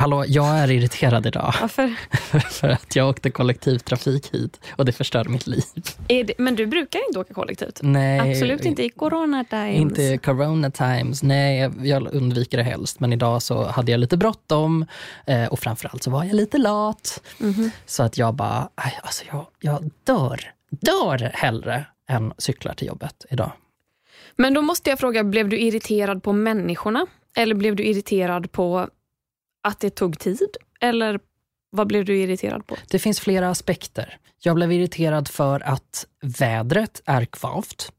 Hallå, 0.00 0.24
jag 0.28 0.58
är 0.58 0.70
irriterad 0.70 1.26
idag. 1.26 1.54
Varför? 1.60 1.94
för 2.50 2.68
att 2.68 2.96
jag 2.96 3.08
åkte 3.08 3.30
kollektivtrafik 3.30 4.34
hit 4.34 4.60
och 4.76 4.84
det 4.84 4.92
förstörde 4.92 5.28
mitt 5.30 5.46
liv. 5.46 5.62
Det, 6.06 6.32
men 6.38 6.54
du 6.54 6.66
brukar 6.66 7.06
inte 7.08 7.18
åka 7.18 7.34
kollektivt? 7.34 7.80
Nej, 7.82 8.30
Absolut 8.30 8.64
inte 8.64 8.84
i 8.84 8.88
corona 8.88 9.44
times. 9.44 9.76
Inte 9.76 10.18
corona 10.18 10.70
times. 10.70 11.22
Nej, 11.22 11.70
jag 11.82 12.14
undviker 12.14 12.58
det 12.58 12.64
helst. 12.64 13.00
Men 13.00 13.12
idag 13.12 13.42
så 13.42 13.64
hade 13.64 13.92
jag 13.92 14.00
lite 14.00 14.16
bråttom 14.16 14.86
eh, 15.26 15.46
och 15.46 15.58
framförallt 15.58 16.02
så 16.02 16.10
var 16.10 16.24
jag 16.24 16.34
lite 16.34 16.58
lat. 16.58 17.22
Mm 17.40 17.52
-hmm. 17.52 17.70
Så 17.86 18.02
att 18.02 18.18
jag 18.18 18.34
bara, 18.34 18.68
alltså 18.74 19.24
jag, 19.32 19.46
jag 19.60 19.90
dör, 20.04 20.40
dör 20.70 21.30
hellre 21.34 21.86
än 22.08 22.32
cyklar 22.38 22.74
till 22.74 22.86
jobbet 22.86 23.26
idag. 23.30 23.52
Men 24.36 24.54
då 24.54 24.62
måste 24.62 24.90
jag 24.90 24.98
fråga, 24.98 25.24
blev 25.24 25.48
du 25.48 25.58
irriterad 25.58 26.22
på 26.22 26.32
människorna? 26.32 27.06
Eller 27.36 27.54
blev 27.54 27.76
du 27.76 27.84
irriterad 27.84 28.52
på 28.52 28.88
att 29.62 29.80
det 29.80 29.90
tog 29.90 30.18
tid? 30.18 30.56
Eller 30.80 31.20
vad 31.70 31.86
blev 31.86 32.04
du 32.04 32.18
irriterad 32.18 32.66
på? 32.66 32.76
Det 32.90 32.98
finns 32.98 33.20
flera 33.20 33.50
aspekter. 33.50 34.18
Jag 34.42 34.56
blev 34.56 34.72
irriterad 34.72 35.28
för 35.28 35.60
att 35.60 36.06
vädret 36.22 37.02
är 37.04 37.24
kvavt. 37.24 37.92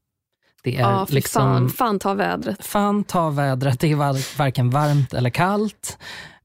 Det 0.64 0.76
är 0.76 0.82
ja, 0.82 1.08
liksom, 1.10 1.42
fan, 1.42 1.70
fan 1.70 2.00
ta 2.00 2.14
vädret. 2.14 2.66
Fan 2.66 3.04
ta 3.04 3.30
vädret. 3.30 3.80
Det 3.80 3.92
är 3.92 3.96
var, 3.96 4.38
varken 4.38 4.70
varmt 4.70 5.14
eller 5.14 5.30
kallt. 5.30 5.98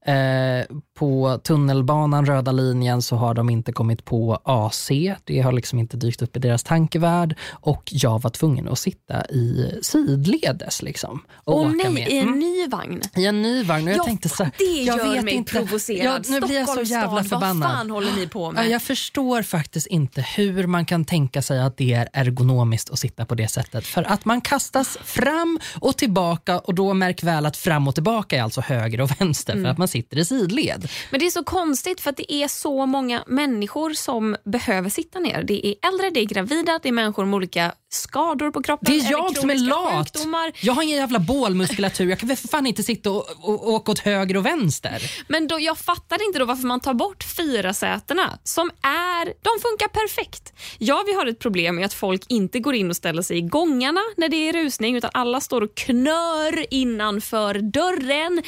Eh, 0.05 0.77
på 0.97 1.39
tunnelbanan, 1.43 2.25
röda 2.25 2.51
linjen, 2.51 3.01
så 3.01 3.15
har 3.15 3.33
de 3.33 3.49
inte 3.49 3.71
kommit 3.71 4.05
på 4.05 4.41
AC. 4.43 4.91
Det 5.23 5.41
har 5.41 5.51
liksom 5.51 5.79
inte 5.79 5.97
dykt 5.97 6.21
upp 6.21 6.37
i 6.37 6.39
deras 6.39 6.63
tankevärld. 6.63 7.35
Och 7.51 7.83
jag 7.85 8.21
var 8.21 8.29
tvungen 8.29 8.67
att 8.67 8.79
sitta 8.79 9.25
i 9.25 9.71
sidledes. 9.81 10.81
Liksom, 10.81 11.23
och 11.33 11.59
Åh 11.59 11.71
nej, 11.75 11.89
med. 11.89 12.09
i 12.09 12.17
en 12.17 12.27
mm. 12.27 12.39
ny 12.39 12.67
vagn? 12.67 13.01
I 13.15 13.25
en 13.25 13.41
ny 13.41 13.63
vagn. 13.63 13.87
Och 13.87 13.93
jag 13.93 13.97
ja, 13.97 14.03
tänkte 14.03 14.29
så 14.29 14.43
här, 14.43 14.51
det 14.57 14.63
jag 14.63 14.97
gör 14.97 15.13
vet 15.13 15.23
mig 15.23 15.33
inte. 15.33 15.51
provocerad. 15.51 16.25
Ja, 16.27 16.31
nu 16.31 16.41
blir 16.41 16.55
jag 16.55 16.69
så 16.69 16.81
jävla 16.81 17.23
förbannad. 17.23 17.69
Vad 17.69 17.77
fan 17.77 17.91
håller 17.91 18.11
ni 18.11 18.27
på 18.27 18.51
med? 18.51 18.69
Jag 18.69 18.81
förstår 18.81 19.41
faktiskt 19.41 19.87
inte 19.87 20.21
hur 20.21 20.67
man 20.67 20.85
kan 20.85 21.05
tänka 21.05 21.41
sig 21.41 21.59
att 21.59 21.77
det 21.77 21.93
är 21.93 22.09
ergonomiskt 22.13 22.89
att 22.89 22.99
sitta 22.99 23.25
på 23.25 23.35
det 23.35 23.47
sättet. 23.47 23.85
För 23.85 24.03
att 24.03 24.25
man 24.25 24.41
kastas 24.41 24.97
fram 25.03 25.59
och 25.79 25.97
tillbaka 25.97 26.59
och 26.59 26.75
då 26.75 26.93
märk 26.93 27.23
väl 27.23 27.45
att 27.45 27.57
fram 27.57 27.87
och 27.87 27.93
tillbaka 27.93 28.37
är 28.37 28.43
alltså 28.43 28.61
höger 28.61 29.01
och 29.01 29.21
vänster 29.21 29.53
mm. 29.53 29.65
för 29.65 29.71
att 29.71 29.77
man 29.77 29.87
sitter 29.87 30.17
i 30.17 30.25
sidled. 30.25 30.86
Men 31.09 31.19
det 31.19 31.25
är 31.25 31.31
så 31.31 31.43
konstigt 31.43 32.01
för 32.01 32.09
att 32.09 32.17
det 32.17 32.33
är 32.33 32.47
så 32.47 32.85
många 32.85 33.23
människor 33.27 33.93
som 33.93 34.35
behöver 34.43 34.89
sitta 34.89 35.19
ner. 35.19 35.43
Det 35.43 35.67
är 35.67 35.75
äldre, 35.87 36.09
det 36.09 36.19
är 36.19 36.25
gravida, 36.25 36.79
det 36.83 36.89
är 36.89 36.93
människor 36.93 37.25
med 37.25 37.35
olika 37.35 37.73
skador 37.89 38.51
på 38.51 38.63
kroppen. 38.63 38.93
Det 38.93 39.05
är 39.05 39.11
jag 39.11 39.37
som 39.37 39.49
är 39.49 39.55
lat. 39.55 40.07
Sjukdomar. 40.07 40.51
Jag 40.61 40.73
har 40.73 40.83
ingen 40.83 40.97
jävla 40.97 41.19
bålmuskulatur. 41.19 42.09
Jag 42.09 42.19
kan 42.19 42.27
väl 42.27 42.37
för 42.37 42.47
fan 42.47 42.67
inte 42.67 42.83
sitta 42.83 43.11
och, 43.11 43.25
och, 43.41 43.67
och 43.67 43.73
åka 43.73 43.91
åt 43.91 43.99
höger 43.99 44.37
och 44.37 44.45
vänster. 44.45 45.01
Men 45.27 45.47
då, 45.47 45.59
jag 45.59 45.77
fattar 45.77 46.25
inte 46.27 46.39
då 46.39 46.45
varför 46.45 46.67
man 46.67 46.79
tar 46.79 46.93
bort 46.93 47.23
fyra 47.23 47.73
sätena 47.73 48.39
som 48.43 48.71
är, 48.81 49.25
de 49.25 49.61
funkar 49.61 49.87
perfekt. 49.87 50.53
Ja, 50.77 51.03
vi 51.05 51.13
har 51.13 51.25
ett 51.25 51.39
problem 51.39 51.75
med 51.75 51.85
att 51.85 51.93
folk 51.93 52.21
inte 52.27 52.59
går 52.59 52.75
in 52.75 52.89
och 52.89 52.95
ställer 52.95 53.21
sig 53.21 53.37
i 53.37 53.41
gångarna 53.41 54.01
när 54.17 54.29
det 54.29 54.49
är 54.49 54.53
rusning 54.53 54.95
utan 54.95 55.11
alla 55.13 55.41
står 55.41 55.61
och 55.61 55.75
knör 55.75 56.73
innanför 56.73 57.53
dörren. 57.53 58.43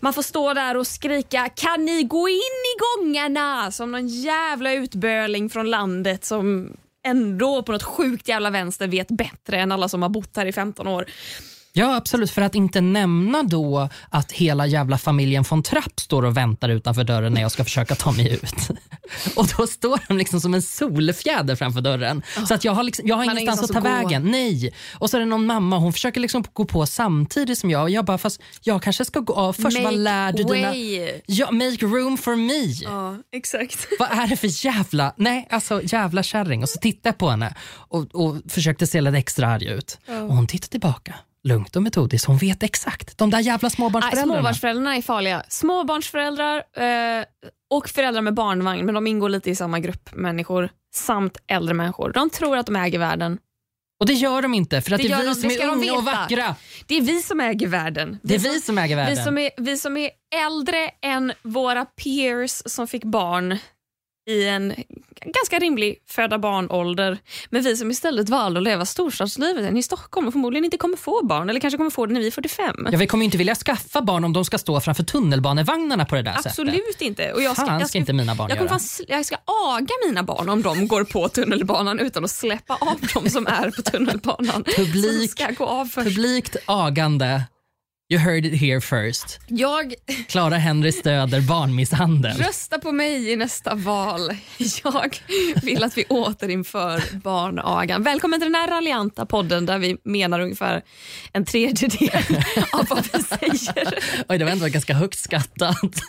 Man 0.00 0.12
får 0.12 0.22
stå 0.22 0.54
där 0.54 0.76
och 0.76 0.86
skrika 0.86 1.48
“Kan 1.48 1.84
ni 1.84 2.02
gå 2.02 2.28
in 2.28 2.34
i 2.36 2.74
gångarna?” 2.98 3.72
som 3.72 3.92
någon 3.92 4.08
jävla 4.08 4.72
utböling 4.72 5.50
från 5.50 5.70
landet 5.70 6.24
som 6.24 6.76
ändå 7.06 7.62
på 7.62 7.72
något 7.72 7.82
sjukt 7.82 8.28
jävla 8.28 8.50
vänster 8.50 8.88
vet 8.88 9.08
bättre 9.08 9.56
än 9.56 9.72
alla 9.72 9.88
som 9.88 10.02
har 10.02 10.08
bott 10.08 10.36
här 10.36 10.46
i 10.46 10.52
15 10.52 10.86
år. 10.86 11.06
Ja, 11.78 11.96
absolut. 11.96 12.30
För 12.30 12.42
att 12.42 12.54
inte 12.54 12.80
nämna 12.80 13.42
då 13.42 13.88
att 14.10 14.32
hela 14.32 14.66
jävla 14.66 14.98
familjen 14.98 15.44
von 15.50 15.62
Trapp 15.62 16.00
står 16.00 16.24
och 16.24 16.36
väntar 16.36 16.68
utanför 16.68 17.04
dörren 17.04 17.34
när 17.34 17.40
jag 17.40 17.52
ska 17.52 17.64
försöka 17.64 17.94
ta 17.94 18.12
mig 18.12 18.32
ut. 18.32 18.68
Och 19.36 19.48
då 19.58 19.66
står 19.66 20.00
de 20.08 20.16
liksom 20.18 20.40
som 20.40 20.54
en 20.54 20.62
solfjäder 20.62 21.56
framför 21.56 21.80
dörren. 21.80 22.22
Oh. 22.38 22.44
Så 22.44 22.54
att 22.54 22.64
jag 22.64 22.72
har, 22.72 22.82
liksom, 22.82 23.08
jag 23.08 23.16
har 23.16 23.24
ingenstans 23.24 23.62
att 23.62 23.72
ta 23.72 23.80
vägen. 23.80 24.24
Gå. 24.24 24.30
Nej. 24.30 24.74
Och 24.94 25.10
så 25.10 25.16
är 25.16 25.20
det 25.20 25.26
någon 25.26 25.46
mamma, 25.46 25.78
hon 25.78 25.92
försöker 25.92 26.20
liksom 26.20 26.44
gå 26.52 26.64
på 26.64 26.86
samtidigt 26.86 27.58
som 27.58 27.70
jag. 27.70 27.82
Och 27.82 27.90
jag 27.90 28.04
bara, 28.04 28.18
fast 28.18 28.42
jag 28.62 28.82
kanske 28.82 29.04
ska 29.04 29.20
gå 29.20 29.34
av 29.34 29.52
först. 29.52 29.64
Make 29.64 29.84
vad 29.84 29.94
lär 29.94 30.32
du 30.32 30.42
way. 30.42 30.62
dina... 30.62 31.08
Ja, 31.26 31.50
make 31.50 31.86
room 31.86 32.18
for 32.18 32.36
me. 32.36 32.72
Ja, 32.82 33.16
exakt. 33.32 33.88
Vad 33.98 34.08
är 34.10 34.26
det 34.26 34.36
för 34.36 34.66
jävla... 34.66 35.14
Nej, 35.16 35.46
alltså 35.50 35.82
jävla 35.84 36.22
kärring. 36.22 36.62
Och 36.62 36.68
så 36.68 36.78
tittade 36.78 37.08
jag 37.08 37.18
på 37.18 37.28
henne 37.28 37.54
och, 37.68 38.14
och 38.14 38.36
försökte 38.48 38.86
se 38.86 39.00
lite 39.00 39.18
extra 39.18 39.48
arg 39.48 39.66
ut. 39.66 39.98
Oh. 40.08 40.24
Och 40.24 40.34
hon 40.34 40.46
tittade 40.46 40.70
tillbaka 40.70 41.14
lugnt 41.46 41.76
och 41.76 41.82
metodiskt. 41.82 42.26
Hon 42.26 42.36
vet 42.36 42.62
exakt. 42.62 43.18
De 43.18 43.30
där 43.30 43.40
jävla 43.40 43.70
småbarnsföräldrarna. 43.70 44.32
Nej, 44.32 44.38
småbarnsföräldrarna 44.40 44.96
är 44.96 45.02
farliga. 45.02 45.42
Småbarnsföräldrar 45.48 46.56
eh, 46.56 47.24
och 47.70 47.88
föräldrar 47.88 48.22
med 48.22 48.34
barnvagn, 48.34 48.86
men 48.86 48.94
de 48.94 49.06
ingår 49.06 49.28
lite 49.28 49.50
i 49.50 49.56
samma 49.56 49.80
grupp 49.80 50.14
människor, 50.14 50.70
samt 50.94 51.38
äldre 51.46 51.74
människor. 51.74 52.12
De 52.12 52.30
tror 52.30 52.56
att 52.56 52.66
de 52.66 52.76
äger 52.76 52.98
världen. 52.98 53.38
Och 54.00 54.06
det 54.06 54.12
gör 54.12 54.42
de 54.42 54.54
inte, 54.54 54.80
för 54.80 54.92
att 54.92 55.02
det, 55.02 55.08
det 55.08 55.14
är 55.14 55.22
vi 55.28 55.34
som 55.34 55.50
är 55.50 55.68
unga 55.68 55.92
och 55.92 56.04
vackra. 56.04 56.54
Det 56.86 56.96
är 56.96 57.00
vi 57.00 57.22
som 57.22 57.40
äger 57.40 57.66
världen. 57.66 58.18
Det 58.22 58.34
är 58.34 58.38
vi 58.38 58.60
som 58.60 58.78
äger 58.78 58.96
världen. 58.96 59.16
Vi 59.16 59.22
som 59.22 59.38
är, 59.38 59.50
vi 59.56 59.78
som 59.78 59.96
är 59.96 60.10
äldre 60.46 60.90
än 61.02 61.32
våra 61.42 61.84
peers 61.84 62.62
som 62.66 62.86
fick 62.86 63.04
barn 63.04 63.58
i 64.26 64.48
en 64.48 64.74
ganska 65.24 65.58
rimlig 65.58 65.98
föda 66.08 66.38
barn-ålder. 66.38 67.18
Men 67.50 67.62
vi 67.62 67.76
som 67.76 67.90
istället 67.90 68.28
valde 68.28 68.60
att 68.60 68.64
leva 68.64 68.84
storstadslivet 68.84 69.76
i 69.76 69.82
Stockholm 69.82 70.26
och 70.26 70.32
förmodligen 70.32 70.64
inte 70.64 70.76
kommer 70.76 70.96
få 70.96 71.26
barn 71.26 71.50
eller 71.50 71.60
kanske 71.60 71.76
kommer 71.76 71.90
få 71.90 72.06
det 72.06 72.12
när 72.12 72.20
vi 72.20 72.26
är 72.26 72.30
45. 72.30 72.88
Ja, 72.92 72.98
vi 72.98 73.06
kommer 73.06 73.24
inte 73.24 73.38
vilja 73.38 73.54
skaffa 73.54 74.02
barn 74.02 74.24
om 74.24 74.32
de 74.32 74.44
ska 74.44 74.58
stå 74.58 74.80
framför 74.80 75.02
tunnelbanevagnarna 75.02 76.04
på 76.04 76.14
det 76.14 76.22
där 76.22 76.30
Absolut 76.30 76.54
sättet. 76.54 76.68
Absolut 76.68 77.02
inte. 77.02 77.32
Och 77.32 77.42
jag 77.42 77.56
ska, 77.56 77.66
Fan, 77.66 77.80
jag 77.80 77.88
ska, 77.88 77.98
inte 77.98 78.12
mina 78.12 78.34
barn 78.34 78.48
jag, 78.50 78.58
göra. 78.58 78.68
Fan, 78.68 78.80
jag 79.08 79.26
ska 79.26 79.36
aga 79.46 79.94
mina 80.06 80.22
barn 80.22 80.48
om 80.48 80.62
de 80.62 80.88
går 80.88 81.04
på 81.04 81.28
tunnelbanan 81.28 81.98
utan 82.00 82.24
att 82.24 82.30
släppa 82.30 82.74
av 82.74 83.00
dem 83.14 83.30
som 83.30 83.46
är 83.46 83.70
på 83.70 83.82
tunnelbanan. 83.82 84.64
Publik, 84.76 85.30
ska 85.30 85.46
gå 85.50 85.66
av 85.66 85.84
först. 85.86 86.08
Publikt 86.08 86.56
agande 86.66 87.42
You 88.08 88.20
heard 88.20 88.46
it 88.46 88.60
here 88.60 88.80
first. 88.80 89.40
Jag... 89.46 89.94
Clara 90.28 90.56
Henry 90.56 90.92
stöder 90.92 91.40
barnmisshandel. 91.40 92.36
Rösta 92.36 92.78
på 92.78 92.92
mig 92.92 93.30
i 93.30 93.36
nästa 93.36 93.74
val. 93.74 94.30
Jag 94.84 95.18
vill 95.62 95.84
att 95.84 95.98
vi 95.98 96.04
återinför 96.04 97.02
barnagan. 97.18 98.02
Välkommen 98.02 98.40
till 98.40 98.52
den 98.52 98.54
här 98.54 98.68
raljanta 98.68 99.26
podden 99.26 99.66
där 99.66 99.78
vi 99.78 99.96
menar 100.04 100.40
ungefär 100.40 100.82
en 101.32 101.44
tredjedel 101.44 102.42
av 102.72 102.86
vad 102.88 103.08
vi 103.12 103.22
säger. 103.22 103.98
Oj, 104.28 104.38
det 104.38 104.44
var 104.44 104.52
ändå 104.52 104.66
ganska 104.66 104.94
högt 104.94 105.18
skattat. 105.18 105.78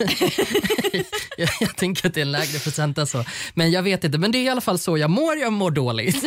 jag, 1.37 1.49
jag 1.59 1.75
tänker 1.75 2.07
att 2.07 2.13
det 2.13 2.21
är 2.21 2.25
en 2.25 2.31
lägre 2.31 2.59
procent 2.59 2.97
än 2.97 3.07
så. 3.07 3.25
Men 3.53 3.71
jag 3.71 3.83
vet 3.83 4.03
inte. 4.03 4.17
Men 4.17 4.31
det 4.31 4.37
är 4.37 4.43
i 4.43 4.49
alla 4.49 4.61
fall 4.61 4.79
så 4.79 4.97
jag 4.97 5.09
mår. 5.09 5.37
Jag 5.37 5.53
mår 5.53 5.71
dåligt. 5.71 6.23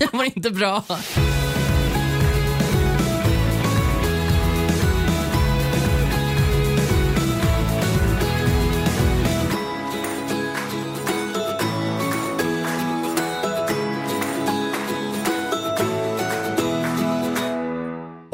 jag 0.00 0.14
mår 0.14 0.24
inte 0.24 0.50
bra. 0.50 0.84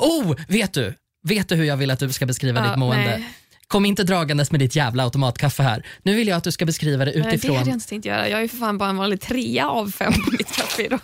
Oh, 0.08 0.34
vet 0.48 0.72
du? 0.72 0.94
Vet 1.22 1.48
du 1.48 1.54
hur 1.54 1.64
jag 1.64 1.76
vill 1.76 1.90
att 1.90 1.98
du 1.98 2.12
ska 2.12 2.26
beskriva 2.26 2.60
ja, 2.60 2.68
ditt 2.68 2.78
mående? 2.78 3.18
Nej. 3.18 3.28
Kom 3.68 3.84
inte 3.84 4.04
dragandes 4.04 4.50
med 4.50 4.60
ditt 4.60 4.76
jävla 4.76 5.04
automatkaffe 5.04 5.62
här. 5.62 5.86
Nu 6.02 6.14
vill 6.14 6.28
jag 6.28 6.36
att 6.36 6.44
du 6.44 6.52
ska 6.52 6.66
beskriva 6.66 7.04
det 7.04 7.10
utifrån... 7.10 7.30
Nej, 7.30 7.38
det 7.38 7.58
hade 7.58 7.70
jag 7.70 7.76
inte 7.76 7.88
tänkt 7.88 8.04
göra. 8.04 8.28
Jag 8.28 8.42
är 8.42 8.48
för 8.48 8.56
fan 8.56 8.78
bara 8.78 8.90
en 8.90 8.96
vanlig 8.96 9.20
trea 9.20 9.68
av 9.68 9.90
fem 9.90 10.12
på 10.12 10.30
mitt 10.30 10.52
kaffe 10.52 10.82
idag. 10.82 11.00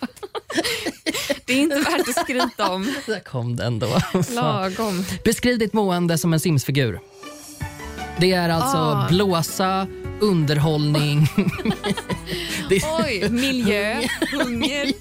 det 1.45 1.53
är 1.53 1.57
inte 1.57 1.75
värt 1.75 2.09
att 2.09 2.23
skryta 2.23 2.71
om. 2.71 2.83
Där 3.05 3.19
kom 3.19 3.55
den 3.55 3.79
då. 3.79 4.01
Lagom. 4.29 5.05
Beskriv 5.23 5.59
ditt 5.59 5.73
mående 5.73 6.17
som 6.17 6.33
en 6.33 6.39
Simsfigur. 6.39 6.99
Det 8.19 8.31
är 8.31 8.49
alltså 8.49 8.77
ah. 8.77 9.07
blåsa, 9.09 9.87
underhållning... 10.21 11.27
Oj, 13.03 13.29
miljö, 13.29 14.01
hunger. 14.31 14.93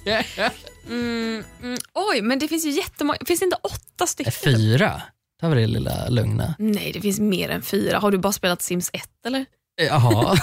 Mm, 0.89 1.45
mm, 1.63 1.79
oj, 1.95 2.23
men 2.23 2.39
det 2.39 2.49
finns 2.49 2.67
ju 2.67 2.71
jättemånga. 2.71 3.19
Finns 3.27 3.41
det 3.41 3.45
inte 3.45 3.59
åtta 3.63 4.07
stycken? 4.07 4.33
Fyra. 4.33 5.03
Det 5.41 5.49
var 5.49 5.57
det 5.57 5.67
lilla 5.67 6.09
lugna. 6.09 6.55
Nej, 6.59 6.93
det 6.93 7.01
finns 7.01 7.21
mer 7.21 7.49
än 7.49 7.63
fyra. 7.63 7.99
Har 7.99 8.11
du 8.11 8.19
bara 8.19 8.33
spelat 8.33 8.63
Sims 8.63 8.91
1 8.93 9.03
eller? 9.27 9.47
Jaha. 9.77 10.31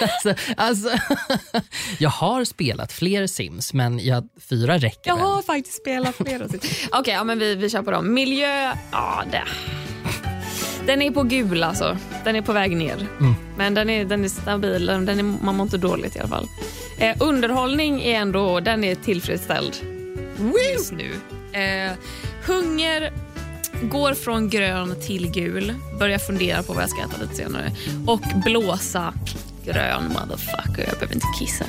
alltså, 0.00 0.34
alltså, 0.56 0.90
jag 1.98 2.10
har 2.10 2.44
spelat 2.44 2.92
fler 2.92 3.26
Sims, 3.26 3.72
men 3.72 3.98
jag, 3.98 4.28
fyra 4.48 4.78
räcker 4.78 5.10
Jag 5.10 5.16
väl. 5.16 5.24
har 5.24 5.42
faktiskt 5.42 5.76
spelat 5.76 6.16
flera 6.16 6.48
Sims. 6.48 6.64
Okej, 6.92 7.00
okay, 7.00 7.14
ja, 7.14 7.34
vi, 7.34 7.54
vi 7.54 7.70
kör 7.70 7.82
på 7.82 7.90
dem. 7.90 8.14
Miljö, 8.14 8.72
ja 8.92 9.24
det. 9.30 9.44
Den 10.86 11.02
är 11.02 11.10
på 11.10 11.22
gul 11.22 11.62
alltså. 11.62 11.96
Den 12.24 12.36
är 12.36 12.42
på 12.42 12.52
väg 12.52 12.76
ner. 12.76 13.06
Mm. 13.20 13.34
Men 13.56 13.74
den 13.74 13.90
är, 13.90 14.04
den 14.04 14.24
är 14.24 14.28
stabil. 14.28 14.86
Den 14.86 15.08
är, 15.08 15.22
man 15.22 15.56
mår 15.56 15.64
inte 15.64 15.78
dåligt 15.78 16.16
i 16.16 16.18
alla 16.18 16.28
fall. 16.28 16.48
Eh, 17.00 17.16
underhållning 17.20 18.02
är 18.02 18.20
ändå 18.20 18.60
den 18.60 18.84
är 18.84 18.94
tillfredsställd 18.94 19.76
just 20.74 20.92
nu. 20.92 21.12
Eh, 21.60 21.92
hunger 22.46 23.12
går 23.82 24.14
från 24.14 24.48
grön 24.48 24.94
till 25.06 25.30
gul, 25.30 25.74
börjar 25.98 26.18
fundera 26.18 26.62
på 26.62 26.72
vad 26.72 26.82
jag 26.82 26.90
ska 26.90 27.00
äta 27.00 27.22
lite 27.22 27.34
senare 27.34 27.72
och 28.06 28.20
blåsa 28.44 29.14
grön 29.64 30.04
motherfucker. 30.04 30.86
Jag 30.88 30.98
behöver 30.98 31.14
inte 31.14 31.26
kissa. 31.38 31.64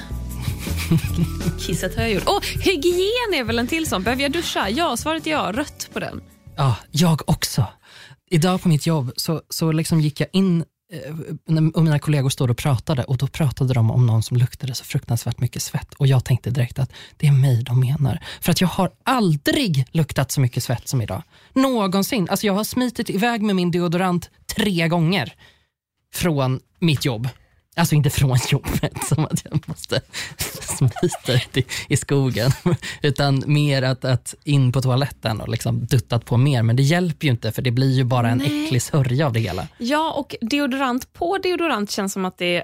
Kissat 1.59 1.95
har 1.95 2.01
jag 2.01 2.11
gjort. 2.11 2.27
Oh, 2.27 2.41
hygien 2.41 3.33
är 3.33 3.43
väl 3.43 3.59
en 3.59 3.67
till 3.67 3.85
sån. 3.85 4.03
Behöver 4.03 4.23
jag 4.23 4.31
duscha? 4.31 4.69
Ja, 4.69 4.97
svaret 4.97 5.27
är 5.27 5.31
ja. 5.31 5.51
Rött 5.53 5.89
på 5.93 5.99
den. 5.99 6.21
Ja, 6.55 6.75
jag 6.91 7.21
också. 7.29 7.65
Idag 8.29 8.61
på 8.61 8.67
mitt 8.67 8.87
jobb 8.87 9.11
så, 9.15 9.41
så 9.49 9.71
liksom 9.71 10.01
gick 10.01 10.19
jag 10.19 10.29
in 10.33 10.63
Eh, 10.91 11.13
och 11.73 11.83
mina 11.83 11.99
kollegor 11.99 12.29
stod 12.29 12.49
och 12.49 12.57
pratade 12.57 13.03
och 13.03 13.17
då 13.17 13.27
pratade 13.27 13.73
de 13.73 13.91
om 13.91 14.05
någon 14.05 14.23
som 14.23 14.37
luktade 14.37 14.73
så 14.73 14.83
fruktansvärt 14.83 15.39
mycket 15.39 15.61
svett 15.61 15.93
och 15.93 16.07
jag 16.07 16.25
tänkte 16.25 16.49
direkt 16.49 16.79
att 16.79 16.91
det 17.17 17.27
är 17.27 17.31
mig 17.31 17.63
de 17.63 17.79
menar. 17.79 18.23
För 18.41 18.51
att 18.51 18.61
jag 18.61 18.67
har 18.67 18.91
aldrig 19.03 19.85
luktat 19.91 20.31
så 20.31 20.41
mycket 20.41 20.63
svett 20.63 20.87
som 20.87 21.01
idag. 21.01 21.23
Någonsin. 21.53 22.29
Alltså 22.29 22.47
jag 22.47 22.53
har 22.53 22.63
smitit 22.63 23.09
iväg 23.09 23.41
med 23.41 23.55
min 23.55 23.71
deodorant 23.71 24.29
tre 24.55 24.87
gånger 24.87 25.33
från 26.13 26.59
mitt 26.79 27.05
jobb. 27.05 27.29
Alltså 27.75 27.95
inte 27.95 28.09
från 28.09 28.37
jobbet, 28.49 29.03
som 29.07 29.25
att 29.25 29.45
jag 29.45 29.63
måste 29.65 30.01
smita 30.77 31.33
ut 31.33 31.57
i, 31.57 31.65
i 31.89 31.97
skogen. 31.97 32.51
Utan 33.01 33.43
mer 33.47 33.81
att, 33.81 34.05
att 34.05 34.35
in 34.43 34.71
på 34.71 34.81
toaletten 34.81 35.41
och 35.41 35.49
liksom 35.49 35.85
duttat 35.85 36.25
på 36.25 36.37
mer. 36.37 36.63
Men 36.63 36.75
det 36.75 36.83
hjälper 36.83 37.25
ju 37.25 37.31
inte 37.31 37.51
för 37.51 37.61
det 37.61 37.71
blir 37.71 37.91
ju 37.91 38.03
bara 38.03 38.29
en 38.29 38.37
Nej. 38.37 38.65
äcklig 38.65 38.81
sörja 38.81 39.25
av 39.25 39.33
det 39.33 39.39
hela. 39.39 39.67
Ja, 39.77 40.13
och 40.13 40.35
deodorant 40.41 41.13
på 41.13 41.37
deodorant 41.37 41.91
känns 41.91 42.13
som 42.13 42.25
att 42.25 42.37
det 42.37 42.63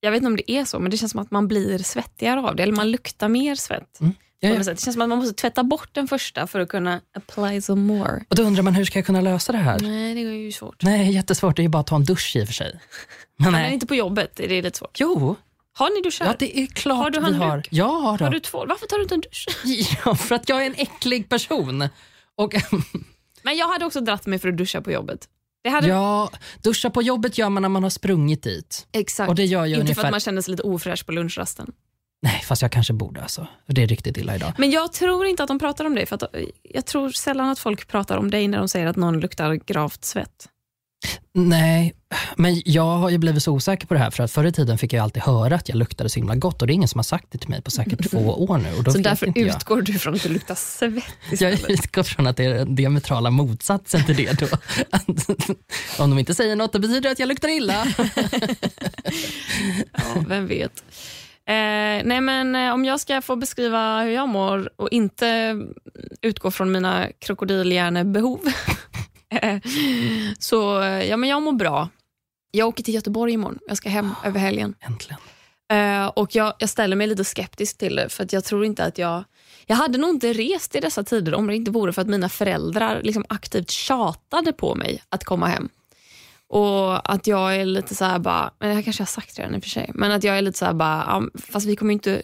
jag 0.00 0.10
vet 0.10 0.18
inte 0.18 0.26
om 0.26 0.36
det 0.36 0.50
är 0.50 0.64
så, 0.64 0.78
men 0.78 0.90
det 0.90 0.96
känns 0.96 1.12
som 1.12 1.20
att 1.20 1.30
man 1.30 1.48
blir 1.48 1.78
svettigare 1.78 2.40
av 2.40 2.56
det. 2.56 2.62
Eller 2.62 2.72
man 2.72 2.90
luktar 2.90 3.28
mer 3.28 3.54
svett. 3.54 3.98
Ja, 4.40 4.48
ja. 4.48 4.64
sätt. 4.64 4.76
Det 4.76 4.84
känns 4.84 4.94
som 4.94 5.02
att 5.02 5.08
man 5.08 5.18
måste 5.18 5.34
tvätta 5.34 5.64
bort 5.64 5.88
den 5.92 6.08
första 6.08 6.46
för 6.46 6.60
att 6.60 6.68
kunna 6.68 7.00
apply 7.16 7.62
some 7.62 7.82
more. 7.82 8.24
Och 8.28 8.36
då 8.36 8.42
undrar 8.42 8.62
man 8.62 8.74
hur 8.74 8.84
ska 8.84 8.98
jag 8.98 9.06
kunna 9.06 9.20
lösa 9.20 9.52
det 9.52 9.58
här? 9.58 9.78
Nej, 9.80 10.14
det 10.14 10.20
är 10.20 10.24
ju 10.24 10.52
svårt. 10.52 10.82
Nej, 10.82 11.12
jättesvårt. 11.12 11.56
Det 11.56 11.60
är 11.60 11.64
ju 11.64 11.68
bara 11.68 11.80
att 11.80 11.86
ta 11.86 11.96
en 11.96 12.04
dusch 12.04 12.36
i 12.36 12.42
och 12.42 12.46
för 12.46 12.54
sig. 12.54 12.80
Men 13.36 13.52
Men 13.52 13.62
nej. 13.62 13.72
inte 13.74 13.86
på 13.86 13.94
jobbet, 13.94 14.40
är 14.40 14.48
det 14.48 14.62
lite 14.62 14.78
svårt. 14.78 15.00
Jo, 15.00 15.36
Har 15.72 15.90
ni 15.96 16.02
duschar? 16.02 16.26
ja, 16.26 16.34
det 16.38 16.58
är 16.58 16.66
klart 16.66 16.98
Har 16.98 17.10
du 17.10 17.20
handduk? 17.20 17.42
har. 17.42 17.62
Ja, 17.70 18.16
då. 18.18 18.24
Har 18.24 18.30
du 18.32 18.40
tvål? 18.40 18.68
Varför 18.68 18.86
tar 18.86 18.96
du 18.96 19.02
inte 19.02 19.14
en 19.14 19.20
dusch? 19.20 19.46
ja, 20.04 20.14
för 20.14 20.34
att 20.34 20.48
jag 20.48 20.62
är 20.62 20.66
en 20.66 20.74
äcklig 20.76 21.28
person. 21.28 21.88
Och 22.34 22.54
Men 23.42 23.56
jag 23.56 23.68
hade 23.68 23.84
också 23.84 24.00
dratt 24.00 24.26
mig 24.26 24.38
för 24.38 24.48
att 24.48 24.56
duscha 24.56 24.80
på 24.80 24.92
jobbet. 24.92 25.28
Hade, 25.68 25.88
ja, 25.88 26.30
duscha 26.62 26.90
på 26.90 27.02
jobbet 27.02 27.38
gör 27.38 27.48
man 27.48 27.62
när 27.62 27.68
man 27.68 27.82
har 27.82 27.90
sprungit 27.90 28.42
dit. 28.42 28.86
Exakt. 28.92 29.28
Och 29.28 29.34
det 29.34 29.44
gör 29.44 29.64
ju 29.64 29.74
inte 29.74 29.76
för 29.76 29.82
ungefär... 29.82 30.04
att 30.04 30.10
man 30.10 30.20
känner 30.20 30.42
sig 30.42 30.50
lite 30.50 30.62
ofräsch 30.62 31.06
på 31.06 31.12
lunchrasten. 31.12 31.72
Nej, 32.22 32.42
fast 32.44 32.62
jag 32.62 32.72
kanske 32.72 32.92
borde 32.92 33.22
alltså. 33.22 33.46
För 33.66 33.72
Det 33.72 33.82
är 33.82 33.86
riktigt 33.86 34.16
illa 34.16 34.36
idag. 34.36 34.52
Men 34.58 34.70
jag 34.70 34.92
tror 34.92 35.26
inte 35.26 35.42
att 35.42 35.48
de 35.48 35.58
pratar 35.58 35.84
om 35.84 35.94
dig. 35.94 36.06
För 36.06 36.14
att, 36.14 36.22
jag 36.62 36.86
tror 36.86 37.10
sällan 37.10 37.48
att 37.48 37.58
folk 37.58 37.88
pratar 37.88 38.16
om 38.16 38.30
dig 38.30 38.48
när 38.48 38.58
de 38.58 38.68
säger 38.68 38.86
att 38.86 38.96
någon 38.96 39.20
luktar 39.20 39.54
gravt 39.54 40.04
svett. 40.04 40.48
Nej, 41.38 41.94
men 42.36 42.62
jag 42.64 42.82
har 42.96 43.10
ju 43.10 43.18
blivit 43.18 43.42
så 43.42 43.52
osäker 43.52 43.86
på 43.86 43.94
det 43.94 44.00
här 44.00 44.10
för 44.10 44.22
att 44.24 44.32
förr 44.32 44.44
i 44.44 44.52
tiden 44.52 44.78
fick 44.78 44.92
jag 44.92 45.02
alltid 45.02 45.22
höra 45.22 45.54
att 45.54 45.68
jag 45.68 45.78
luktade 45.78 46.10
så 46.10 46.20
himla 46.20 46.34
gott 46.34 46.60
och 46.62 46.66
det 46.66 46.72
är 46.72 46.74
ingen 46.74 46.88
som 46.88 46.98
har 46.98 47.02
sagt 47.02 47.26
det 47.30 47.38
till 47.38 47.48
mig 47.50 47.62
på 47.62 47.70
säkert 47.70 48.10
två 48.10 48.18
år 48.18 48.58
nu. 48.58 48.72
Och 48.78 48.84
då 48.84 48.90
Så 48.92 48.98
därför 48.98 49.26
inte 49.26 49.40
jag. 49.40 49.48
utgår 49.56 49.82
du 49.82 49.92
från 49.98 50.14
att 50.14 50.22
det 50.22 50.28
luktar 50.28 50.54
svett 50.54 51.04
Jag 51.30 51.52
istället. 51.52 51.70
utgår 51.70 52.02
från 52.02 52.26
att 52.26 52.36
det 52.36 52.44
är 52.44 52.54
den 52.54 52.74
diametrala 52.74 53.30
motsatsen 53.30 54.04
till 54.04 54.16
det 54.16 54.40
då. 54.40 54.46
Om 56.04 56.10
de 56.10 56.18
inte 56.18 56.34
säger 56.34 56.56
något, 56.56 56.72
då 56.72 56.78
betyder 56.78 57.00
det 57.00 57.10
att 57.10 57.18
jag 57.18 57.28
luktar 57.28 57.48
illa. 57.48 57.86
Ja, 59.92 60.24
vem 60.28 60.46
vet. 60.46 60.84
Eh, 61.48 61.54
nej 62.04 62.20
men 62.20 62.56
eh, 62.56 62.72
om 62.74 62.84
jag 62.84 63.00
ska 63.00 63.22
få 63.22 63.36
beskriva 63.36 64.02
hur 64.02 64.10
jag 64.10 64.28
mår 64.28 64.70
och 64.76 64.88
inte 64.90 65.56
utgå 66.22 66.50
från 66.50 66.72
mina 66.72 67.06
krokodilhjärnebehov 67.18 68.40
eh, 68.46 68.52
så 70.38 70.56
ja, 71.08 71.16
men 71.16 71.28
jag 71.28 71.42
mår 71.42 71.52
bra. 71.52 71.88
Jag 72.50 72.68
åker 72.68 72.82
till 72.82 72.94
Göteborg 72.94 73.32
imorgon. 73.32 73.58
Jag 73.68 73.76
ska 73.76 73.88
hem 73.88 74.14
över 74.24 74.40
helgen. 74.40 74.74
Äntligen. 74.80 75.18
Eh, 75.68 76.06
och 76.06 76.34
jag, 76.34 76.54
jag 76.58 76.68
ställer 76.68 76.96
mig 76.96 77.06
lite 77.06 77.24
skeptisk 77.24 77.78
till 77.78 77.96
det 77.96 78.08
för 78.08 78.24
att 78.24 78.32
jag 78.32 78.44
tror 78.44 78.64
inte 78.64 78.84
att 78.84 78.98
jag... 78.98 79.24
Jag 79.68 79.76
hade 79.76 79.98
nog 79.98 80.10
inte 80.10 80.32
rest 80.32 80.74
i 80.74 80.80
dessa 80.80 81.04
tider 81.04 81.34
om 81.34 81.46
det 81.46 81.56
inte 81.56 81.70
vore 81.70 81.92
för 81.92 82.02
att 82.02 82.08
mina 82.08 82.28
föräldrar 82.28 83.02
liksom 83.02 83.24
aktivt 83.28 83.70
tjatade 83.70 84.52
på 84.52 84.74
mig 84.74 85.02
att 85.08 85.24
komma 85.24 85.46
hem. 85.46 85.68
Och 86.48 87.12
att 87.12 87.26
jag 87.26 87.56
är 87.56 87.64
lite 87.64 87.94
så 87.94 88.04
här 88.04 88.18
bara, 88.18 88.50
men 88.58 88.68
det 88.68 88.74
här 88.74 88.82
kanske 88.82 89.00
jag 89.00 89.06
har 89.06 89.10
sagt 89.10 89.38
redan 89.38 89.54
i 89.54 89.58
och 89.58 89.62
för 89.62 89.70
sig, 89.70 89.90
men 89.94 90.12
att 90.12 90.24
jag 90.24 90.38
är 90.38 90.42
lite 90.42 90.58
så 90.58 90.64
här 90.64 90.72
bara, 90.72 91.22
fast 91.34 91.66
vi 91.66 91.76
kommer 91.76 91.92
inte, 91.92 92.22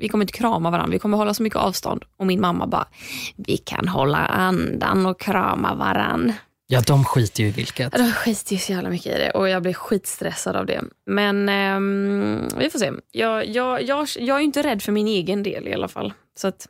vi 0.00 0.08
kommer 0.08 0.24
inte 0.24 0.38
krama 0.38 0.70
varandra, 0.70 0.92
vi 0.92 0.98
kommer 0.98 1.16
hålla 1.16 1.34
så 1.34 1.42
mycket 1.42 1.58
avstånd. 1.58 2.04
Och 2.16 2.26
min 2.26 2.40
mamma 2.40 2.66
bara, 2.66 2.88
vi 3.36 3.56
kan 3.56 3.88
hålla 3.88 4.18
andan 4.18 5.06
och 5.06 5.20
krama 5.20 5.74
varandra. 5.74 6.34
Ja, 6.66 6.80
de 6.80 7.04
skiter 7.04 7.42
ju 7.42 7.48
i 7.48 7.52
vilket. 7.52 7.98
Jag 7.98 8.14
skiter 8.14 8.52
ju 8.52 8.58
så 8.58 8.72
jävla 8.72 8.90
mycket 8.90 9.16
i 9.16 9.18
det 9.18 9.30
och 9.30 9.48
jag 9.48 9.62
blir 9.62 9.72
skitstressad 9.72 10.56
av 10.56 10.66
det. 10.66 10.82
Men 11.06 11.48
ehm, 11.48 12.48
vi 12.58 12.70
får 12.70 12.78
se. 12.78 12.92
Jag, 13.10 13.48
jag, 13.48 13.82
jag, 13.82 14.08
jag 14.18 14.36
är 14.36 14.40
inte 14.40 14.62
rädd 14.62 14.82
för 14.82 14.92
min 14.92 15.08
egen 15.08 15.42
del 15.42 15.68
i 15.68 15.74
alla 15.74 15.88
fall. 15.88 16.12
Så 16.36 16.48
att, 16.48 16.68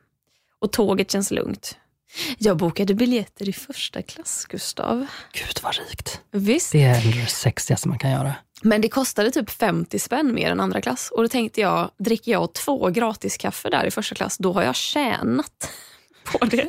och 0.60 0.72
tåget 0.72 1.10
känns 1.10 1.30
lugnt. 1.30 1.76
Jag 2.38 2.56
bokade 2.56 2.94
biljetter 2.94 3.48
i 3.48 3.52
första 3.52 4.02
klass, 4.02 4.46
Gustav. 4.48 5.06
Gud 5.32 5.60
vad 5.62 5.74
rikt. 5.74 6.20
Visst. 6.30 6.72
Det 6.72 6.82
är 6.82 7.20
det 7.20 7.26
sexigaste 7.26 7.88
man 7.88 7.98
kan 7.98 8.10
göra. 8.10 8.34
Men 8.62 8.80
det 8.80 8.88
kostade 8.88 9.30
typ 9.30 9.50
50 9.50 9.98
spänn 9.98 10.34
mer 10.34 10.50
än 10.50 10.60
andra 10.60 10.80
klass. 10.80 11.10
Och 11.14 11.22
då 11.22 11.28
tänkte 11.28 11.60
jag, 11.60 11.90
dricker 11.98 12.32
jag 12.32 12.52
två 12.52 12.90
gratiskaffe 12.90 13.70
där 13.70 13.84
i 13.84 13.90
första 13.90 14.14
klass, 14.14 14.38
då 14.38 14.52
har 14.52 14.62
jag 14.62 14.76
tjänat 14.76 15.70
på 16.24 16.44
det. 16.44 16.68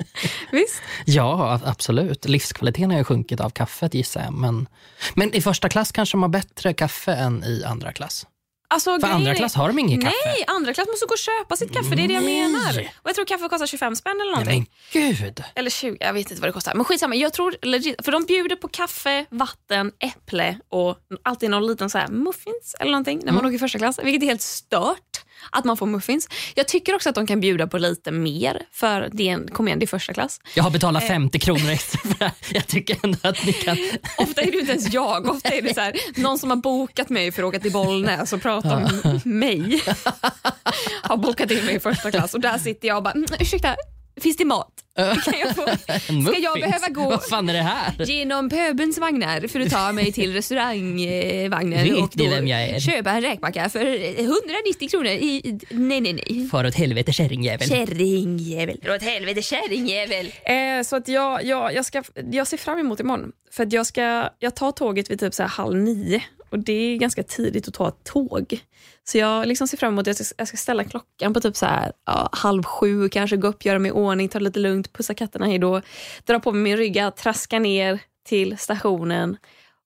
Visst? 0.52 0.82
Ja, 1.06 1.60
absolut. 1.64 2.28
Livskvaliteten 2.28 2.90
har 2.90 2.98
ju 2.98 3.04
sjunkit 3.04 3.40
av 3.40 3.50
kaffet 3.50 3.94
gissar 3.94 4.22
jag. 4.22 4.32
Men, 4.32 4.68
men 5.14 5.34
i 5.34 5.40
första 5.40 5.68
klass 5.68 5.92
kanske 5.92 6.16
de 6.16 6.22
har 6.22 6.28
bättre 6.28 6.72
kaffe 6.72 7.12
än 7.12 7.44
i 7.44 7.64
andra 7.64 7.92
klass. 7.92 8.26
Alltså, 8.72 9.00
För 9.00 9.08
andra 9.08 9.34
klass 9.34 9.54
har 9.54 9.68
de 9.68 9.78
inget 9.78 10.00
kaffe. 10.00 10.14
Nej, 10.24 10.44
andra 10.46 10.74
klass 10.74 10.86
måste 10.88 11.06
gå 11.06 11.12
och 11.12 11.18
köpa 11.18 11.56
sitt 11.56 11.72
kaffe. 11.72 11.94
Det 11.94 12.02
är 12.04 12.08
det 12.08 12.14
jag 12.14 12.22
Nej. 12.24 12.42
menar. 12.48 12.78
Och 13.02 13.08
jag 13.08 13.14
tror 13.14 13.24
kaffe 13.24 13.48
kostar 13.48 13.66
25 13.66 13.96
spänn 13.96 14.20
eller 14.20 14.24
Nej, 14.24 14.30
någonting. 14.30 14.70
men 14.94 15.12
gud. 15.14 15.42
Eller 15.54 15.70
20, 15.70 15.96
jag 16.00 16.12
vet 16.12 16.30
inte 16.30 16.40
vad 16.42 16.48
det 16.48 16.52
kostar. 16.52 16.74
Men 16.74 16.84
skitsamma, 16.84 17.14
jag 17.14 17.32
tror 17.32 17.56
legit, 17.62 18.04
för 18.04 18.12
de 18.12 18.24
bjuder 18.24 18.56
på 18.56 18.68
kaffe, 18.68 19.26
vatten, 19.30 19.92
äpple 19.98 20.58
och 20.68 20.98
alltid 21.22 21.50
någon 21.50 21.66
liten 21.66 21.90
så 21.90 21.98
här 21.98 22.08
muffins 22.08 22.76
eller 22.80 22.90
någonting 22.90 23.18
när 23.24 23.32
man 23.32 23.40
Mm. 23.40 23.48
åker 23.50 23.58
första 23.58 23.78
klass. 23.78 23.98
Vilket 24.02 24.22
är 24.22 24.26
helt 24.26 24.42
stört 24.42 25.24
att 25.50 25.64
man 25.64 25.76
får 25.76 25.86
muffins. 25.86 26.28
Jag 26.54 26.68
tycker 26.68 26.94
också 26.94 27.08
att 27.08 27.14
de 27.14 27.26
kan 27.26 27.40
bjuda 27.40 27.66
på 27.66 27.78
lite 27.78 28.10
mer 28.10 28.62
för 28.72 29.08
det 29.12 29.28
är 29.28 29.32
en, 29.32 29.48
kom 29.48 29.68
igen, 29.68 29.78
det 29.78 29.84
är 29.84 29.86
första 29.86 30.12
klass. 30.14 30.40
Jag 30.54 30.62
har 30.62 30.70
Eh. 30.70 30.72
betalat 30.72 31.06
50 31.06 31.38
kronor 31.38 31.70
extra 31.70 31.98
för 31.98 32.18
det 32.18 32.24
här. 32.24 32.32
Jag 32.50 32.66
tycker 32.66 32.96
ändå 33.02 33.18
att 33.22 33.46
ni 33.46 33.52
kan... 33.52 33.76
Ofta 34.18 34.40
är 34.40 34.50
det 34.52 34.58
inte 34.58 34.72
ens 34.72 34.92
jag, 34.92 35.26
ofta 35.30 35.48
är 35.48 35.62
det 35.62 35.74
så 35.74 35.80
här, 35.80 35.94
någon 36.16 36.38
som 36.38 36.50
har 36.50 36.56
bokat 36.56 37.08
mig 37.08 37.32
för 37.32 37.42
att 37.42 37.48
åka 37.48 37.58
till 37.60 37.72
Bollnäs 37.72 38.32
och 38.32 38.42
prata 38.42 38.76
om 38.76 39.20
mig. 39.24 39.82
har 41.02 41.16
bokat 41.16 41.50
in 41.50 41.64
mig 41.64 41.74
i 41.74 41.80
första 41.80 42.10
klass 42.10 42.34
och 42.34 42.40
där 42.40 42.58
sitter 42.58 42.88
jag 42.88 42.96
och 42.96 43.02
bara, 43.02 43.10
mm, 43.12 43.26
ursäkta, 43.40 43.76
finns 44.22 44.36
det 44.36 44.44
mat? 44.44 44.72
Kan 45.24 45.34
jag 45.40 45.56
få? 45.56 45.62
Ska 46.32 46.38
jag 46.38 46.60
behöva 46.60 46.88
gå 46.88 47.10
Vad 47.10 47.24
fan 47.28 47.48
är 47.48 47.52
det 47.52 47.62
här? 47.62 48.04
genom 48.04 48.50
pöbelns 48.50 48.98
vagnar 48.98 49.48
för 49.48 49.60
att 49.60 49.70
ta 49.70 49.92
mig 49.92 50.12
till 50.12 50.32
restaurangvagnen 50.32 51.94
och 52.02 52.10
då 52.14 52.28
vem 52.28 52.46
jag 52.46 52.62
är? 52.62 52.80
köpa 52.80 53.10
en 53.10 53.20
räkmacka 53.22 53.68
för 53.68 53.86
190 54.20 54.88
kronor 54.90 55.06
i... 55.06 55.58
Nej, 55.70 56.00
nej, 56.00 56.12
nej. 56.12 56.48
Far 56.48 56.66
åt 56.66 56.74
helvete 56.74 57.12
kärringjävel. 57.12 57.68
Kärringjävel. 57.68 58.80
Dra 58.82 58.94
åt 58.94 59.02
helvete 59.02 59.42
kärringjävel. 59.42 60.32
Eh, 60.44 60.82
så 60.84 60.96
att 60.96 61.08
jag, 61.08 61.44
jag, 61.44 61.74
jag, 61.74 61.84
ska, 61.84 62.02
jag 62.32 62.46
ser 62.46 62.56
fram 62.56 62.78
emot 62.78 63.00
imorgon. 63.00 63.32
För 63.52 63.62
att 63.66 63.72
jag, 63.72 63.86
ska, 63.86 64.28
jag 64.38 64.56
tar 64.56 64.72
tåget 64.72 65.10
vid 65.10 65.20
typ 65.20 65.34
så 65.34 65.42
här 65.42 65.50
halv 65.50 65.76
nio 65.76 66.22
och 66.50 66.58
det 66.58 66.72
är 66.72 66.96
ganska 66.96 67.22
tidigt 67.22 67.68
att 67.68 67.74
ta 67.74 67.88
ett 67.88 68.04
tåg. 68.04 68.60
Så 69.04 69.18
jag 69.18 69.46
liksom 69.48 69.68
ser 69.68 69.76
fram 69.76 69.92
emot 69.92 70.00
att 70.08 70.18
jag 70.18 70.26
ska, 70.26 70.34
jag 70.38 70.48
ska 70.48 70.56
ställa 70.56 70.84
klockan 70.84 71.34
på 71.34 71.40
typ 71.40 71.56
så 71.56 71.66
här, 71.66 71.92
ja, 72.06 72.28
halv 72.32 72.62
sju, 72.62 73.08
kanske 73.08 73.36
gå 73.36 73.48
upp, 73.48 73.64
göra 73.64 73.78
mig 73.78 73.88
i 73.88 73.92
ordning, 73.92 74.28
ta 74.28 74.38
det 74.38 74.44
lite 74.44 74.58
lugnt, 74.60 74.92
pussa 74.92 75.14
katterna 75.14 75.46
hej 75.46 75.58
då, 75.58 75.80
dra 76.24 76.40
på 76.40 76.52
mig 76.52 76.62
min 76.62 76.76
rygga, 76.76 77.10
traska 77.10 77.58
ner 77.58 77.98
till 78.28 78.58
stationen 78.58 79.36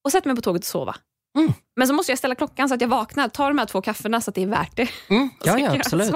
och 0.04 0.12
sätta 0.12 0.28
mig 0.28 0.36
på 0.36 0.42
tåget 0.42 0.62
och 0.62 0.66
sova. 0.66 0.96
Mm. 1.38 1.52
Men 1.76 1.88
så 1.88 1.94
måste 1.94 2.12
jag 2.12 2.18
ställa 2.18 2.34
klockan 2.34 2.68
så 2.68 2.74
att 2.74 2.80
jag 2.80 2.88
vaknar, 2.88 3.28
tar 3.28 3.48
de 3.48 3.58
här 3.58 3.66
två 3.66 3.80
kaffena 3.82 4.20
så 4.20 4.30
att 4.30 4.34
det 4.34 4.42
är 4.42 4.46
värt 4.46 4.76
det. 4.76 4.88
Mm, 5.10 5.30
ja, 5.44 5.58
ja, 5.58 5.74
absolut. 5.74 6.14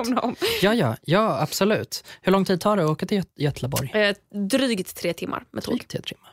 Ja, 0.62 0.74
ja, 0.74 0.96
ja, 1.02 1.40
absolut. 1.40 2.04
Hur 2.22 2.32
lång 2.32 2.44
tid 2.44 2.60
tar 2.60 2.76
det 2.76 2.84
att 2.84 2.90
åka 2.90 3.06
till 3.06 3.16
Göt- 3.18 3.32
Göteborg? 3.36 3.90
Eh, 3.94 4.16
drygt 4.48 4.96
tre 4.96 5.12
timmar 5.12 5.44
med 5.50 5.62
tåg. 5.62 5.74
Drygt 5.74 5.90
tre 5.90 6.00
timmar. 6.00 6.32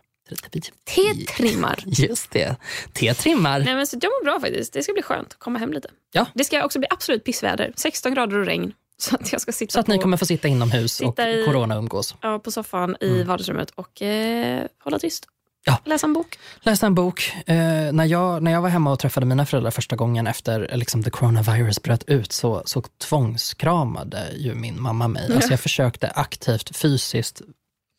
T-trimmar. 0.96 1.84
Just 1.86 2.32
det. 2.32 2.56
T-trimmar. 2.94 3.60
Nej, 3.60 3.76
men 3.76 3.88
så 3.88 3.98
jag 4.02 4.10
mår 4.10 4.24
bra 4.26 4.40
faktiskt. 4.40 4.74
Det 4.74 4.84
ska 4.84 4.94
bli 4.94 5.02
skönt 5.02 5.28
att 5.34 5.40
komma 5.40 5.60
hem 5.60 5.74
lite. 5.74 5.88
Ja. 6.12 6.26
Det 6.34 6.44
ska 6.44 6.66
också 6.66 6.80
bli 6.80 6.88
absolut 6.92 7.24
pissväder. 7.24 7.74
16 7.76 8.14
grader 8.14 8.38
och 8.38 8.46
regn. 8.46 8.74
Så 8.98 9.16
att 9.16 9.32
jag 9.32 9.42
ska 9.42 9.52
sitta 9.52 9.72
Så 9.72 9.80
att 9.80 9.86
på, 9.86 9.92
ni 9.92 9.98
kommer 10.00 10.18
få 10.18 10.26
sitta 10.26 10.48
inomhus 10.48 10.94
Sitta 10.94 11.24
och 11.24 11.30
i- 11.30 11.46
corona-umgås. 11.46 12.16
ja, 12.22 12.40
på 12.40 12.52
soffan 12.52 12.96
i 13.02 13.24
vardagsrummet 13.24 13.70
och 13.76 14.02
eh, 14.02 14.64
hålla 14.84 15.00
tyst. 15.00 15.26
Ja. 15.68 15.80
Läsa 15.86 16.08
en 16.08 16.14
bok. 16.14 16.40
läste 16.62 16.86
en 16.86 16.96
bok. 16.96 17.34
Eh, 17.46 17.56
när, 17.94 18.06
jag, 18.06 18.44
när 18.44 18.52
jag 18.52 18.62
var 18.62 18.70
hemma 18.70 18.92
och 18.92 19.00
träffade 19.00 19.26
mina 19.26 19.46
föräldrar 19.46 19.72
första 19.72 19.96
gången 19.96 20.28
efter 20.28 20.68
eh, 20.72 20.78
liksom, 20.78 21.04
the 21.04 21.10
coronavirus 21.10 21.82
bröt 21.82 22.04
ut 22.10 22.32
så, 22.32 22.64
så 22.66 22.82
tvångskramade 22.82 24.24
ju 24.38 24.56
min 24.56 24.82
mamma 24.82 25.08
mig. 25.08 25.32
Alltså, 25.36 25.50
jag 25.50 25.60
försökte 25.60 26.08
aktivt 26.10 26.78
fysiskt 26.78 27.42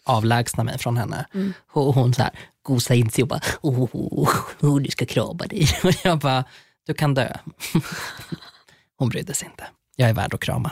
avlägsna 0.07 0.65
mig 0.65 0.79
från 0.79 0.97
henne. 0.97 1.27
Och 1.73 1.95
hon 1.95 2.15
så 2.15 2.23
här, 2.23 2.33
gosade 2.63 2.99
in 2.99 3.11
sig 3.11 3.23
och 3.23 3.29
bara, 3.29 3.41
oh, 3.61 3.89
oh, 3.93 4.31
oh, 4.61 4.81
du 4.81 4.91
ska 4.91 5.07
krama 5.07 5.47
dig. 5.47 5.69
Och 5.85 5.93
jag 6.05 6.19
bara, 6.19 6.45
du 6.87 6.95
kan 6.95 7.15
dö. 7.15 7.33
Hon 8.99 9.09
brydde 9.09 9.35
sig 9.35 9.49
inte. 9.49 9.67
Jag 9.97 10.09
är 10.09 10.15
värd 10.15 10.35
att 10.35 10.41
krama. 10.41 10.71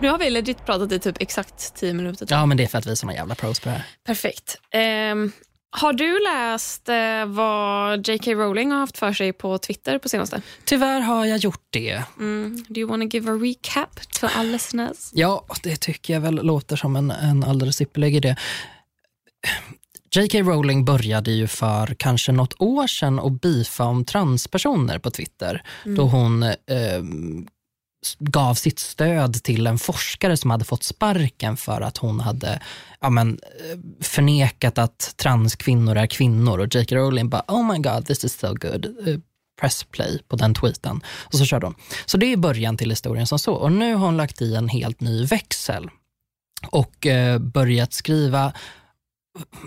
Nu 0.00 0.08
har 0.08 0.18
vi 0.18 0.30
legit 0.30 0.66
pratat 0.66 0.92
i 0.92 0.98
typ 0.98 1.16
exakt 1.20 1.74
tio 1.74 1.94
minuter. 1.94 2.26
Ja, 2.30 2.46
men 2.46 2.56
det 2.56 2.62
är 2.62 2.66
för 2.66 2.78
att 2.78 2.86
vi 2.86 2.90
är 2.90 2.94
såna 2.94 3.14
jävla 3.14 3.34
pros 3.34 3.60
på 3.60 3.68
det 3.68 3.74
här. 3.74 3.86
Perfekt. 4.04 4.56
Ehm, 4.70 5.32
har 5.76 5.92
du 5.92 6.20
läst 6.20 6.88
eh, 6.88 7.26
vad 7.26 8.08
J.K. 8.08 8.34
Rowling 8.34 8.70
har 8.70 8.78
haft 8.78 8.98
för 8.98 9.12
sig 9.12 9.32
på 9.32 9.58
Twitter 9.58 9.98
på 9.98 10.08
senaste? 10.08 10.42
Tyvärr 10.64 11.00
har 11.00 11.26
jag 11.26 11.38
gjort 11.38 11.66
det. 11.70 12.02
Mm. 12.18 12.64
Do 12.68 12.80
you 12.80 12.90
want 12.90 13.10
to 13.10 13.16
give 13.16 13.32
a 13.32 13.34
recap 13.34 14.12
to 14.20 14.26
our 14.26 14.44
listeners? 14.44 15.10
Ja, 15.12 15.46
det 15.62 15.76
tycker 15.76 16.14
jag 16.14 16.20
väl 16.20 16.34
låter 16.34 16.76
som 16.76 16.96
en, 16.96 17.10
en 17.10 17.44
alldeles 17.44 17.80
ypperlig 17.80 18.16
idé. 18.16 18.36
J.K. 20.16 20.38
Rowling 20.38 20.84
började 20.84 21.32
ju 21.32 21.46
för 21.46 21.94
kanske 21.98 22.32
något 22.32 22.60
år 22.60 22.86
sedan 22.86 23.20
att 23.20 23.40
beefa 23.40 23.84
om 23.84 24.04
transpersoner 24.04 24.98
på 24.98 25.10
Twitter. 25.10 25.62
Då 25.84 26.02
hon 26.02 26.42
eh, 26.42 26.52
gav 28.18 28.54
sitt 28.54 28.78
stöd 28.78 29.42
till 29.42 29.66
en 29.66 29.78
forskare 29.78 30.36
som 30.36 30.50
hade 30.50 30.64
fått 30.64 30.82
sparken 30.82 31.56
för 31.56 31.80
att 31.80 31.96
hon 31.96 32.20
hade 32.20 32.60
ja, 33.00 33.10
men, 33.10 33.30
eh, 33.30 33.78
förnekat 34.00 34.78
att 34.78 35.14
transkvinnor 35.16 35.96
är 35.96 36.06
kvinnor. 36.06 36.58
Och 36.58 36.74
J.K. 36.74 36.96
Rowling 36.96 37.28
bara, 37.28 37.44
oh 37.48 37.72
my 37.72 37.78
god, 37.78 38.06
this 38.06 38.24
is 38.24 38.38
so 38.38 38.54
good. 38.54 38.84
Eh, 38.84 39.18
press 39.60 39.84
play 39.84 40.22
på 40.28 40.36
den 40.36 40.54
tweeten. 40.54 41.00
Och 41.06 41.34
så 41.34 41.44
körde 41.44 41.66
hon. 41.66 41.74
Så 42.06 42.16
det 42.16 42.32
är 42.32 42.36
början 42.36 42.76
till 42.76 42.90
historien 42.90 43.26
som 43.26 43.38
så. 43.38 43.54
Och 43.54 43.72
nu 43.72 43.94
har 43.94 44.06
hon 44.06 44.16
lagt 44.16 44.42
i 44.42 44.54
en 44.54 44.68
helt 44.68 45.00
ny 45.00 45.24
växel 45.26 45.90
och 46.70 47.06
eh, 47.06 47.38
börjat 47.38 47.92
skriva 47.92 48.52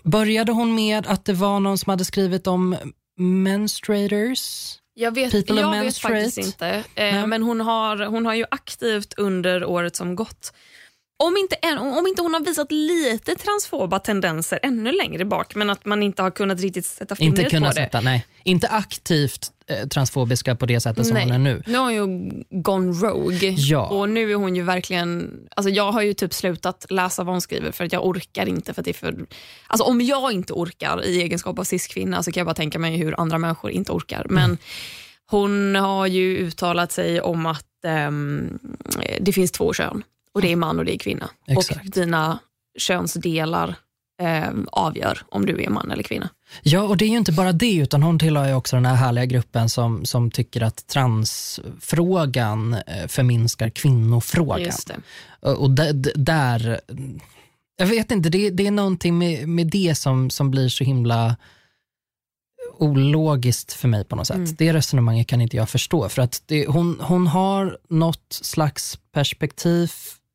Började 0.03 0.51
hon 0.51 0.75
med 0.75 1.07
att 1.07 1.25
det 1.25 1.33
var 1.33 1.59
någon 1.59 1.77
som 1.77 1.89
hade 1.89 2.05
skrivit 2.05 2.47
om 2.47 2.75
menstruators? 3.17 4.75
Jag 4.99 5.15
vet, 5.15 5.31
People 5.31 5.61
jag 5.61 5.83
vet 5.83 5.97
faktiskt 5.97 6.37
inte. 6.37 6.83
Nej. 6.95 7.27
men 7.27 7.43
hon 7.43 7.61
har, 7.61 8.05
hon 8.05 8.25
har 8.25 8.33
ju 8.33 8.45
aktivt 8.51 9.13
under 9.17 9.65
året 9.65 9.95
som 9.95 10.15
gått 10.15 10.53
om 11.19 11.37
inte, 11.37 11.55
än, 11.55 11.77
om 11.77 12.07
inte 12.07 12.21
hon 12.21 12.33
har 12.33 12.41
visat 12.41 12.71
lite 12.71 13.35
transfoba 13.35 13.99
tendenser 13.99 14.59
ännu 14.63 14.91
längre 14.91 15.25
bak 15.25 15.55
men 15.55 15.69
att 15.69 15.85
man 15.85 16.03
inte 16.03 16.21
har 16.21 16.31
kunnat 16.31 16.59
riktigt 16.59 16.85
sätta 16.85 17.15
fingret 17.15 17.39
Inte 17.39 17.49
kunnat 17.49 17.75
på 17.75 17.79
det. 17.79 17.85
sätta, 17.85 18.01
nej. 18.01 18.25
Inte 18.43 18.67
aktivt 18.67 19.51
transfobiska 19.89 20.55
på 20.55 20.65
det 20.65 20.79
sättet 20.79 21.05
som 21.07 21.13
Nej. 21.13 21.23
hon 21.23 21.31
är 21.33 21.37
nu. 21.39 21.63
Nu 21.67 21.77
har 21.77 21.83
hon 21.83 21.93
ju 21.93 22.43
gone 22.61 22.91
rogue. 22.91 23.49
Ja. 23.57 23.87
Och 23.87 24.09
nu 24.09 24.31
är 24.31 24.35
hon 24.35 24.55
ju 24.55 24.63
verkligen... 24.63 25.31
Alltså 25.55 25.69
jag 25.69 25.91
har 25.91 26.01
ju 26.01 26.13
typ 26.13 26.33
slutat 26.33 26.85
läsa 26.89 27.23
vad 27.23 27.33
hon 27.33 27.41
skriver 27.41 27.71
för 27.71 27.85
att 27.85 27.93
jag 27.93 28.05
orkar 28.05 28.45
inte. 28.47 28.73
för 28.73 28.83
det 28.83 28.93
för, 28.93 29.15
alltså 29.67 29.83
Om 29.83 30.01
jag 30.01 30.31
inte 30.31 30.53
orkar 30.53 31.05
i 31.05 31.21
egenskap 31.21 31.59
av 31.59 31.63
cis-kvinna 31.63 32.23
så 32.23 32.31
kan 32.31 32.41
jag 32.41 32.45
bara 32.47 32.55
tänka 32.55 32.79
mig 32.79 32.97
hur 32.97 33.19
andra 33.19 33.37
människor 33.37 33.71
inte 33.71 33.91
orkar. 33.91 34.25
Men 34.29 34.43
Mm. 34.43 34.57
hon 35.25 35.75
har 35.75 36.07
ju 36.07 36.37
uttalat 36.37 36.91
sig 36.91 37.21
om 37.21 37.45
att 37.45 37.65
ehm, 37.85 38.59
det 39.21 39.33
finns 39.33 39.51
två 39.51 39.73
kön. 39.73 40.03
Och 40.33 40.41
Det 40.41 40.51
är 40.51 40.55
man 40.55 40.79
och 40.79 40.85
det 40.85 40.95
är 40.95 40.99
kvinna. 40.99 41.29
Exakt. 41.47 41.79
Och 41.85 41.91
dina 41.91 42.39
könsdelar 42.77 43.75
ehm, 44.19 44.67
avgör 44.71 45.21
om 45.29 45.45
du 45.45 45.63
är 45.63 45.69
man 45.69 45.91
eller 45.91 46.03
kvinna. 46.03 46.29
Ja, 46.61 46.81
och 46.81 46.97
det 46.97 47.05
är 47.05 47.09
ju 47.09 47.17
inte 47.17 47.31
bara 47.31 47.51
det, 47.51 47.75
utan 47.75 48.03
hon 48.03 48.19
tillhör 48.19 48.47
ju 48.47 48.53
också 48.53 48.75
den 48.75 48.85
här 48.85 48.95
härliga 48.95 49.25
gruppen 49.25 49.69
som, 49.69 50.05
som 50.05 50.31
tycker 50.31 50.63
att 50.63 50.87
transfrågan 50.87 52.73
eh, 52.73 53.07
förminskar 53.07 53.69
kvinnofrågan. 53.69 54.61
Just 54.61 54.87
det. 54.87 54.97
Och, 55.49 55.71
där, 56.15 56.79
jag 57.77 57.87
vet 57.87 58.11
inte, 58.11 58.29
det, 58.29 58.49
det 58.49 58.67
är 58.67 58.71
någonting 58.71 59.17
med, 59.17 59.47
med 59.47 59.67
det 59.67 59.95
som, 59.95 60.29
som 60.29 60.51
blir 60.51 60.69
så 60.69 60.83
himla 60.83 61.35
ologiskt 62.79 63.73
för 63.73 63.87
mig 63.87 64.03
på 64.03 64.15
något 64.15 64.27
sätt. 64.27 64.35
Mm. 64.35 64.55
Det 64.57 64.73
resonemanget 64.73 65.27
kan 65.27 65.41
inte 65.41 65.57
jag 65.57 65.69
förstå. 65.69 66.09
För 66.09 66.21
att 66.21 66.43
det, 66.45 66.67
hon, 66.67 66.99
hon 67.01 67.27
har 67.27 67.77
något 67.89 68.25
slags 68.29 68.99
perspektiv, 69.13 69.91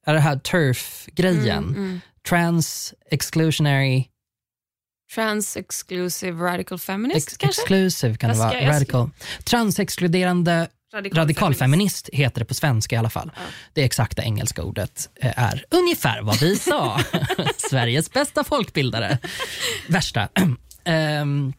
är 0.07 0.15
det 0.15 0.21
här 0.21 0.39
turf-grejen, 0.39 1.65
Mm, 1.65 1.75
mm. 1.75 2.01
Trans 2.29 2.95
exclusionary 3.11 4.05
Trans 5.15 5.57
exclusive 5.57 6.45
radical 6.45 6.79
feminist 6.79 7.29
ex, 7.29 7.37
kanske? 7.37 7.61
exclusive 7.63 8.17
kan 8.17 8.31
det 8.31 8.37
Jag 8.37 8.39
vara, 8.45 8.51
ska- 8.51 8.61
jag 8.63 8.71
radical. 8.75 9.11
Transexkluderande 9.45 10.69
Radikal, 10.95 11.19
radikalfeminist 11.19 12.09
heter 12.13 12.39
det 12.41 12.45
på 12.45 12.55
svenska 12.55 12.95
i 12.95 12.99
alla 12.99 13.11
fall. 13.11 13.31
Det 13.73 13.85
exakta 13.85 14.23
engelska 14.23 14.63
ordet 14.63 15.09
eh, 15.21 15.39
är 15.39 15.65
ungefär 15.71 16.23
vad 16.23 16.41
vi 16.41 16.57
sa. 16.57 17.01
Sveriges 17.71 18.13
bästa 18.13 18.45
folkbildare. 18.45 19.19
Värsta. 19.89 20.29
Ehm, 20.85 21.53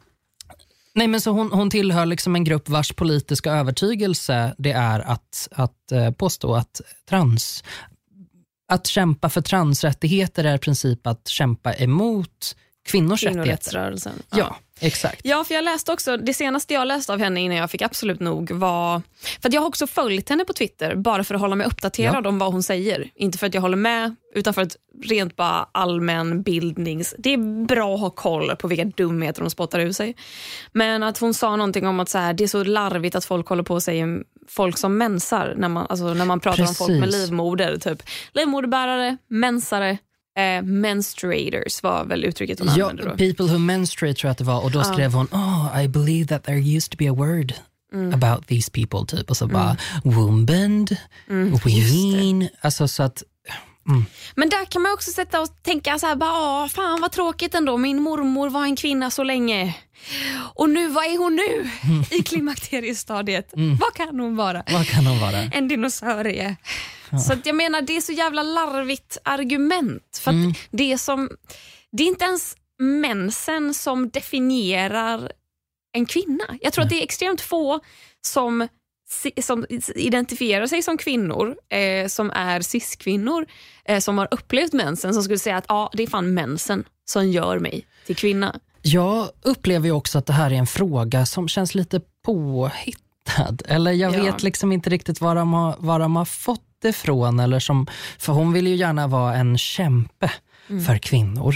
nej 0.95 1.07
men 1.07 1.21
så 1.21 1.31
hon, 1.31 1.51
hon 1.51 1.69
tillhör 1.69 2.05
liksom 2.05 2.35
en 2.35 2.43
grupp 2.43 2.69
vars 2.69 2.93
politiska 2.93 3.51
övertygelse 3.51 4.55
det 4.57 4.71
är 4.71 4.99
att, 4.99 5.47
att 5.51 5.91
eh, 5.91 6.11
påstå 6.11 6.55
att 6.55 6.81
trans 7.09 7.63
att 8.73 8.87
kämpa 8.87 9.29
för 9.29 9.41
transrättigheter 9.41 10.43
är 10.43 10.55
i 10.55 10.57
princip 10.57 11.07
att 11.07 11.27
kämpa 11.27 11.73
emot 11.73 12.55
kvinnors 12.85 13.23
rättigheter. 13.23 13.43
Kvinnorättsrörelsen. 13.43 14.13
Ja, 14.35 14.55
exakt. 14.79 15.21
Ja, 15.23 15.43
för 15.43 15.55
jag 15.55 15.63
läste 15.63 15.91
också, 15.91 16.17
det 16.17 16.33
senaste 16.33 16.73
jag 16.73 16.87
läste 16.87 17.13
av 17.13 17.19
henne 17.19 17.41
innan 17.41 17.57
jag 17.57 17.71
fick 17.71 17.81
absolut 17.81 18.19
nog 18.19 18.51
var... 18.51 19.01
För 19.41 19.53
jag 19.53 19.61
har 19.61 19.67
också 19.67 19.87
följt 19.87 20.29
henne 20.29 20.45
på 20.45 20.53
Twitter 20.53 20.95
bara 20.95 21.23
för 21.23 21.35
att 21.35 21.41
hålla 21.41 21.55
mig 21.55 21.67
uppdaterad 21.67 22.27
om 22.27 22.39
vad 22.39 22.51
hon 22.51 22.63
säger. 22.63 23.09
Inte 23.15 23.37
för 23.37 23.47
att 23.47 23.53
jag 23.53 23.61
håller 23.61 23.77
med, 23.77 24.15
utan 24.35 24.53
för 24.53 24.61
att 24.61 24.75
rent 25.03 25.35
bara 25.35 25.69
allmän 25.71 26.41
bildnings... 26.43 27.15
Det 27.17 27.33
är 27.33 27.65
bra 27.65 27.95
att 27.95 28.01
ha 28.01 28.09
koll 28.09 28.55
på 28.55 28.67
vilka 28.67 28.85
dumheter 28.85 29.41
hon 29.41 29.51
spottar 29.51 29.79
ur 29.79 29.91
sig. 29.91 30.15
Men 30.71 31.03
att 31.03 31.17
hon 31.17 31.33
sa 31.33 31.55
någonting 31.55 31.87
om 31.87 31.99
att 31.99 32.09
så 32.09 32.17
här, 32.17 32.33
det 32.33 32.43
är 32.43 32.47
så 32.47 32.63
larvigt 32.63 33.15
att 33.15 33.25
folk 33.25 33.47
håller 33.47 33.63
på 33.63 33.73
och 33.73 33.83
säger 33.83 34.23
folk 34.55 34.77
som 34.77 34.97
mensar 34.97 35.53
när 35.57 35.69
man, 35.69 35.87
alltså 35.89 36.13
när 36.13 36.25
man 36.25 36.39
pratar 36.39 36.67
om 36.67 36.75
folk 36.75 36.89
med 36.91 37.03
Precis. 37.03 37.21
livmoder. 37.29 37.77
Typ 37.77 38.03
livmoderbärare, 38.33 39.17
mensare, 39.29 39.97
eh, 40.37 40.61
menstruators 40.63 41.83
var 41.83 42.05
väl 42.05 42.25
uttrycket 42.25 42.59
hon 42.59 42.67
Ja, 42.75 42.89
använde 42.89 43.03
då. 43.11 43.17
people 43.17 43.45
who 43.45 43.57
menstruate 43.57 44.13
tror 44.19 44.27
jag 44.27 44.31
att 44.31 44.37
det 44.37 44.43
var 44.43 44.63
och 44.63 44.71
då 44.71 44.83
skrev 44.83 45.13
hon 45.13 45.27
oh, 45.31 45.83
I 45.83 45.87
believe 45.87 46.27
that 46.27 46.43
there 46.43 46.57
used 46.77 46.91
to 46.91 46.97
be 46.97 47.09
a 47.09 47.13
word 47.13 47.53
Mm. 47.93 48.13
about 48.13 48.47
these 48.47 48.71
people 48.71 49.05
typ 49.17 49.29
och 49.29 49.37
så 49.37 49.47
bara 49.47 49.77
wombend, 50.03 50.97
Mm, 51.29 51.55
ween, 51.65 52.49
alltså 52.61 52.87
så 52.87 53.03
att 53.03 53.23
Men 54.35 54.49
där 54.49 54.65
kan 54.65 54.81
man 54.81 54.93
också 54.93 55.11
sätta 55.11 55.41
och 55.41 55.63
tänka 55.63 55.99
så 55.99 56.07
här, 56.07 56.15
bara, 56.15 56.31
"Åh, 56.63 56.67
fan 56.67 57.01
vad 57.01 57.11
tråkigt 57.11 57.55
ändå. 57.55 57.77
Min 57.77 58.01
mormor 58.01 58.49
var 58.49 58.63
en 58.63 58.75
kvinna 58.75 59.11
så 59.11 59.23
länge. 59.23 59.75
Och 60.55 60.69
nu, 60.69 60.87
vad 60.87 61.05
är 61.05 61.17
hon 61.17 61.35
nu 61.35 61.69
i 62.17 62.23
klimakteriestadiet? 62.23 63.53
Vad 63.79 63.93
kan 63.93 64.19
hon 64.19 64.35
vara? 64.35 64.63
vad 64.73 64.87
kan 64.87 65.05
hon 65.05 65.19
vara? 65.19 65.37
En 65.37 65.67
dinosaurie. 65.67 66.55
Så 67.27 67.33
att 67.33 67.45
jag 67.45 67.55
menar, 67.55 67.81
det 67.81 67.97
är 67.97 68.01
så 68.01 68.11
jävla 68.11 68.43
larvigt 68.43 69.17
argument. 69.23 70.19
För 70.21 70.31
att 70.31 70.57
det, 70.71 70.91
är 70.93 70.97
som, 70.97 71.29
det 71.91 72.03
är 72.03 72.07
inte 72.07 72.25
ens 72.25 72.55
mensen 72.79 73.73
som 73.73 74.09
definierar 74.09 75.31
en 75.93 76.05
kvinna. 76.05 76.43
Jag 76.61 76.73
tror 76.73 76.83
att 76.83 76.89
det 76.89 76.99
är 76.99 77.03
extremt 77.03 77.41
få 77.41 77.79
som, 78.21 78.67
som 79.41 79.65
identifierar 79.95 80.67
sig 80.67 80.81
som 80.81 80.97
kvinnor, 80.97 81.55
eh, 81.69 82.07
som 82.07 82.31
är 82.31 82.61
cis-kvinnor, 82.61 83.45
eh, 83.89 83.99
som 83.99 84.17
har 84.17 84.27
upplevt 84.31 84.73
mensen, 84.73 85.13
som 85.13 85.23
skulle 85.23 85.39
säga 85.39 85.57
att 85.57 85.65
ja, 85.67 85.89
det 85.93 86.03
är 86.03 86.07
fan 86.07 86.33
mensen 86.33 86.83
som 87.05 87.31
gör 87.31 87.59
mig 87.59 87.85
till 88.05 88.15
kvinna. 88.15 88.59
Jag 88.81 89.29
upplever 89.41 89.85
ju 89.85 89.91
också 89.91 90.17
att 90.17 90.25
det 90.25 90.33
här 90.33 90.51
är 90.51 90.55
en 90.55 90.67
fråga 90.67 91.25
som 91.25 91.47
känns 91.47 91.75
lite 91.75 92.01
påhittad. 92.25 93.57
Eller 93.67 93.91
jag 93.91 94.13
Ja. 94.15 94.23
vet 94.23 94.43
liksom 94.43 94.71
inte 94.71 94.89
riktigt 94.89 95.21
var 95.21 95.35
de 95.35 95.53
har, 95.53 95.75
var 95.79 95.99
de 95.99 96.15
har 96.15 96.25
fått 96.25 96.61
det 96.81 96.89
ifrån. 96.89 97.39
Eller 97.39 97.59
som, 97.59 97.87
för 98.19 98.33
hon 98.33 98.53
vill 98.53 98.67
ju 98.67 98.75
gärna 98.75 99.07
vara 99.07 99.35
en 99.35 99.57
kämpe 99.57 100.31
för 100.85 100.97
kvinnor. 100.97 101.55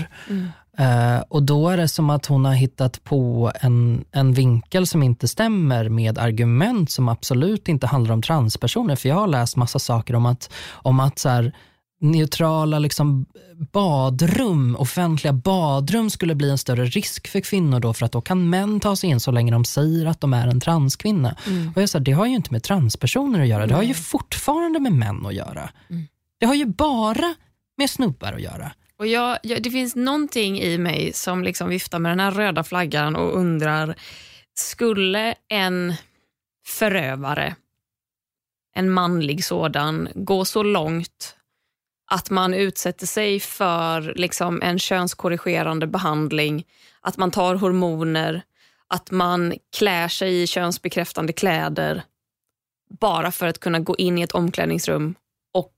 Eh, 0.77 1.19
och 1.29 1.43
då 1.43 1.69
är 1.69 1.77
det 1.77 1.87
som 1.87 2.09
att 2.09 2.25
hon 2.25 2.45
har 2.45 2.53
hittat 2.53 3.03
på 3.03 3.51
en, 3.61 4.05
en 4.11 4.33
vinkel 4.33 4.87
som 4.87 5.03
inte 5.03 5.27
stämmer 5.27 5.89
med 5.89 6.17
argument 6.17 6.91
som 6.91 7.09
absolut 7.09 7.67
inte 7.67 7.87
handlar 7.87 8.13
om 8.13 8.21
transpersoner. 8.21 8.95
För 8.95 9.09
jag 9.09 9.15
har 9.15 9.27
läst 9.27 9.55
massa 9.55 9.79
saker 9.79 10.15
om 10.15 10.25
att, 10.25 10.53
om 10.69 10.99
att 10.99 11.19
så 11.19 11.29
här, 11.29 11.53
neutrala 11.99 12.79
liksom 12.79 13.25
badrum, 13.73 14.75
offentliga 14.75 15.33
badrum 15.33 16.09
skulle 16.09 16.35
bli 16.35 16.49
en 16.49 16.57
större 16.57 16.85
risk 16.85 17.27
för 17.27 17.39
kvinnor 17.39 17.79
då 17.79 17.93
för 17.93 18.05
att 18.05 18.11
då 18.11 18.21
kan 18.21 18.49
män 18.49 18.79
ta 18.79 18.95
sig 18.95 19.09
in 19.09 19.19
så 19.19 19.31
länge 19.31 19.51
de 19.51 19.65
säger 19.65 20.05
att 20.05 20.21
de 20.21 20.33
är 20.33 20.47
en 20.47 20.59
transkvinna. 20.59 21.35
Och 21.75 21.81
jag 21.81 21.89
sa, 21.89 21.99
det 21.99 22.11
har 22.11 22.25
ju 22.25 22.35
inte 22.35 22.53
med 22.53 22.63
transpersoner 22.63 23.39
att 23.39 23.47
göra, 23.47 23.67
det 23.67 23.75
har 23.75 23.83
ju 23.83 23.93
fortfarande 23.93 24.79
med 24.79 24.91
män 24.91 25.25
att 25.25 25.33
göra. 25.33 25.69
Det 26.39 26.45
har 26.45 26.55
ju 26.55 26.65
bara 26.65 27.35
med 27.77 27.89
snubbar 27.89 28.33
att 28.33 28.41
göra. 28.41 28.71
Och 28.99 29.07
jag, 29.07 29.37
jag, 29.43 29.63
det 29.63 29.71
finns 29.71 29.95
någonting 29.95 30.59
i 30.59 30.77
mig 30.77 31.13
som 31.13 31.43
liksom 31.43 31.69
viftar 31.69 31.99
med 31.99 32.11
den 32.11 32.19
här 32.19 32.31
röda 32.31 32.63
flaggan 32.63 33.15
och 33.15 33.37
undrar, 33.37 33.95
skulle 34.53 35.35
en 35.47 35.93
förövare, 36.67 37.55
en 38.75 38.89
manlig 38.89 39.45
sådan, 39.45 40.09
gå 40.15 40.45
så 40.45 40.63
långt 40.63 41.36
att 42.11 42.29
man 42.29 42.53
utsätter 42.53 43.07
sig 43.07 43.39
för 43.39 44.13
liksom, 44.15 44.61
en 44.61 44.79
könskorrigerande 44.79 45.87
behandling, 45.87 46.65
att 47.01 47.17
man 47.17 47.31
tar 47.31 47.55
hormoner, 47.55 48.41
att 48.87 49.11
man 49.11 49.53
klär 49.77 50.07
sig 50.07 50.41
i 50.41 50.47
könsbekräftande 50.47 51.33
kläder 51.33 52.03
bara 52.99 53.31
för 53.31 53.47
att 53.47 53.59
kunna 53.59 53.79
gå 53.79 53.95
in 53.95 54.17
i 54.17 54.21
ett 54.21 54.31
omklädningsrum 54.31 55.15
och 55.53 55.73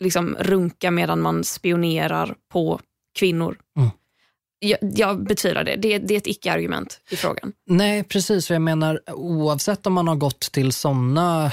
liksom 0.00 0.36
runka 0.40 0.90
medan 0.90 1.20
man 1.20 1.44
spionerar 1.44 2.34
på 2.52 2.80
kvinnor. 3.18 3.58
Mm. 3.76 3.90
Jag, 4.58 4.78
jag 4.80 5.24
betvivlar 5.24 5.64
det. 5.64 5.76
det. 5.76 5.98
Det 5.98 6.14
är 6.14 6.18
ett 6.18 6.26
icke-argument 6.26 7.00
i 7.10 7.16
frågan. 7.16 7.52
Nej, 7.66 8.04
precis. 8.04 8.50
Jag 8.50 8.62
menar, 8.62 9.00
oavsett 9.06 9.86
om 9.86 9.92
man 9.92 10.08
har 10.08 10.16
gått 10.16 10.40
till 10.40 10.72
såna 10.72 11.52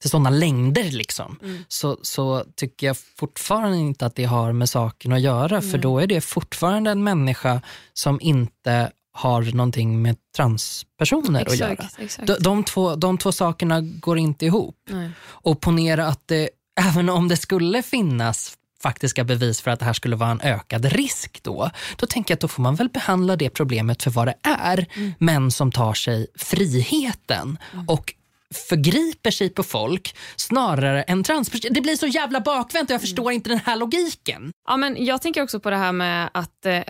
till 0.00 0.10
sådana 0.10 0.30
längder 0.30 0.84
liksom, 0.90 1.38
Mm. 1.42 1.64
så, 1.68 1.98
så 2.02 2.44
tycker 2.56 2.86
jag 2.86 2.96
fortfarande 3.16 3.76
inte 3.76 4.06
att 4.06 4.14
det 4.14 4.24
har 4.24 4.52
med 4.52 4.68
saken 4.68 5.12
att 5.12 5.20
göra. 5.20 5.60
För 5.60 5.68
Nej. 5.68 5.80
då 5.80 5.98
är 5.98 6.06
det 6.06 6.20
fortfarande 6.20 6.90
en 6.90 7.04
människa 7.04 7.62
som 7.94 8.18
inte 8.20 8.90
har 9.12 9.42
någonting 9.42 10.02
med 10.02 10.16
transpersoner 10.36 11.42
att 11.46 11.58
göra. 11.58 11.72
exakt. 11.98 12.26
De, 12.26 12.36
de, 12.40 12.64
två, 12.64 12.96
de 12.96 13.18
två 13.18 13.32
sakerna 13.32 13.80
går 13.80 14.18
inte 14.18 14.46
ihop. 14.46 14.76
Nej. 14.90 15.10
Och 15.22 15.60
ponera 15.60 16.06
att 16.06 16.22
det, 16.28 16.50
även 16.80 17.08
om 17.08 17.28
det 17.28 17.36
skulle 17.36 17.82
finnas 17.82 18.56
faktiska 18.82 19.24
bevis 19.24 19.60
för 19.60 19.70
att 19.70 19.78
det 19.78 19.84
här 19.84 19.92
skulle 19.92 20.16
vara 20.16 20.30
en 20.30 20.40
ökad 20.40 20.84
risk 20.84 21.42
då, 21.42 21.70
då 21.96 22.06
tänker 22.06 22.32
jag 22.32 22.36
att 22.36 22.40
då 22.40 22.48
får 22.48 22.62
man 22.62 22.74
väl 22.74 22.88
behandla 22.88 23.36
det 23.36 23.50
problemet 23.50 24.02
för 24.02 24.10
vad 24.10 24.26
det 24.26 24.34
är. 24.42 24.86
Mm. 24.94 25.12
Män 25.18 25.50
som 25.50 25.72
tar 25.72 25.94
sig 25.94 26.26
friheten 26.38 27.58
och 27.88 28.14
förgriper 28.54 29.30
sig 29.30 29.50
på 29.50 29.62
folk 29.62 30.16
snarare 30.36 31.02
än 31.02 31.24
transpersoner. 31.24 31.74
Det 31.74 31.80
blir 31.80 31.96
så 31.96 32.06
jävla 32.06 32.40
bakvänt 32.40 32.90
och 32.90 32.94
jag 32.94 33.00
förstår 33.00 33.32
inte 33.32 33.50
den 33.50 33.60
här 33.64 33.76
logiken. 33.76 34.52
Ja, 34.68 34.76
men 34.76 35.04
jag 35.04 35.22
tänker 35.22 35.42
också 35.42 35.60
på 35.60 35.70
det 35.70 35.76
här 35.76 35.92
med 35.92 36.30
att 36.34 36.66
eh, 36.66 36.82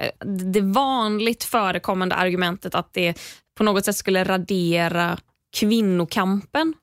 det 0.52 0.60
vanligt 0.60 1.44
förekommande 1.44 2.14
argumentet 2.14 2.74
att 2.74 2.92
det 2.92 3.14
på 3.58 3.64
något 3.64 3.84
sätt 3.84 3.96
skulle 3.96 4.24
radera 4.24 5.18
kvinnokampen. 5.56 6.74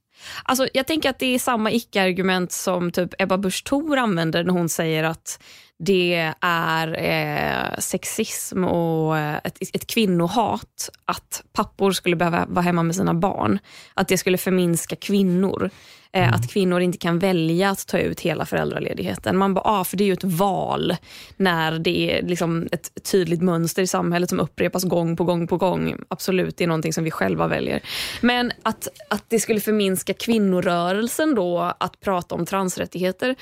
Alltså, 0.44 0.68
jag 0.74 0.88
tänker 0.88 1.10
att 1.10 1.20
det 1.20 1.36
är 1.36 1.40
samma 1.40 1.72
icke-argument 1.72 2.52
som 2.52 2.92
typ 2.92 3.22
Ebba 3.22 3.38
Busch 3.38 3.64
Thor 3.64 3.98
använder 3.98 4.44
när 4.44 4.54
hon 4.54 4.70
säger 4.70 5.04
att 5.04 5.40
det 5.80 6.34
är 6.42 6.98
eh, 6.98 7.80
sexism 7.80 8.64
och 8.64 9.18
eh, 9.18 9.36
ett, 9.44 9.58
ett 9.74 9.88
kvinnohat 9.88 10.90
att 11.06 11.44
pappor 11.54 11.92
skulle 11.92 12.16
behöva 12.16 12.46
vara 12.50 12.64
hemma 12.64 12.84
med 12.84 12.96
sina 12.96 13.14
barn. 13.14 13.60
Att 13.94 14.08
det 14.08 14.18
skulle 14.18 14.38
förminska 14.38 14.96
kvinnor. 14.96 15.70
Eh, 16.12 16.34
Att 16.34 16.52
kvinnor 16.52 16.82
inte 16.82 16.98
kan 16.98 17.20
välja 17.20 17.70
att 17.70 17.88
ta 17.88 17.98
ut 17.98 18.20
hela 18.20 18.46
föräldraledigheten. 18.46 19.38
Man 19.38 19.54
bara, 19.54 19.62
ah, 19.66 19.84
för 19.84 19.98
det 19.98 20.04
är 20.04 20.06
ju 20.06 20.14
ett 20.14 20.24
val 20.24 20.96
när 21.38 21.80
det 21.80 22.12
är 22.12 22.28
liksom 22.28 22.68
ett 22.72 23.04
tydligt 23.12 23.42
mönster 23.42 23.82
i 23.82 23.88
samhället 23.88 24.30
som 24.30 24.40
upprepas 24.40 24.84
gång 24.84 25.18
på 25.18 25.24
gång 25.24 25.48
på 25.48 25.58
gång. 25.58 25.96
Absolut, 26.08 26.58
det 26.58 26.64
är 26.64 26.68
någonting 26.68 26.94
som 26.94 27.04
vi 27.04 27.12
själva 27.12 27.48
väljer. 27.48 27.82
Men 28.22 28.52
att, 28.64 28.88
att 29.10 29.24
det 29.28 29.40
skulle 29.40 29.60
förminska 29.60 30.14
kvinnorörelsen 30.14 31.36
då 31.36 31.74
att 31.80 32.00
prata 32.00 32.36
om 32.36 32.46
transrättigheter. 32.46 33.36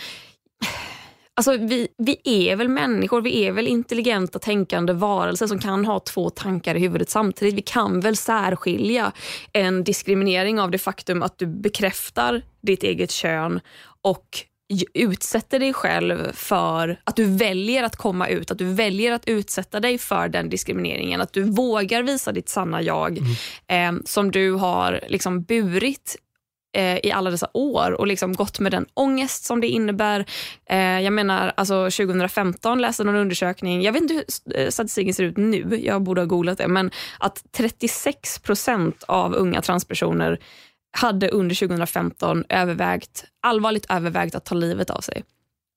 Alltså 1.37 1.57
vi, 1.57 1.87
vi 1.97 2.19
är 2.23 2.55
väl 2.55 2.69
människor, 2.69 3.21
vi 3.21 3.45
är 3.45 3.51
väl 3.51 3.67
intelligenta 3.67 4.39
tänkande 4.39 4.93
varelser 4.93 5.47
som 5.47 5.59
kan 5.59 5.85
ha 5.85 5.99
två 5.99 6.29
tankar 6.29 6.75
i 6.75 6.79
huvudet 6.79 7.09
samtidigt. 7.09 7.55
Vi 7.55 7.61
kan 7.61 7.99
väl 7.99 8.15
särskilja 8.15 9.11
en 9.53 9.83
diskriminering 9.83 10.59
av 10.59 10.71
det 10.71 10.77
faktum 10.77 11.23
att 11.23 11.37
du 11.37 11.47
bekräftar 11.47 12.41
ditt 12.61 12.83
eget 12.83 13.11
kön 13.11 13.59
och 14.01 14.27
utsätter 14.93 15.59
dig 15.59 15.73
själv 15.73 16.31
för 16.33 16.99
att 17.03 17.15
du 17.15 17.25
väljer 17.25 17.83
att 17.83 17.95
komma 17.95 18.27
ut, 18.27 18.51
att 18.51 18.57
du 18.57 18.73
väljer 18.73 19.11
att 19.11 19.27
utsätta 19.27 19.79
dig 19.79 19.97
för 19.97 20.27
den 20.27 20.49
diskrimineringen. 20.49 21.21
Att 21.21 21.33
du 21.33 21.43
vågar 21.43 22.03
visa 22.03 22.31
ditt 22.31 22.49
sanna 22.49 22.81
jag 22.81 23.17
eh, 23.67 23.91
som 24.05 24.31
du 24.31 24.51
har 24.51 24.99
liksom 25.07 25.43
burit 25.43 26.15
eh, 26.75 26.99
i 27.03 27.11
alla 27.11 27.31
dessa 27.31 27.49
år 27.53 27.91
och 27.91 28.07
liksom 28.07 28.33
gått 28.33 28.59
med 28.59 28.71
den 28.71 28.85
ångest 28.93 29.43
som 29.43 29.61
det 29.61 29.67
innebär. 29.67 30.25
Eh, 30.69 30.77
jag 30.77 31.13
menar, 31.13 31.53
alltså 31.57 31.83
2015 31.83 32.81
läste 32.81 33.03
någon 33.03 33.15
undersökning, 33.15 33.81
jag 33.81 33.93
vet 33.93 34.01
inte 34.01 34.13
hur 34.13 34.25
eh, 34.59 34.69
statistiken 34.69 35.13
ser 35.13 35.23
ut 35.23 35.37
nu, 35.37 35.79
jag 35.83 36.01
borde 36.01 36.21
ha 36.21 36.25
googlat 36.25 36.57
det, 36.57 36.67
men 36.67 36.91
att 37.19 37.43
36 37.51 38.39
procent 38.39 39.03
av 39.03 39.33
unga 39.33 39.61
transpersoner 39.61 40.39
hade 40.97 41.29
under 41.29 41.55
2015 41.55 42.43
övervägt, 42.49 43.25
allvarligt 43.41 43.85
övervägt 43.89 44.35
att 44.35 44.45
ta 44.45 44.55
livet 44.55 44.89
av 44.89 45.01
sig. 45.01 45.23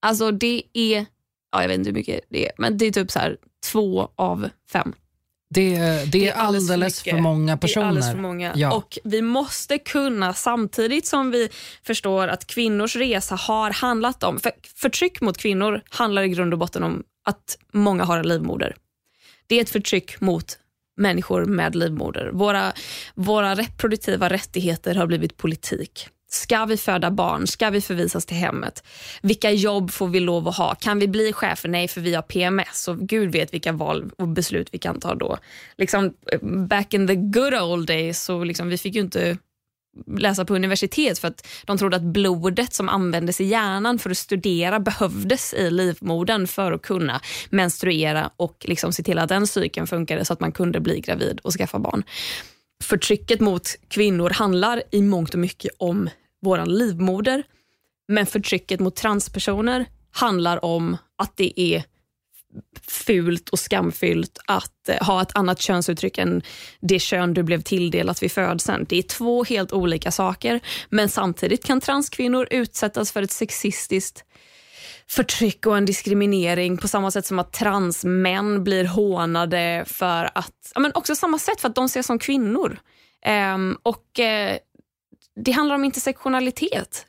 Alltså 0.06 0.30
det 0.30 0.62
är, 0.72 1.06
ja, 1.52 1.62
jag 1.62 1.68
vet 1.68 1.78
inte 1.78 1.90
hur 1.90 1.94
mycket 1.94 2.20
det 2.28 2.46
är, 2.46 2.52
men 2.58 2.78
det 2.78 2.86
är 2.86 2.90
typ 2.90 3.10
så 3.10 3.18
här 3.18 3.36
två 3.72 4.08
av 4.16 4.48
fem. 4.72 4.92
Det, 5.50 5.78
det, 6.12 6.28
är 6.28 6.32
alldeles, 6.32 7.04
mycket. 7.04 7.16
för 7.16 7.22
många 7.22 7.52
Det 7.56 7.60
personer. 7.60 7.86
alldeles 7.86 8.10
för 8.10 8.18
många. 8.18 8.52
Ja. 8.56 8.74
Och 8.74 8.98
vi 9.04 9.22
måste 9.22 9.78
kunna, 9.78 10.34
samtidigt 10.34 11.06
som 11.06 11.30
vi 11.30 11.48
förstår 11.82 12.28
att 12.28 12.46
kvinnors 12.46 12.96
resa 12.96 13.34
har 13.34 13.70
handlat 13.70 14.22
om... 14.22 14.38
För 14.38 14.52
förtryck 14.76 15.20
mot 15.20 15.38
kvinnor 15.38 15.82
handlar 15.90 16.22
i 16.22 16.28
grund 16.28 16.52
och 16.52 16.58
botten 16.58 16.82
om 16.82 17.02
att 17.24 17.58
många 17.72 18.04
har 18.04 18.18
en 18.18 18.28
livmoder. 18.28 18.76
Det 19.46 19.56
är 19.56 19.62
ett 19.62 19.70
förtryck 19.70 20.20
mot 20.20 20.58
människor 20.96 21.44
med 21.44 21.76
livmoder. 21.76 22.30
Våra, 22.32 22.72
våra 23.14 23.54
reproduktiva 23.54 24.28
rättigheter 24.30 24.94
har 24.94 25.06
blivit 25.06 25.36
politik. 25.36 26.08
Ska 26.30 26.64
vi 26.64 26.76
föda 26.76 27.10
barn? 27.10 27.46
Ska 27.46 27.70
vi 27.70 27.80
förvisas 27.80 28.26
till 28.26 28.36
hemmet? 28.36 28.84
Vilka 29.22 29.50
jobb 29.50 29.90
får 29.90 30.08
vi 30.08 30.20
lov 30.20 30.48
att 30.48 30.56
ha? 30.56 30.74
Kan 30.74 30.98
vi 30.98 31.08
bli 31.08 31.32
chefer? 31.32 31.68
Nej, 31.68 31.88
för 31.88 32.00
vi 32.00 32.14
har 32.14 32.22
PMS 32.22 32.88
och 32.88 32.98
gud 32.98 33.32
vet 33.32 33.54
vilka 33.54 33.72
val 33.72 34.10
och 34.18 34.28
beslut 34.28 34.68
vi 34.72 34.78
kan 34.78 35.00
ta 35.00 35.14
då. 35.14 35.38
Liksom, 35.76 36.14
back 36.68 36.94
in 36.94 37.06
the 37.06 37.14
good 37.14 37.54
old 37.54 37.86
days 37.86 38.24
så 38.24 38.44
liksom, 38.44 38.68
vi 38.68 38.78
fick 38.78 38.94
ju 38.94 39.00
inte 39.00 39.38
läsa 40.06 40.44
på 40.44 40.54
universitet 40.54 41.18
för 41.18 41.28
att 41.28 41.46
de 41.64 41.78
trodde 41.78 41.96
att 41.96 42.02
blodet 42.02 42.74
som 42.74 42.88
användes 42.88 43.40
i 43.40 43.44
hjärnan 43.44 43.98
för 43.98 44.10
att 44.10 44.18
studera 44.18 44.80
behövdes 44.80 45.54
i 45.54 45.70
livmodern 45.70 46.46
för 46.46 46.72
att 46.72 46.82
kunna 46.82 47.20
menstruera 47.50 48.30
och 48.36 48.64
liksom 48.68 48.92
se 48.92 49.02
till 49.02 49.18
att 49.18 49.28
den 49.28 49.46
cykeln 49.46 49.86
funkade 49.86 50.24
så 50.24 50.32
att 50.32 50.40
man 50.40 50.52
kunde 50.52 50.80
bli 50.80 51.00
gravid 51.00 51.40
och 51.42 51.52
skaffa 51.52 51.78
barn. 51.78 52.02
Förtrycket 52.84 53.40
mot 53.40 53.68
kvinnor 53.88 54.30
handlar 54.30 54.82
i 54.90 55.02
mångt 55.02 55.34
och 55.34 55.40
mycket 55.40 55.72
om 55.78 56.10
vår 56.42 56.66
livmoder 56.66 57.42
men 58.08 58.26
förtrycket 58.26 58.80
mot 58.80 58.96
transpersoner 58.96 59.86
handlar 60.10 60.64
om 60.64 60.96
att 61.16 61.36
det 61.36 61.60
är 61.60 61.84
fult 62.88 63.48
och 63.48 63.58
skamfyllt 63.58 64.38
att 64.46 64.88
eh, 64.88 65.06
ha 65.06 65.22
ett 65.22 65.36
annat 65.36 65.60
könsuttryck 65.60 66.18
än 66.18 66.42
det 66.80 66.98
kön 66.98 67.34
du 67.34 67.42
blev 67.42 67.62
tilldelat 67.62 68.22
vid 68.22 68.32
födseln. 68.32 68.86
Det 68.88 68.98
är 68.98 69.02
två 69.02 69.44
helt 69.44 69.72
olika 69.72 70.10
saker, 70.10 70.60
men 70.88 71.08
samtidigt 71.08 71.64
kan 71.64 71.80
transkvinnor 71.80 72.48
utsättas 72.50 73.12
för 73.12 73.22
ett 73.22 73.30
sexistiskt 73.30 74.24
förtryck 75.10 75.66
och 75.66 75.76
en 75.76 75.84
diskriminering 75.84 76.76
på 76.76 76.88
samma 76.88 77.10
sätt 77.10 77.26
som 77.26 77.38
att 77.38 77.52
transmän 77.52 78.64
blir 78.64 78.84
hånade 78.84 79.84
för 79.86 80.30
att, 80.34 80.72
ja, 80.74 80.80
men 80.80 80.92
också 80.94 81.14
samma 81.14 81.38
sätt 81.38 81.60
för 81.60 81.68
att 81.68 81.74
de 81.74 81.84
ses 81.84 82.06
som 82.06 82.18
kvinnor. 82.18 82.78
Um, 83.54 83.78
och 83.82 84.04
uh, 84.18 84.56
Det 85.44 85.52
handlar 85.52 85.74
om 85.74 85.84
intersektionalitet. 85.84 87.04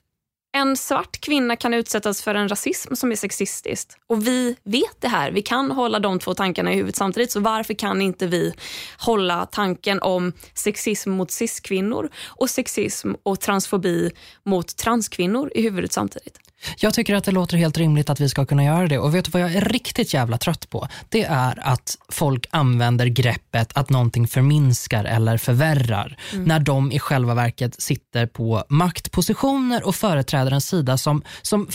En 0.52 0.78
svart 0.78 1.22
kvinna 1.22 1.56
kan 1.56 1.74
utsättas 1.74 2.22
för 2.22 2.36
en 2.36 2.50
rasism 2.50 2.96
som 2.96 3.12
är 3.12 3.16
sexistisk. 3.16 3.90
Och 4.08 4.28
vi 4.28 4.56
vet 4.64 5.02
det 5.02 5.08
här. 5.08 5.32
Vi 5.32 5.42
kan 5.42 5.72
hålla 5.72 6.00
de 6.00 6.20
två 6.20 6.34
tankarna 6.34 6.74
i 6.74 6.76
huvudet 6.76 6.96
samtidigt. 6.96 7.32
Så 7.32 7.40
varför 7.40 7.74
kan 7.74 8.02
inte 8.02 8.28
vi 8.28 8.54
hålla 8.98 9.46
tanken 9.46 10.02
om 10.02 10.34
sexism 10.54 11.12
mot 11.12 11.32
cis-kvinnor 11.32 12.10
och 12.26 12.50
sexism 12.50 13.12
och 13.24 13.40
transfobi 13.40 14.12
mot 14.46 14.78
transkvinnor 14.78 15.52
i 15.56 15.62
huvudet 15.62 15.92
samtidigt? 15.92 16.49
Jag 16.80 16.94
tycker 16.94 17.16
att 17.16 17.24
det 17.24 17.32
låter 17.32 17.58
helt 17.58 17.78
rimligt 17.78 18.10
att 18.10 18.20
vi 18.20 18.30
ska 18.30 18.46
kunna 18.46 18.64
göra 18.64 18.88
det. 18.88 19.00
Och 19.00 19.16
vet 19.16 19.26
du 19.26 19.32
vad 19.32 19.42
jag 19.42 19.54
är 19.54 19.62
riktigt 19.62 20.14
jävla 20.14 20.38
trött 20.38 20.70
på? 20.70 20.88
Det 21.10 21.24
är 21.24 21.60
att 21.68 21.98
folk 22.10 22.46
använder 22.50 23.06
greppet 23.06 23.72
att 23.78 23.90
någonting 23.90 24.28
förminskar 24.28 25.06
eller 25.06 25.38
förvärrar 25.38 26.18
när 26.34 26.60
de 26.60 26.92
i 26.92 27.00
själva 27.00 27.34
verket 27.34 27.82
sitter 27.82 28.26
på 28.26 28.64
maktpositioner 28.70 29.88
och 29.88 29.96
företräder 29.96 30.52
en 30.52 30.62
sida 30.62 30.98
som, 30.98 31.24
som 31.42 31.68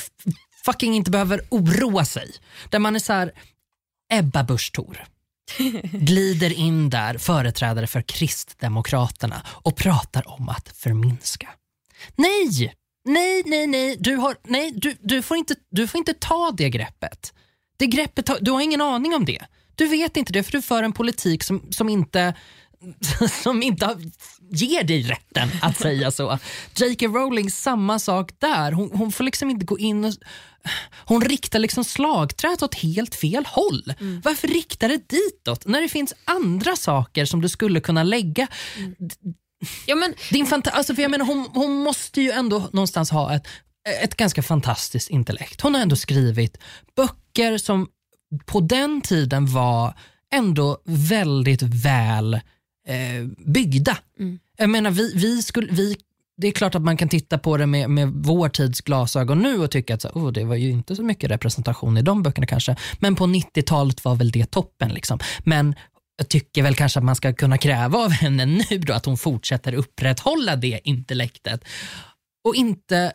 fucking 0.65 0.95
inte 0.95 1.11
behöver 1.11 1.41
oroa 1.51 2.05
sig. 2.05 2.31
Där 2.71 2.79
man 2.79 2.95
är 2.95 3.01
så 3.01 3.13
här, 3.13 3.33
Ebba 4.13 4.45
Busch 4.45 4.73
Thor 4.73 5.05
glider 5.93 6.53
in 6.53 6.91
där, 6.91 7.19
företrädare 7.19 7.87
för 7.87 8.03
Kristdemokraterna 8.03 9.43
och 9.47 9.77
pratar 9.77 10.29
om 10.29 10.49
att 10.49 10.69
förminska. 10.69 11.49
Nej! 12.17 12.75
Nej, 13.05 13.43
nej, 13.47 13.67
nej. 13.67 13.97
Du, 14.01 14.17
har, 14.17 14.37
nej 14.45 14.73
du, 14.77 14.97
du, 15.01 15.23
får 15.23 15.37
inte, 15.37 15.55
du 15.71 15.87
får 15.87 15.99
inte 15.99 16.15
ta 16.15 16.51
det 16.57 16.71
greppet. 16.71 17.33
Det 17.77 17.87
greppet 17.87 18.31
du 18.41 18.51
har 18.51 18.61
ingen 18.61 18.81
aning 18.81 19.15
om 19.15 19.25
det. 19.25 19.43
Du 19.75 19.87
vet 19.87 20.17
inte 20.17 20.33
det 20.33 20.43
för 20.43 20.53
du 20.53 20.63
för 20.63 20.83
en 20.83 20.93
politik 20.93 21.43
som, 21.43 21.73
som 21.73 21.89
inte 21.89 22.35
som 23.43 23.63
inte 23.63 23.97
ger 24.51 24.85
dig 24.85 25.03
rätten 25.03 25.49
att 25.63 25.79
säga 25.79 26.11
så. 26.11 26.39
J.K. 26.77 27.07
Rowling, 27.07 27.51
samma 27.51 27.99
sak 27.99 28.33
där. 28.39 28.73
Hon, 28.73 28.91
hon 28.95 29.13
får 29.13 29.25
liksom 29.25 29.51
inte 29.51 29.67
gå 29.67 29.79
in 29.79 30.05
och... 30.05 30.13
Hon 31.05 31.21
riktar 31.21 31.59
liksom 31.59 31.85
slagträet 31.85 32.63
åt 32.63 32.75
helt 32.75 33.15
fel 33.15 33.47
håll. 33.47 33.95
Mm. 34.01 34.21
Varför 34.25 34.49
riktar 34.49 34.89
det 34.89 35.09
ditåt 35.09 35.67
när 35.67 35.81
det 35.81 35.89
finns 35.89 36.15
andra 36.25 36.77
saker 36.77 37.25
som 37.25 37.41
du 37.41 37.49
skulle 37.49 37.81
kunna 37.81 38.03
lägga? 38.03 38.47
Mm. 38.79 38.95
Ja, 39.87 39.95
men... 39.95 40.15
Din 40.31 40.47
fanta 40.47 40.71
alltså, 40.71 40.95
för 40.95 41.03
jag 41.03 41.11
menar, 41.11 41.27
hon, 41.27 41.49
hon 41.55 41.73
måste 41.73 42.21
ju 42.21 42.31
ändå 42.31 42.69
någonstans 42.73 43.11
ha 43.11 43.35
ett, 43.35 43.47
ett 44.03 44.17
ganska 44.17 44.43
fantastiskt 44.43 45.11
intellekt. 45.11 45.61
Hon 45.61 45.75
har 45.75 45.83
ändå 45.83 45.97
skrivit 45.97 46.59
böcker 46.97 47.59
som 47.59 47.89
på 48.47 48.61
den 48.61 49.01
tiden 49.01 49.47
var 49.47 49.95
ändå 50.35 50.79
väldigt 50.85 51.63
väl 51.63 52.35
eh, 52.89 53.25
byggda. 53.47 53.99
Mm. 54.19 54.39
Jag 54.57 54.71
menar, 54.71 54.91
vi, 54.91 55.13
vi 55.15 55.43
skulle, 55.43 55.73
vi, 55.73 55.97
det 56.37 56.47
är 56.47 56.53
klart 56.53 56.75
att 56.75 56.83
man 56.83 56.97
kan 56.97 57.09
titta 57.09 57.39
på 57.39 57.57
det 57.57 57.67
med, 57.67 57.91
med 57.91 58.09
vår 58.09 58.49
tids 58.49 58.81
glasögon 58.81 59.43
nu 59.43 59.59
och 59.59 59.71
tycka 59.71 59.95
att 59.95 60.03
så, 60.03 60.09
oh, 60.09 60.33
det 60.33 60.45
var 60.45 60.55
ju 60.55 60.71
inte 60.71 60.97
så 60.97 61.03
mycket 61.03 61.31
representation 61.31 61.97
i 61.97 62.03
de 62.03 62.23
böckerna 62.23 62.47
kanske. 62.47 62.77
Men 62.99 63.15
på 63.17 63.25
90-talet 63.25 64.05
var 64.05 64.15
väl 64.15 64.31
det 64.31 64.51
toppen. 64.51 64.89
Liksom. 64.89 65.19
Men 65.45 65.75
jag 66.17 66.29
tycker 66.29 66.63
väl 66.63 66.75
kanske 66.75 66.99
att 66.99 67.05
man 67.05 67.17
ska 67.17 67.33
kunna 67.33 67.59
kräva 67.59 67.99
av 67.99 68.11
henne 68.11 68.47
nu 68.47 68.79
då 68.79 68.93
att 68.93 69.07
hon 69.07 69.17
fortsätter 69.17 69.75
upprätthålla 69.75 70.57
det 70.57 70.81
intellektet 70.85 71.65
och 72.45 72.55
inte 72.55 73.13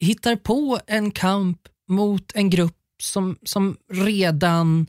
hittar 0.00 0.36
på 0.36 0.80
en 0.86 1.10
kamp 1.10 1.58
mot 1.88 2.32
en 2.34 2.50
grupp 2.50 2.76
som, 3.02 3.38
som 3.42 3.76
redan 3.92 4.86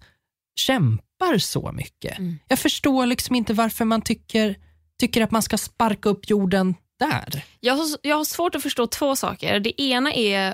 kämpar 0.59 1.37
så 1.37 1.71
mycket. 1.71 2.19
Mm. 2.19 2.39
Jag 2.47 2.59
förstår 2.59 3.05
liksom 3.05 3.35
inte 3.35 3.53
varför 3.53 3.85
man 3.85 4.01
tycker, 4.01 4.55
tycker 4.99 5.21
att 5.21 5.31
man 5.31 5.41
ska 5.41 5.57
sparka 5.57 6.09
upp 6.09 6.29
jorden 6.29 6.75
där. 6.99 7.45
Jag 7.59 7.73
har, 7.73 7.87
jag 8.01 8.15
har 8.15 8.25
svårt 8.25 8.55
att 8.55 8.63
förstå 8.63 8.87
två 8.87 9.15
saker. 9.15 9.59
Det 9.59 9.81
ena 9.81 10.13
är 10.13 10.53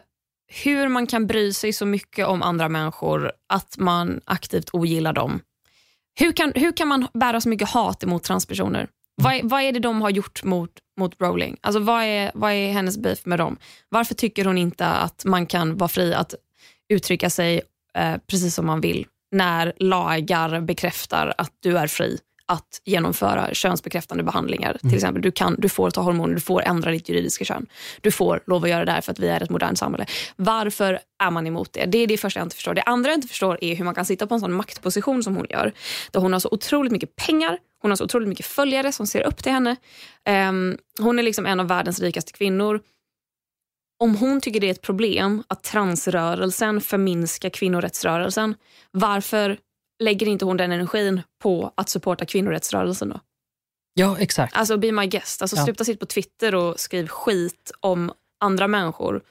hur 0.63 0.88
man 0.88 1.08
kan 1.08 1.28
bry 1.28 1.54
sig 1.54 1.74
så 1.74 1.86
mycket 1.86 2.28
om 2.28 2.41
andra 2.41 2.69
människor 2.69 3.32
att 3.50 3.78
man 3.78 4.22
aktivt 4.26 4.69
ogillar 4.74 5.13
dem. 5.13 5.41
Hur 6.20 6.32
kan, 6.32 6.52
hur 6.56 6.72
kan 6.72 6.88
man 6.88 7.08
bära 7.14 7.42
så 7.42 7.50
mycket 7.50 7.70
hat 7.70 8.04
emot 8.04 8.24
transpersoner? 8.24 8.80
Mm. 8.80 8.90
Vad, 9.16 9.34
är, 9.34 9.44
vad 9.44 9.62
är 9.62 9.72
det 9.72 9.80
de 9.80 10.02
har 10.02 10.10
gjort 10.10 10.44
mot, 10.44 10.72
mot 11.00 11.22
Rowling? 11.22 11.58
Alltså, 11.62 11.80
vad, 11.80 12.04
är, 12.04 12.32
vad 12.34 12.52
är 12.52 12.72
hennes 12.72 12.98
beef 12.98 13.26
med 13.26 13.40
dem? 13.40 13.58
Varför 13.90 14.16
tycker 14.16 14.46
hon 14.46 14.58
inte 14.58 14.88
att 14.88 15.26
man 15.26 15.46
kan 15.46 15.78
vara 15.78 15.88
fri 15.88 16.14
att 16.14 16.36
uttrycka 16.90 17.30
sig 17.30 17.62
eh, 17.96 18.16
precis 18.28 18.56
som 18.56 18.66
man 18.66 18.82
vill 18.82 19.06
när 19.32 19.74
lagar 19.78 20.62
bekräftar 20.62 21.34
att 21.38 21.52
du 21.60 21.78
är 21.78 21.88
fri 21.88 22.20
att 22.50 22.82
genomföra 22.86 23.54
könsbekräftande 23.54 24.24
behandlingar. 24.24 24.70
Mm. 24.70 24.90
Till 24.90 24.96
exempel, 24.96 25.22
du, 25.22 25.32
kan, 25.32 25.56
du 25.58 25.70
får 25.70 25.90
ta 25.92 26.02
hormoner, 26.02 26.36
du 26.36 26.42
får 26.42 26.62
ändra 26.62 26.92
ditt 26.92 27.10
juridiska 27.10 27.46
kön. 27.46 27.66
Du 28.02 28.12
får 28.12 28.44
lov 28.46 28.64
att 28.64 28.70
göra 28.70 28.86
det 28.86 28.92
här 28.92 29.02
för 29.02 29.12
att 29.12 29.20
vi 29.20 29.28
är 29.28 29.44
ett 29.44 29.50
modernt 29.50 29.80
samhälle. 29.80 30.06
Varför 30.36 31.00
är 31.24 31.32
man 31.32 31.48
emot 31.48 31.74
det? 31.74 31.86
Det 31.86 31.98
är 31.98 32.08
det 32.08 32.18
första 32.18 32.40
jag 32.40 32.46
inte 32.46 32.56
förstår. 32.56 32.74
Det 32.74 32.82
andra 32.82 33.10
jag 33.10 33.18
inte 33.18 33.28
förstår 33.28 33.58
är 33.62 33.76
hur 33.76 33.86
man 33.86 33.96
kan 33.96 34.06
sitta 34.06 34.28
på 34.28 34.34
en 34.34 34.40
sån 34.40 34.54
maktposition 34.54 35.24
som 35.24 35.36
hon 35.36 35.46
gör. 35.50 35.74
Där 36.12 36.20
hon 36.20 36.34
har 36.34 36.40
så 36.40 36.50
otroligt 36.52 36.92
mycket 36.92 37.16
pengar, 37.16 37.58
hon 37.82 37.92
har 37.92 37.96
så 37.96 38.04
otroligt 38.04 38.30
mycket 38.30 38.46
följare 38.46 38.92
som 38.92 39.08
ser 39.08 39.22
upp 39.22 39.44
till 39.44 39.52
henne. 39.52 39.76
Um, 40.50 40.78
hon 41.00 41.20
är 41.20 41.24
liksom 41.24 41.46
en 41.46 41.60
av 41.60 41.68
världens 41.68 42.00
rikaste 42.00 42.32
kvinnor 42.32 42.82
om 44.00 44.16
hon 44.16 44.42
tycker 44.42 44.60
det 44.60 44.68
är 44.68 44.72
ett 44.72 44.82
problem 44.82 45.44
att 45.48 45.64
transrörelsen 45.64 46.82
förminskar 46.82 47.50
kvinnorättsrörelsen, 47.50 48.56
varför 48.92 49.58
lägger 50.00 50.28
inte 50.28 50.46
hon 50.46 50.58
den 50.58 50.72
energin 50.72 51.22
på 51.42 51.74
att 51.76 51.90
supporta 51.90 52.26
kvinnorättsrörelsen 52.26 53.10
då? 53.10 53.20
Ja, 53.94 54.18
exakt. 54.20 54.58
Alltså 54.58 54.78
be 54.78 54.92
my 54.92 55.06
guest. 55.06 55.42
Alltså, 55.42 55.58
ja. 55.58 55.64
Sluta 55.64 55.84
sitta 55.84 56.00
på 56.00 56.06
Twitter 56.06 56.56
och 56.56 56.80
skriv 56.80 57.08
skit 57.08 57.72
om 57.80 58.12
andra 58.40 58.68
människor. 58.68 59.22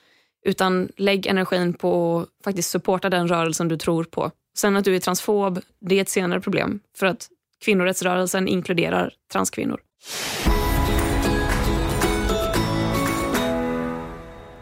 Utan 0.44 0.88
lägg 0.96 1.26
energin 1.26 1.74
på 1.74 2.20
att 2.20 2.44
faktiskt 2.44 2.70
supporta 2.70 3.10
den 3.10 3.28
rörelsen 3.28 3.68
du 3.68 3.76
tror 3.76 4.04
på. 4.04 4.30
Sen 4.58 4.76
att 4.76 4.84
du 4.84 4.96
är 4.96 5.00
transfob, 5.00 5.60
det 5.80 5.94
är 5.94 6.02
ett 6.02 6.08
senare 6.08 6.40
problem. 6.40 6.80
För 6.96 7.06
att 7.06 7.28
kvinnorättsrörelsen 7.64 8.48
inkluderar 8.48 9.12
transkvinnor. 9.32 9.80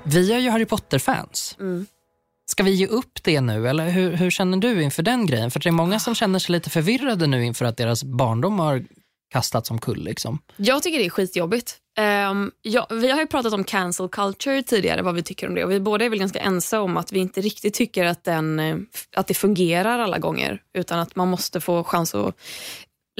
Vi 0.04 0.32
är 0.32 0.38
ju 0.38 0.50
Harry 0.50 0.64
Potter-fans. 0.64 1.56
Mm. 1.60 1.86
Ska 2.46 2.62
vi 2.62 2.70
ge 2.70 2.86
upp 2.86 3.22
det 3.22 3.40
nu 3.40 3.68
eller 3.68 3.88
hur, 3.88 4.12
hur, 4.12 4.30
känner 4.30 4.58
du 4.58 4.82
inför 4.82 5.02
den 5.02 5.26
grejen? 5.26 5.50
För 5.50 5.60
det 5.60 5.68
är 5.68 5.72
många 5.72 5.98
som 5.98 6.14
känner 6.14 6.38
sig 6.38 6.52
lite 6.52 6.70
förvirrade 6.70 7.26
nu 7.26 7.44
inför 7.44 7.64
att 7.64 7.76
deras 7.76 8.04
barndom 8.04 8.58
har 8.58 8.84
kastats 9.32 9.70
omkull. 9.70 10.04
Liksom. 10.04 10.38
Jag 10.56 10.82
tycker 10.82 10.98
det 10.98 11.06
är 11.06 11.10
skitjobbigt. 11.10 11.78
Um, 12.30 12.52
ja, 12.62 12.86
vi 12.90 13.10
har 13.10 13.20
ju 13.20 13.26
pratat 13.26 13.52
om 13.52 13.64
cancel 13.64 14.08
culture 14.08 14.62
tidigare, 14.62 15.02
vad 15.02 15.14
vi 15.14 15.22
tycker 15.22 15.48
om 15.48 15.54
det. 15.54 15.64
Och 15.64 15.70
vi 15.70 15.80
båda 15.80 16.04
är 16.04 16.08
väl 16.08 16.18
ganska 16.18 16.38
ense 16.38 16.78
om 16.78 16.96
att 16.96 17.12
vi 17.12 17.18
inte 17.18 17.40
riktigt 17.40 17.74
tycker 17.74 18.04
att, 18.04 18.24
den, 18.24 18.60
eh, 18.60 18.76
att 19.16 19.26
det 19.26 19.34
fungerar 19.34 19.98
alla 19.98 20.18
gånger. 20.18 20.62
Utan 20.78 20.98
att 20.98 21.16
man 21.16 21.28
måste 21.28 21.60
få 21.60 21.84
chans 21.84 22.14
att 22.14 22.36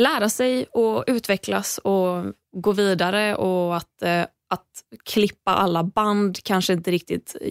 lära 0.00 0.28
sig 0.28 0.64
och 0.64 1.04
utvecklas 1.06 1.78
och 1.78 2.24
gå 2.56 2.72
vidare 2.72 3.34
och 3.36 3.76
att 3.76 4.02
uh, 4.04 4.24
att 4.50 4.66
klippa 5.04 5.54
alla 5.54 5.85
band 5.85 6.38
kanske 6.42 6.72
inte 6.72 6.90
riktigt 6.90 7.37
eh, 7.40 7.50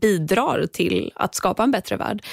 bidrar 0.00 0.66
till 0.66 1.12
att 1.14 1.34
skapa 1.34 1.62
en 1.62 1.70
bättre 1.70 1.96
värld. 1.96 2.24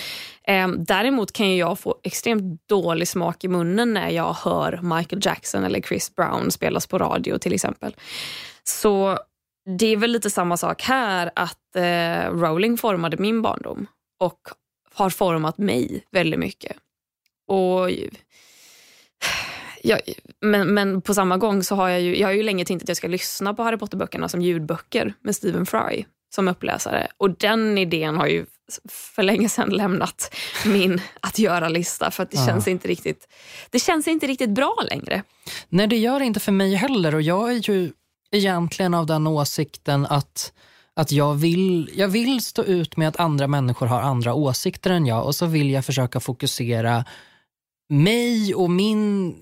Ehm, 0.43 0.83
däremot 0.83 1.31
kan 1.31 1.57
jag 1.57 1.79
få 1.79 1.99
extremt 2.03 2.67
dålig 2.67 3.07
smak 3.07 3.43
i 3.43 3.47
munnen 3.47 3.93
när 3.93 4.09
jag 4.09 4.33
hör 4.33 4.79
Michael 4.97 5.21
Jackson 5.25 5.63
eller 5.63 5.81
Chris 5.81 6.15
Brown 6.15 6.51
spelas 6.51 6.87
på 6.87 6.97
radio 6.97 7.37
till 7.37 7.53
exempel. 7.53 7.95
Så 8.63 9.19
det 9.77 9.85
är 9.85 9.97
väl 9.97 10.11
lite 10.11 10.29
samma 10.29 10.57
sak 10.57 10.81
här 10.81 11.31
att 11.35 11.75
eh, 11.75 12.31
Rowling 12.31 12.77
formade 12.77 13.17
min 13.17 13.41
barndom 13.41 13.87
och 14.19 14.39
har 14.93 15.09
format 15.09 15.57
mig 15.57 16.03
väldigt 16.11 16.39
mycket. 16.39 16.77
Och 17.47 17.89
jag, 19.85 19.99
men, 20.41 20.73
men 20.73 21.01
på 21.01 21.13
samma 21.13 21.37
gång 21.37 21.63
så 21.63 21.75
har 21.75 21.89
jag 21.89 22.01
ju, 22.01 22.19
jag 22.19 22.27
har 22.27 22.33
ju 22.33 22.43
länge 22.43 22.65
tänkt 22.65 22.81
att 22.81 22.87
jag 22.87 22.97
ska 22.97 23.07
lyssna 23.07 23.53
på 23.53 23.63
Harry 23.63 23.77
Potter-böckerna 23.77 24.29
som 24.29 24.41
ljudböcker 24.41 25.13
med 25.21 25.35
Stephen 25.35 25.65
Fry 25.65 26.05
som 26.35 26.47
uppläsare. 26.47 27.07
Och 27.17 27.37
den 27.37 27.77
idén 27.77 28.15
har 28.15 28.27
ju 28.27 28.45
för 28.89 29.23
länge 29.23 29.49
sedan 29.49 29.69
lämnat 29.69 30.35
min 30.65 31.01
att 31.19 31.39
göra-lista 31.39 32.11
för 32.11 32.23
att 32.23 32.31
det, 32.31 32.37
ja. 32.37 32.45
känns 32.45 32.67
inte 32.67 32.87
riktigt, 32.87 33.27
det 33.69 33.79
känns 33.79 34.07
inte 34.07 34.27
riktigt 34.27 34.49
bra 34.49 34.75
längre. 34.89 35.23
Nej, 35.69 35.87
det 35.87 35.97
gör 35.97 36.19
det 36.19 36.25
inte 36.25 36.39
för 36.39 36.51
mig 36.51 36.75
heller 36.75 37.15
och 37.15 37.21
jag 37.21 37.51
är 37.51 37.69
ju 37.69 37.91
egentligen 38.31 38.93
av 38.93 39.05
den 39.05 39.27
åsikten 39.27 40.05
att 40.05 40.53
att 40.95 41.11
jag 41.11 41.33
vill, 41.33 41.91
jag 41.95 42.07
vill 42.07 42.41
stå 42.41 42.63
ut 42.63 42.97
med 42.97 43.07
att 43.07 43.19
andra 43.19 43.47
människor 43.47 43.85
har 43.85 44.01
andra 44.01 44.33
åsikter 44.33 44.89
än 44.89 45.05
jag 45.05 45.25
och 45.25 45.35
så 45.35 45.45
vill 45.45 45.71
jag 45.71 45.85
försöka 45.85 46.19
fokusera 46.19 47.05
mig 47.89 48.55
och 48.55 48.69
min 48.69 49.35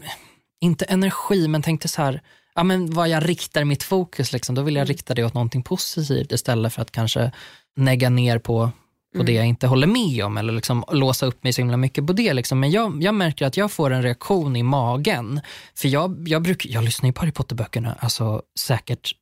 inte 0.62 0.86
energi, 0.86 1.48
men 1.48 1.62
tänkte 1.62 1.88
så 1.88 2.02
här, 2.02 2.22
ja, 2.56 2.64
men 2.64 2.94
vad 2.94 3.10
jag 3.10 3.30
riktar 3.30 3.64
mitt 3.64 3.84
fokus, 3.84 4.34
liksom, 4.34 4.56
då 4.56 4.62
vill 4.62 4.76
jag 4.76 4.82
mm. 4.82 4.88
rikta 4.88 5.14
det 5.14 5.24
åt 5.24 5.34
någonting 5.34 5.64
positivt 5.64 6.32
istället 6.32 6.74
för 6.74 6.82
att 6.82 6.92
kanske 6.92 7.32
negga 7.76 8.10
ner 8.10 8.40
på, 8.40 8.72
på 9.14 9.18
mm. 9.18 9.26
det 9.26 9.34
jag 9.34 9.46
inte 9.46 9.68
håller 9.68 9.88
med 9.88 10.26
om 10.26 10.38
eller 10.38 10.54
liksom 10.54 10.84
låsa 10.92 11.26
upp 11.26 11.44
mig 11.44 11.54
så 11.54 11.62
himla 11.62 11.78
mycket 11.78 12.08
på 12.08 12.14
det. 12.14 12.34
Liksom. 12.34 12.60
Men 12.60 12.72
jag, 12.72 13.04
jag 13.04 13.16
märker 13.16 13.46
att 13.46 13.58
jag 13.58 13.72
får 13.72 13.92
en 13.92 14.04
reaktion 14.04 14.56
i 14.56 14.64
magen. 14.64 15.42
För 15.76 15.88
jag, 15.88 16.28
jag, 16.28 16.42
bruk, 16.42 16.66
jag 16.66 16.84
lyssnar 16.84 17.08
ju 17.08 17.14
på 17.14 17.22
Harry 17.22 17.32
Potter-böckerna 17.32 17.96
alltså, 18.00 18.42
säkert 18.60 19.16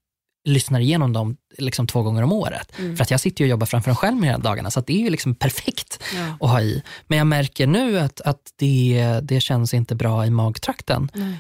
lyssnar 0.44 0.80
igenom 0.80 1.14
dem 1.14 1.38
liksom 1.58 1.88
två 1.88 2.02
gånger 2.02 2.24
om 2.24 2.32
året. 2.32 2.80
Mm. 2.80 2.98
För 2.98 3.04
att 3.04 3.12
jag 3.12 3.20
sitter 3.20 3.44
och 3.44 3.50
jobbar 3.50 3.68
framför 3.68 3.90
en 3.90 3.96
skärm 3.96 4.24
hela 4.24 4.38
dagarna 4.38 4.72
så 4.72 4.82
det 4.82 4.94
är 4.94 5.00
ju 5.00 5.10
liksom 5.10 5.36
perfekt 5.36 6.04
ja. 6.16 6.38
att 6.46 6.52
ha 6.52 6.62
i. 6.62 6.84
Men 7.08 7.18
jag 7.18 7.28
märker 7.28 7.68
nu 7.68 8.00
att, 8.00 8.22
att 8.22 8.54
det, 8.56 9.20
det 9.24 9.42
känns 9.42 9.74
inte 9.74 9.96
bra 9.96 10.26
i 10.26 10.30
magtrakten. 10.30 11.12
Mm. 11.16 11.34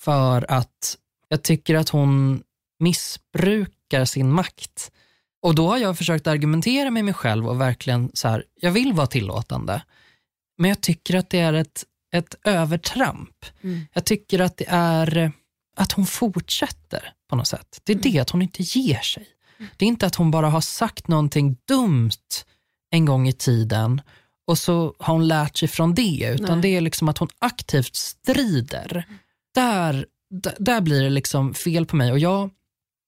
För 0.00 0.52
att 0.52 0.96
jag 1.28 1.42
tycker 1.42 1.74
att 1.74 1.88
hon 1.88 2.42
missbrukar 2.78 4.04
sin 4.04 4.32
makt. 4.32 4.90
Och 5.42 5.54
då 5.54 5.68
har 5.68 5.78
jag 5.78 5.98
försökt 5.98 6.26
argumentera 6.26 6.90
med 6.90 7.04
mig 7.04 7.14
själv 7.14 7.48
och 7.48 7.60
verkligen 7.60 8.10
så 8.14 8.28
här, 8.28 8.44
jag 8.60 8.70
vill 8.70 8.92
vara 8.92 9.06
tillåtande. 9.06 9.82
Men 10.58 10.68
jag 10.68 10.80
tycker 10.80 11.16
att 11.16 11.30
det 11.30 11.38
är 11.38 11.52
ett, 11.52 11.84
ett 12.12 12.34
övertramp. 12.44 13.46
Mm. 13.62 13.86
Jag 13.92 14.04
tycker 14.04 14.40
att 14.40 14.56
det 14.56 14.66
är 14.68 15.32
att 15.76 15.92
hon 15.92 16.06
fortsätter 16.06 17.12
på 17.28 17.36
något 17.36 17.46
sätt. 17.46 17.80
Det 17.84 17.92
är 17.92 17.96
mm. 17.96 18.12
det, 18.12 18.18
att 18.18 18.30
hon 18.30 18.42
inte 18.42 18.62
ger 18.62 19.00
sig. 19.00 19.26
Mm. 19.58 19.70
Det 19.76 19.84
är 19.84 19.88
inte 19.88 20.06
att 20.06 20.14
hon 20.14 20.30
bara 20.30 20.48
har 20.48 20.60
sagt 20.60 21.08
någonting 21.08 21.56
dumt 21.68 22.10
en 22.90 23.04
gång 23.04 23.28
i 23.28 23.32
tiden 23.32 24.00
och 24.46 24.58
så 24.58 24.94
har 24.98 25.14
hon 25.14 25.28
lärt 25.28 25.56
sig 25.56 25.68
från 25.68 25.94
det, 25.94 26.30
utan 26.34 26.60
Nej. 26.60 26.62
det 26.62 26.76
är 26.76 26.80
liksom 26.80 27.08
att 27.08 27.18
hon 27.18 27.28
aktivt 27.38 27.96
strider. 27.96 29.04
Mm. 29.08 29.18
Där, 29.54 30.06
där 30.58 30.80
blir 30.80 31.02
det 31.02 31.10
liksom 31.10 31.54
fel 31.54 31.86
på 31.86 31.96
mig 31.96 32.12
och 32.12 32.18
jag 32.18 32.50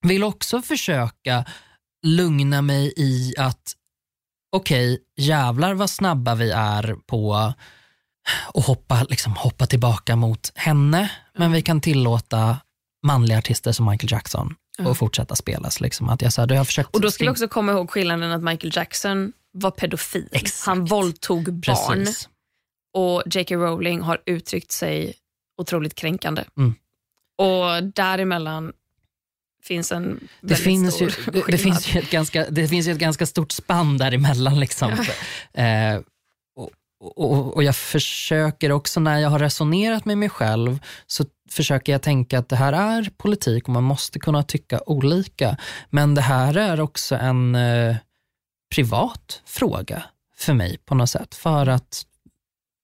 vill 0.03 0.25
också 0.25 0.63
försöka 0.63 1.45
lugna 2.07 2.63
mig 2.63 2.93
i 2.97 3.35
att 3.39 3.77
okej, 4.53 4.93
okay, 4.93 5.05
jävlar 5.17 5.75
vad 5.75 5.91
snabba 5.91 6.35
vi 6.35 6.51
är 6.51 6.97
på 7.07 7.53
och 8.55 8.63
hoppa, 8.63 9.07
liksom, 9.09 9.33
hoppa 9.33 9.67
tillbaka 9.67 10.17
mot 10.17 10.53
henne, 10.55 11.11
men 11.39 11.53
vi 11.53 11.63
kan 11.63 11.81
tillåta 11.81 12.59
manliga 13.07 13.39
artister 13.39 13.73
som 13.73 13.91
Michael 13.91 14.13
Jackson 14.13 14.55
och 14.79 14.99
fortsätta 14.99 15.37
spelas. 15.37 15.81
Liksom. 15.81 16.09
Att 16.09 16.23
jag, 16.23 16.33
så 16.33 16.41
här, 16.41 16.47
då 16.47 16.55
jag 16.55 16.67
försökt 16.67 16.95
Och 16.95 17.01
då 17.01 17.11
skulle 17.11 17.27
jag 17.27 17.33
också 17.33 17.49
komma 17.49 17.73
ihåg 17.73 17.91
skillnaden 17.91 18.33
att 18.33 18.43
Michael 18.43 18.73
Jackson 18.77 19.33
var 19.53 19.71
pedofil. 19.71 20.29
Exakt. 20.33 20.67
Han 20.67 20.85
våldtog 20.85 21.53
barn 21.53 21.99
Precis. 21.99 22.29
och 22.95 23.23
J.K. 23.27 23.55
Rowling 23.55 24.01
har 24.01 24.23
uttryckt 24.27 24.73
sig 24.73 25.15
otroligt 25.59 25.95
kränkande. 25.95 26.45
Mm. 26.57 26.75
Och 27.39 27.93
däremellan 27.95 28.73
finns 29.63 29.93
en 29.93 30.29
Det 30.41 30.57
finns, 30.57 30.95
stor 30.95 31.09
ju, 31.09 31.31
det, 31.33 31.45
det, 31.47 31.59
finns 31.59 31.95
ju 31.95 32.01
ett 32.01 32.11
ganska, 32.11 32.51
det 32.51 32.69
finns 32.69 32.87
ju 32.87 32.93
ett 32.93 32.99
ganska 32.99 33.27
stort 33.27 33.53
spann 33.53 33.99
däremellan. 33.99 34.61
Liksom. 34.61 34.93
Eh, 35.55 36.01
och, 37.03 37.57
och, 37.57 37.63
jag 37.63 37.77
försöker 37.77 38.73
också 38.73 39.01
när 39.01 39.19
jag 39.19 39.31
har 39.31 39.39
resonerat 39.39 40.05
med 40.05 40.19
mig 40.19 40.29
själv 40.29 40.79
så 41.07 41.25
försöker 41.51 41.93
jag 41.93 42.03
tänka 42.03 42.39
att 42.39 42.49
det 42.49 42.57
här 42.57 42.73
är 42.73 43.11
politik 43.17 43.69
och 43.69 43.75
man 43.75 43.85
måste 43.85 44.19
kunna 44.19 44.43
tycka 44.43 44.81
olika. 44.87 45.57
Men 45.91 46.15
det 46.15 46.21
här 46.21 46.57
är 46.57 46.81
också 46.81 47.15
en 47.15 47.55
eh, 47.55 47.97
privat 48.75 49.43
fråga 49.47 50.03
för 50.37 50.55
mig 50.55 50.79
på 50.85 50.95
något 50.95 51.11
sätt. 51.11 51.35
För 51.35 51.67
att 51.67 52.07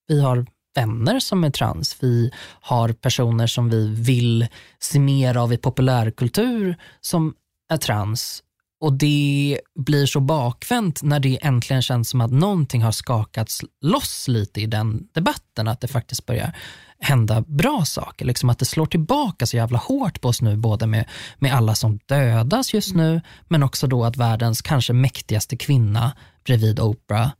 vi 0.08 0.20
har 0.20 0.46
vänner 0.74 1.20
som 1.20 1.44
är 1.44 1.50
trans. 1.50 1.96
Vi 2.00 2.30
har 2.60 2.92
personer 2.92 3.46
som 3.46 3.70
vi 3.70 3.88
vill 3.88 4.46
se 4.78 4.98
mer 4.98 5.36
av 5.36 5.52
i 5.52 5.56
populärkultur 5.56 6.76
som 7.00 7.34
är 7.70 7.76
trans. 7.76 8.42
Och 8.80 8.92
det 8.92 9.60
blir 9.74 10.06
så 10.06 10.20
bakvänt 10.20 11.02
när 11.02 11.20
det 11.20 11.38
äntligen 11.42 11.82
känns 11.82 12.08
som 12.08 12.20
att 12.20 12.32
någonting 12.32 12.82
har 12.82 12.92
skakats 12.92 13.60
loss 13.80 14.28
lite 14.28 14.60
i 14.60 14.66
den 14.66 15.08
debatten. 15.14 15.68
Att 15.68 15.80
det 15.80 15.88
faktiskt 15.88 16.26
börjar 16.26 16.56
hända 17.00 17.40
bra 17.40 17.84
saker. 17.84 18.24
Liksom 18.24 18.50
att 18.50 18.58
det 18.58 18.64
slår 18.64 18.86
tillbaka 18.86 19.46
så 19.46 19.56
jävla 19.56 19.78
hårt 19.78 20.20
på 20.20 20.28
oss 20.28 20.42
nu, 20.42 20.56
både 20.56 20.86
med, 20.86 21.04
med 21.38 21.54
alla 21.54 21.74
som 21.74 21.98
dödas 22.06 22.74
just 22.74 22.94
nu, 22.94 23.20
men 23.48 23.62
också 23.62 23.86
då 23.86 24.04
att 24.04 24.16
världens 24.16 24.62
kanske 24.62 24.92
mäktigaste 24.92 25.56
kvinna 25.56 26.12
bredvid 26.44 26.80
Oprah 26.80 27.30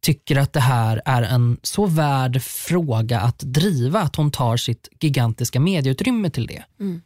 tycker 0.00 0.36
att 0.36 0.52
det 0.52 0.60
här 0.60 1.02
är 1.04 1.22
en 1.22 1.58
så 1.62 1.86
värd 1.86 2.42
fråga 2.42 3.20
att 3.20 3.38
driva 3.38 4.00
att 4.00 4.16
hon 4.16 4.30
tar 4.30 4.56
sitt 4.56 4.88
gigantiska 5.00 5.60
medieutrymme 5.60 6.30
till 6.30 6.46
det. 6.46 6.64
Mm. 6.80 7.02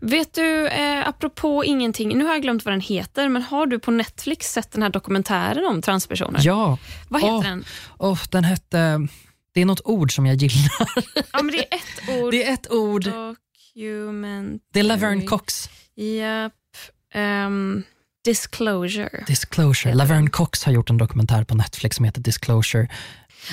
Vet 0.00 0.34
du, 0.34 0.66
eh, 0.68 1.08
apropå 1.08 1.64
ingenting, 1.64 2.18
nu 2.18 2.24
har 2.24 2.32
jag 2.32 2.42
glömt 2.42 2.64
vad 2.64 2.72
den 2.72 2.80
heter, 2.80 3.28
men 3.28 3.42
har 3.42 3.66
du 3.66 3.78
på 3.78 3.90
Netflix 3.90 4.52
sett 4.52 4.70
den 4.72 4.82
här 4.82 4.90
dokumentären 4.90 5.64
om 5.66 5.82
transpersoner? 5.82 6.40
Ja, 6.42 6.78
Vad 7.08 7.20
heter 7.22 7.34
Åh. 7.34 7.42
den? 7.42 7.64
och 7.86 8.18
den 8.30 8.44
hette, 8.44 9.08
det 9.54 9.60
är 9.60 9.64
något 9.66 9.80
ord 9.84 10.14
som 10.14 10.26
jag 10.26 10.36
gillar. 10.36 10.88
Ja, 11.32 11.42
men 11.42 11.46
det 11.54 11.58
är 11.72 11.76
ett 11.76 12.08
ord. 12.22 12.30
Det 12.32 12.44
är 12.48 12.54
ett 12.54 12.70
ord, 12.70 13.04
Documentary. 13.04 14.58
det 14.72 14.80
är 14.80 14.84
Laverne 14.84 15.22
Cox. 15.22 15.70
Japp. 15.96 16.52
Ehm, 17.14 17.82
disclosure. 18.24 19.24
Disclosure. 19.26 19.94
Laverne 19.94 20.30
Cox 20.30 20.64
har 20.64 20.72
gjort 20.72 20.90
en 20.90 20.98
dokumentär 20.98 21.44
på 21.44 21.54
Netflix 21.54 21.96
som 21.96 22.04
heter 22.04 22.20
Disclosure. 22.20 22.88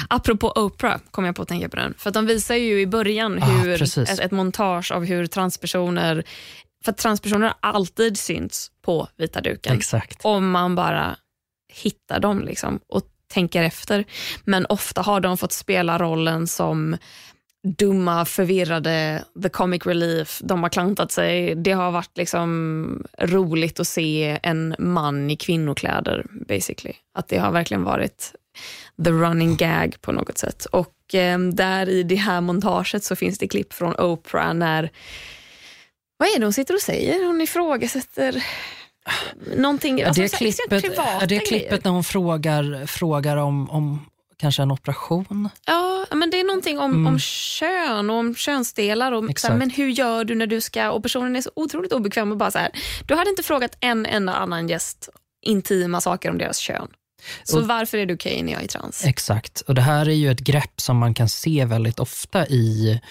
Apropå 0.10 0.51
Oprah 0.55 0.97
kom 1.12 1.25
jag 1.25 1.36
på 1.36 1.41
att 1.41 1.47
tänka 1.47 1.69
på 1.69 1.75
den. 1.75 1.93
För 1.97 2.10
att 2.10 2.13
de 2.13 2.25
visar 2.25 2.55
ju 2.55 2.81
i 2.81 2.88
början 2.88 3.39
Ah, 3.43 3.45
hur 3.45 3.77
precis. 3.77 4.10
ett, 4.10 4.19
ett 4.19 4.31
montage 4.31 4.91
av 4.91 5.05
hur 5.05 5.27
transpersoner, 5.27 6.23
för 6.86 6.91
transpersoner 6.91 7.47
har 7.47 7.55
alltid 7.73 8.17
synts 8.17 8.71
på 8.81 9.08
vita 9.17 9.41
duken. 9.41 9.77
Exakt. 9.77 10.19
Om 10.25 10.51
man 10.51 10.75
bara 10.75 11.15
hittar 11.73 12.19
dem 12.19 12.41
liksom 12.41 12.79
och 12.88 13.03
tänker 13.34 13.63
efter. 13.63 14.05
Men 14.43 14.65
ofta 14.65 15.01
har 15.01 15.19
de 15.19 15.38
fått 15.38 15.51
spela 15.51 15.97
rollen 15.97 16.47
som 16.47 16.97
dumma, 17.77 18.25
förvirrade, 18.25 19.23
the 19.43 19.49
comic 19.49 19.86
relief. 19.86 20.39
De 20.43 20.63
har 20.63 20.69
klantat 20.69 21.12
sig. 21.12 21.55
Det 21.55 21.71
har 21.71 21.91
varit 21.91 22.17
liksom 22.17 23.03
roligt 23.19 23.79
att 23.79 23.88
se 23.88 24.39
en 24.43 24.75
man 24.79 25.29
i 25.29 25.36
kvinnokläder, 25.36 26.25
basically. 26.47 26.93
Att 27.17 27.27
det 27.27 27.38
har 27.38 27.51
verkligen 27.51 27.84
varit 27.84 28.34
the 29.03 29.12
running 29.12 29.55
gag 29.55 29.95
på 30.01 30.12
något 30.12 30.38
sätt. 30.38 30.65
Och 30.65 31.15
eh, 31.15 31.39
där 31.39 31.89
i 31.89 32.03
det 32.03 32.15
här 32.15 32.41
montaget 32.41 33.03
så 33.03 33.15
finns 33.15 33.38
det 33.38 33.47
klipp 33.47 33.73
från 33.73 33.95
Oprah 33.95 34.53
när, 34.53 34.91
vad 36.17 36.29
är 36.29 36.39
det 36.39 36.45
hon 36.45 36.53
sitter 36.53 36.73
och 36.73 36.81
säger? 36.81 37.25
Hon 37.25 37.41
ifrågasätter 37.41 38.43
någonting, 39.58 39.99
Är 39.99 40.08
alltså, 40.08 40.21
det, 40.21 40.29
så 40.29 40.38
här 40.38 40.47
extremt 40.47 40.81
klippet, 40.84 40.99
är 40.99 41.19
det 41.19 41.27
grejer. 41.27 41.45
klippet 41.45 41.84
när 41.84 41.91
hon 41.91 42.03
frågar, 42.03 42.86
frågar 42.86 43.38
om, 43.38 43.69
om 43.69 44.05
kanske 44.38 44.62
en 44.62 44.71
operation? 44.71 45.49
Ja, 45.65 46.05
men 46.12 46.29
det 46.29 46.39
är 46.39 46.43
någonting 46.43 46.79
om, 46.79 47.08
om 47.08 47.19
kön 47.19 48.10
och 48.10 48.15
om 48.15 48.36
könsdelar. 48.36 49.12
Och 49.12 49.39
så 49.39 49.47
här, 49.47 49.55
men 49.55 49.69
hur 49.69 49.88
gör 49.88 50.23
du 50.23 50.36
när 50.36 50.47
du 50.47 50.62
ska... 50.62 50.91
Och 50.91 51.03
personen 51.03 51.36
är 51.36 51.41
så 51.41 51.51
otroligt 51.55 51.93
obekväm 51.93 52.31
och 52.31 52.38
bara 52.38 52.51
så 52.51 52.60
här. 52.60 52.71
Du 53.05 53.15
hade 53.15 53.29
inte 53.29 53.43
frågat 53.43 53.77
en 53.79 54.05
enda 54.05 54.34
annan 54.34 54.69
gäst 54.69 55.10
intima 55.41 56.01
saker 56.01 56.29
om 56.29 56.38
deras 56.38 56.58
kön. 56.58 56.88
Så 57.43 57.59
Och- 57.59 57.67
varför 57.67 57.97
är 57.97 58.05
du 58.05 58.13
okej 58.13 58.43
när 58.43 58.53
jag 58.53 58.63
är 58.63 58.67
trans? 58.67 59.05
Exakt, 59.05 59.61
och 59.61 59.75
det 59.75 59.81
här 59.81 60.09
är 60.09 60.13
ju 60.13 60.31
ett 60.31 60.39
grepp 60.39 60.81
som 60.81 60.97
man 60.97 61.13
kan 61.13 61.29
se 61.29 61.65
väldigt 61.65 61.99
ofta 61.99 62.47
i, 62.47 63.01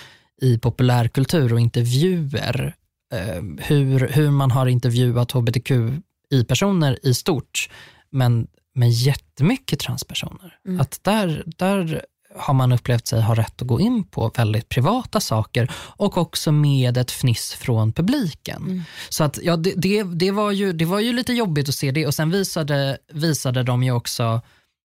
i 0.43 0.59
populärkultur 0.59 1.53
och 1.53 1.61
intervjuer. 1.61 2.75
Eh, 3.15 3.43
hur, 3.59 4.09
hur 4.09 4.31
man 4.31 4.51
har 4.51 4.67
intervjuat 4.67 5.33
hbtqi-personer 5.33 6.99
i 7.07 7.15
stort, 7.15 7.71
men 8.11 8.47
med 8.75 8.91
jättemycket 8.91 9.79
transpersoner. 9.79 10.59
Att 10.81 11.01
där, 11.05 11.45
där 11.47 12.05
har 12.37 12.55
man 12.55 12.73
upplevt 12.73 13.07
sig 13.07 13.23
ha 13.23 13.35
rätt 13.35 13.63
att 13.63 13.69
gå 13.69 13.81
in 13.81 14.05
på 14.05 14.31
väldigt 14.37 14.69
privata 14.69 15.21
saker 15.21 15.71
och 15.77 16.19
också 16.19 16.53
med 16.53 16.97
ett 16.97 17.11
fniss 17.11 17.53
från 17.55 17.93
publiken. 17.93 18.85
Så 19.09 19.25
att, 19.25 19.39
ja, 19.43 19.57
det, 19.57 19.73
det, 19.77 20.03
det, 20.03 20.31
var 20.31 20.51
ju, 20.51 20.73
det 20.73 20.85
var 20.85 21.01
ju 21.01 21.13
lite 21.13 21.33
jobbigt 21.33 21.69
att 21.69 21.75
se 21.75 21.91
det 21.91 22.07
och 22.07 22.15
sen 22.15 22.31
visade, 22.31 22.99
visade 23.13 23.63
de 23.63 23.83
ju 23.83 23.93
också 23.93 24.41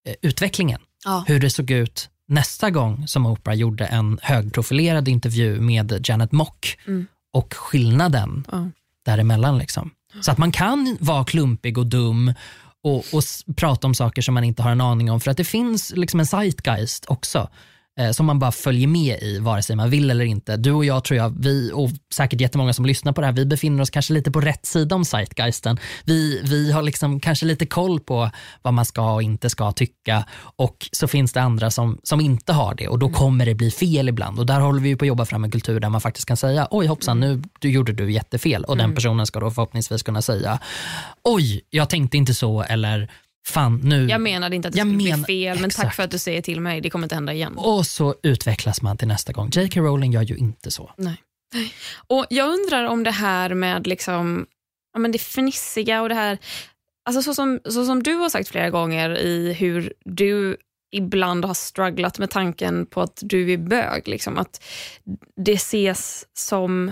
eh, 0.07 0.13
utvecklingen 0.21 0.79
Ja. 1.05 1.23
hur 1.27 1.39
det 1.39 1.49
såg 1.49 1.71
ut 1.71 2.09
nästa 2.27 2.69
gång 2.69 3.07
som 3.07 3.25
Oprah 3.25 3.55
gjorde 3.55 3.85
en 3.85 4.19
högprofilerad 4.21 5.07
intervju 5.07 5.59
med 5.61 6.01
Janet 6.09 6.31
Mock 6.31 6.77
och 7.33 7.53
skillnaden 7.53 8.45
Ja. 8.51 8.69
däremellan. 9.05 9.57
Liksom. 9.57 9.91
Så 10.21 10.31
att 10.31 10.37
man 10.37 10.51
kan 10.51 10.97
vara 10.99 11.25
klumpig 11.25 11.77
och 11.77 11.87
dum 11.87 12.33
och, 12.83 12.97
och 12.97 13.23
prata 13.55 13.87
om 13.87 13.95
saker 13.95 14.21
som 14.21 14.33
man 14.33 14.43
inte 14.43 14.61
har 14.61 14.71
en 14.71 14.81
aning 14.81 15.11
om. 15.11 15.19
För 15.19 15.31
att 15.31 15.37
det 15.37 15.43
finns 15.43 15.93
liksom 15.95 16.19
en 16.19 16.25
zeitgeist 16.25 17.05
också 17.07 17.49
som 18.11 18.25
man 18.25 18.39
bara 18.39 18.51
följer 18.51 18.87
med 18.87 19.17
i 19.21 19.39
vare 19.39 19.61
sig 19.61 19.75
man 19.75 19.89
vill 19.89 20.11
eller 20.11 20.25
inte. 20.25 20.57
Du 20.57 20.71
och 20.71 20.85
jag 20.85 21.03
tror 21.03 21.17
jag, 21.17 21.35
vi 21.39 21.71
och 21.73 21.89
säkert 22.13 22.41
jättemånga 22.41 22.73
som 22.73 22.85
lyssnar 22.85 23.13
på 23.13 23.21
det 23.21 23.27
här, 23.27 23.33
vi 23.33 23.45
befinner 23.45 23.81
oss 23.81 23.89
kanske 23.89 24.13
lite 24.13 24.31
på 24.31 24.41
rätt 24.41 24.65
sida 24.65 24.95
om 24.95 25.05
zeitgeisten. 25.05 25.77
Vi, 26.03 26.41
vi 26.43 26.71
har 26.71 26.81
liksom 26.81 27.19
kanske 27.19 27.45
lite 27.45 27.65
koll 27.65 27.99
på 27.99 28.29
vad 28.61 28.73
man 28.73 28.85
ska 28.85 29.13
och 29.13 29.23
inte 29.23 29.49
ska 29.49 29.71
tycka 29.71 30.25
och 30.41 30.89
så 30.91 31.07
finns 31.07 31.33
det 31.33 31.41
andra 31.41 31.71
som, 31.71 31.99
som 32.03 32.21
inte 32.21 32.53
har 32.53 32.75
det 32.75 32.87
och 32.87 32.99
då 32.99 33.09
kommer 33.09 33.45
det 33.45 33.55
bli 33.55 33.71
fel 33.71 34.09
ibland. 34.09 34.39
Och 34.39 34.45
där 34.45 34.59
håller 34.59 34.81
vi 34.81 34.95
på 34.95 35.05
att 35.05 35.07
jobba 35.07 35.25
fram 35.25 35.43
en 35.43 35.51
kultur 35.51 35.79
där 35.79 35.89
man 35.89 36.01
faktiskt 36.01 36.27
kan 36.27 36.37
säga 36.37 36.67
oj 36.71 36.87
hoppsan 36.87 37.19
nu 37.19 37.41
du 37.59 37.71
gjorde 37.71 37.93
du 37.93 38.11
jättefel. 38.11 38.63
Och 38.63 38.77
den 38.77 38.95
personen 38.95 39.25
ska 39.25 39.39
då 39.39 39.51
förhoppningsvis 39.51 40.03
kunna 40.03 40.21
säga 40.21 40.59
oj 41.23 41.61
jag 41.69 41.89
tänkte 41.89 42.17
inte 42.17 42.33
så 42.33 42.63
eller 42.63 43.09
fan 43.47 43.81
nu 43.83 44.07
Jag 44.09 44.21
menade 44.21 44.55
inte 44.55 44.67
att 44.67 44.73
det 44.73 44.77
Jag 44.77 44.87
skulle 44.87 45.09
men- 45.11 45.21
bli 45.23 45.43
fel, 45.43 45.59
men 45.61 45.69
tack 45.69 45.79
exakt. 45.79 45.95
för 45.95 46.03
att 46.03 46.11
du 46.11 46.17
säger 46.19 46.41
till 46.41 46.61
mig. 46.61 46.81
Det 46.81 46.89
kommer 46.89 47.05
inte 47.05 47.15
hända 47.15 47.33
igen. 47.33 47.53
och 47.57 47.85
så 47.85 48.15
utvecklas 48.23 48.81
man 48.81 48.97
till 48.97 49.07
nästa 49.07 49.33
gång. 49.33 49.49
J.K. 49.53 49.79
Rowling 49.81 50.11
gör 50.11 50.21
ju 50.21 50.35
inte 50.37 50.71
så. 50.71 50.91
Nej. 50.97 51.23
Och 52.07 52.25
Jag 52.29 52.49
undrar 52.49 52.83
om 52.85 53.03
det 53.03 53.11
här 53.11 53.53
med 53.53 53.87
liksom, 53.87 54.45
ja, 54.93 54.99
men 54.99 55.11
det 55.11 55.19
fnissiga 55.19 56.01
och 56.01 56.09
det 56.09 56.15
här... 56.15 56.37
Alltså 57.05 57.21
så, 57.21 57.33
som, 57.33 57.59
så 57.69 57.85
som 57.85 58.03
du 58.03 58.13
har 58.13 58.29
sagt 58.29 58.49
flera 58.49 58.69
gånger 58.69 59.17
i 59.17 59.53
hur 59.53 59.93
du 60.05 60.57
ibland 60.91 61.45
har 61.45 61.53
strugglat 61.53 62.19
med 62.19 62.29
tanken 62.29 62.85
på 62.85 63.01
att 63.01 63.19
du 63.21 63.51
är 63.53 63.57
bög. 63.57 64.07
Liksom, 64.07 64.37
att 64.37 64.63
det 65.45 65.53
ses 65.53 66.25
som 66.33 66.91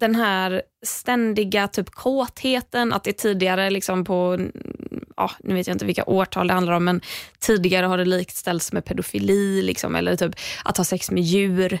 den 0.00 0.14
här 0.14 0.62
ständiga 0.86 1.68
typ 1.68 1.90
kåtheten, 1.90 2.92
att 2.92 3.04
det 3.04 3.12
tidigare 3.12 3.70
liksom 3.70 4.04
på, 4.04 4.38
ja, 5.20 5.30
nu 5.40 5.54
vet 5.54 5.66
jag 5.66 5.74
inte 5.74 5.84
vilka 5.84 6.04
årtal 6.04 6.46
det 6.46 6.54
handlar 6.54 6.72
om, 6.72 6.84
men 6.84 7.00
tidigare 7.38 7.86
har 7.86 7.98
det 7.98 8.04
likställts 8.04 8.72
med 8.72 8.84
pedofili 8.84 9.62
liksom, 9.62 9.94
eller 9.94 10.16
typ 10.16 10.34
att 10.64 10.76
ha 10.76 10.84
sex 10.84 11.10
med 11.10 11.22
djur. 11.22 11.72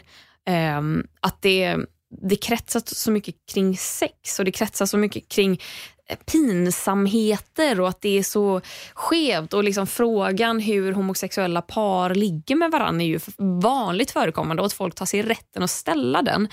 Eh, 0.48 0.80
att 1.20 1.42
det, 1.42 1.76
det 2.22 2.36
kretsar 2.36 2.82
så 2.86 3.10
mycket 3.10 3.34
kring 3.52 3.76
sex 3.76 4.38
och 4.38 4.44
det 4.44 4.52
kretsar 4.52 4.86
så 4.86 4.96
mycket 4.96 5.28
kring 5.28 5.60
eh, 6.08 6.16
pinsamheter 6.32 7.80
och 7.80 7.88
att 7.88 8.00
det 8.00 8.18
är 8.18 8.22
så 8.22 8.60
skevt. 8.94 9.54
Och 9.54 9.64
liksom 9.64 9.86
frågan 9.86 10.60
hur 10.60 10.92
homosexuella 10.92 11.62
par 11.62 12.14
ligger 12.14 12.56
med 12.56 12.70
varandra 12.70 13.04
är 13.04 13.08
ju 13.08 13.20
vanligt 13.62 14.10
förekommande 14.10 14.62
och 14.62 14.66
att 14.66 14.72
folk 14.72 14.94
tar 14.94 15.06
sig 15.06 15.22
rätten 15.22 15.62
att 15.62 15.70
ställa 15.70 16.22
den. 16.22 16.48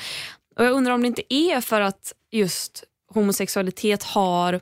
Och 0.59 0.65
Jag 0.65 0.73
undrar 0.73 0.93
om 0.93 1.01
det 1.01 1.07
inte 1.07 1.33
är 1.33 1.61
för 1.61 1.81
att 1.81 2.13
just 2.31 2.83
homosexualitet 3.13 4.03
har 4.03 4.59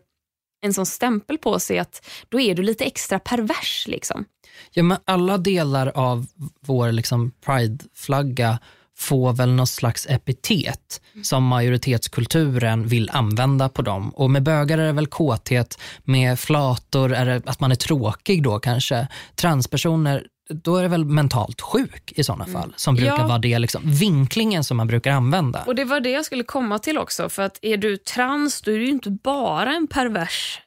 en 0.65 0.73
sån 0.73 0.85
stämpel 0.85 1.37
på 1.37 1.59
sig 1.59 1.79
att 1.79 2.05
då 2.29 2.39
är 2.39 2.55
du 2.55 2.63
lite 2.63 2.85
extra 2.85 3.19
pervers. 3.19 3.87
liksom. 3.87 4.25
Ja, 4.71 4.83
men 4.83 4.97
alla 5.05 5.37
delar 5.37 5.91
av 5.95 6.25
vår 6.61 6.91
liksom 6.91 7.31
prideflagga 7.45 8.59
får 8.97 9.33
väl 9.33 9.51
något 9.51 9.69
slags 9.69 10.07
epitet 10.09 11.01
som 11.23 11.43
majoritetskulturen 11.43 12.87
vill 12.87 13.09
använda 13.09 13.69
på 13.69 13.81
dem. 13.81 14.09
Och 14.09 14.31
med 14.31 14.43
bögar 14.43 14.77
är 14.77 14.85
det 14.85 14.91
väl 14.91 15.07
kåthet, 15.07 15.79
med 16.03 16.39
flator 16.39 17.13
är 17.13 17.25
det 17.25 17.41
att 17.45 17.59
man 17.59 17.71
är 17.71 17.75
tråkig 17.75 18.43
då 18.43 18.59
kanske. 18.59 19.07
Transpersoner, 19.35 20.27
då 20.49 20.77
är 20.77 20.81
det 20.83 20.87
väl 20.89 21.05
mentalt 21.05 21.61
sjuk 21.61 22.13
i 22.15 22.23
sådana 22.23 22.45
fall, 22.45 22.73
som 22.77 22.95
brukar 22.95 23.17
Ja. 23.17 23.27
vara 23.27 23.37
det 23.37 23.59
liksom, 23.59 23.81
vinklingen 23.85 24.63
som 24.63 24.77
man 24.77 24.87
brukar 24.87 25.11
använda. 25.11 25.63
Och 25.63 25.75
Det 25.75 25.83
var 25.85 25.99
det 25.99 26.09
jag 26.09 26.25
skulle 26.25 26.43
komma 26.43 26.79
till 26.79 26.97
också. 26.97 27.29
För 27.29 27.41
att 27.41 27.59
Är 27.61 27.77
du 27.77 27.97
trans 27.97 28.61
då 28.61 28.71
är 28.71 28.75
du 28.77 28.83
ju 28.85 28.91
inte 28.91 29.09
bara 29.11 29.75
en 29.75 29.87
pervers 29.87 30.61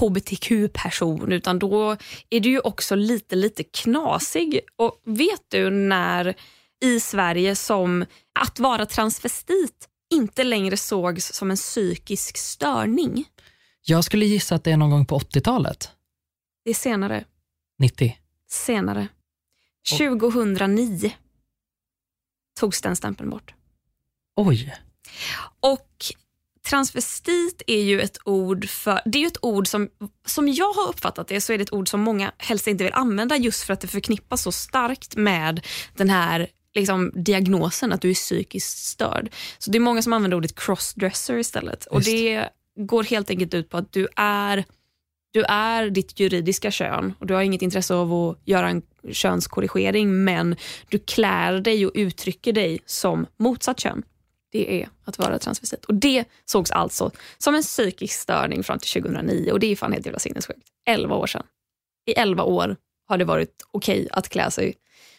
hbtq-person 0.00 1.32
utan 1.32 1.58
då 1.58 1.96
är 2.30 2.40
du 2.40 2.48
ju 2.50 2.60
också 2.60 2.94
lite, 2.94 3.36
lite 3.36 3.62
knasig. 3.64 4.60
Och 4.76 5.00
Vet 5.04 5.42
du 5.48 5.70
när 5.70 6.34
i 6.84 7.00
Sverige 7.00 7.56
som 7.56 8.04
att 8.40 8.58
vara 8.58 8.86
transvestit 8.86 9.88
inte 10.14 10.44
längre 10.44 10.76
sågs 10.76 11.32
som 11.32 11.50
en 11.50 11.56
psykisk 11.56 12.36
störning? 12.36 13.24
Jag 13.84 14.04
skulle 14.04 14.24
gissa 14.24 14.54
att 14.54 14.64
det 14.64 14.70
är 14.72 14.76
någon 14.76 14.90
gång 14.90 15.06
på 15.06 15.18
80-talet, 15.18 15.90
Det 16.64 16.70
är 16.70 16.74
senare. 16.74 17.24
90. 17.78 18.16
Senare. 18.52 19.08
2009 19.98 21.12
togs 22.60 22.80
den 22.80 22.96
stämpeln 22.96 23.30
bort. 23.30 23.54
Oj. 24.36 24.74
Och 25.60 26.04
transvestit 26.68 27.62
är 27.66 27.82
ju 27.82 28.00
ett 28.00 28.18
ord 28.24 28.68
för, 28.68 29.00
det 29.04 29.18
är 29.18 29.20
ju 29.20 29.26
ett 29.26 29.44
ord 29.44 29.66
som, 29.68 29.88
som 30.26 30.48
jag 30.48 30.72
har 30.72 30.88
uppfattat 30.88 31.28
det, 31.28 31.40
så 31.40 31.52
är 31.52 31.58
det 31.58 31.62
ett 31.62 31.72
ord 31.72 31.88
som 31.88 32.00
många 32.00 32.32
helst 32.38 32.66
inte 32.66 32.84
vill 32.84 32.92
använda 32.92 33.36
just 33.36 33.62
för 33.62 33.72
att 33.72 33.80
det 33.80 33.88
förknippas 33.88 34.42
så 34.42 34.52
starkt 34.52 35.16
med 35.16 35.66
den 35.96 36.10
här 36.10 36.48
liksom, 36.74 37.12
diagnosen 37.14 37.92
att 37.92 38.00
du 38.00 38.10
är 38.10 38.14
psykiskt 38.14 38.78
störd. 38.84 39.30
Så 39.58 39.70
det 39.70 39.78
är 39.78 39.80
många 39.80 40.02
som 40.02 40.12
använder 40.12 40.36
ordet 40.36 40.58
crossdresser 40.60 41.38
istället. 41.38 41.86
Och 41.86 42.00
Just. 42.00 42.06
det 42.06 42.48
går 42.76 43.04
helt 43.04 43.30
enkelt 43.30 43.54
ut 43.54 43.68
på 43.68 43.76
att 43.76 43.92
du 43.92 44.08
är 44.16 44.64
du 45.32 45.44
är 45.44 45.90
ditt 45.90 46.20
juridiska 46.20 46.70
kön 46.70 47.14
och 47.18 47.26
du 47.26 47.34
har 47.34 47.42
inget 47.42 47.62
intresse 47.62 47.94
av 47.94 48.12
att 48.14 48.38
göra 48.44 48.68
en 48.68 48.82
könskorrigering 49.12 50.24
men 50.24 50.56
du 50.88 50.98
klär 50.98 51.60
dig 51.60 51.86
och 51.86 51.92
uttrycker 51.94 52.52
dig 52.52 52.78
som 52.86 53.26
motsatt 53.36 53.80
kön. 53.80 54.02
Det 54.52 54.82
är 54.82 54.88
att 55.04 55.18
vara 55.18 55.38
transvestit. 55.38 55.84
Och 55.84 55.94
Det 55.94 56.24
sågs 56.44 56.70
alltså 56.70 57.10
som 57.38 57.54
en 57.54 57.62
psykisk 57.62 58.20
störning 58.20 58.62
fram 58.62 58.78
till 58.78 59.02
2009 59.02 59.52
och 59.52 59.60
det 59.60 59.66
är 59.66 59.76
fan 59.76 59.92
helt 59.92 60.06
jävla 60.06 60.18
sinnessjukt. 60.18 60.60
11 60.86 61.14
år 61.14 61.26
sedan. 61.26 61.42
I 62.06 62.12
11 62.12 62.42
år 62.42 62.76
har 63.08 63.18
det 63.18 63.24
varit 63.24 63.62
okej 63.70 64.08
att 64.12 64.28
klä 64.28 64.50
sig 64.50 64.74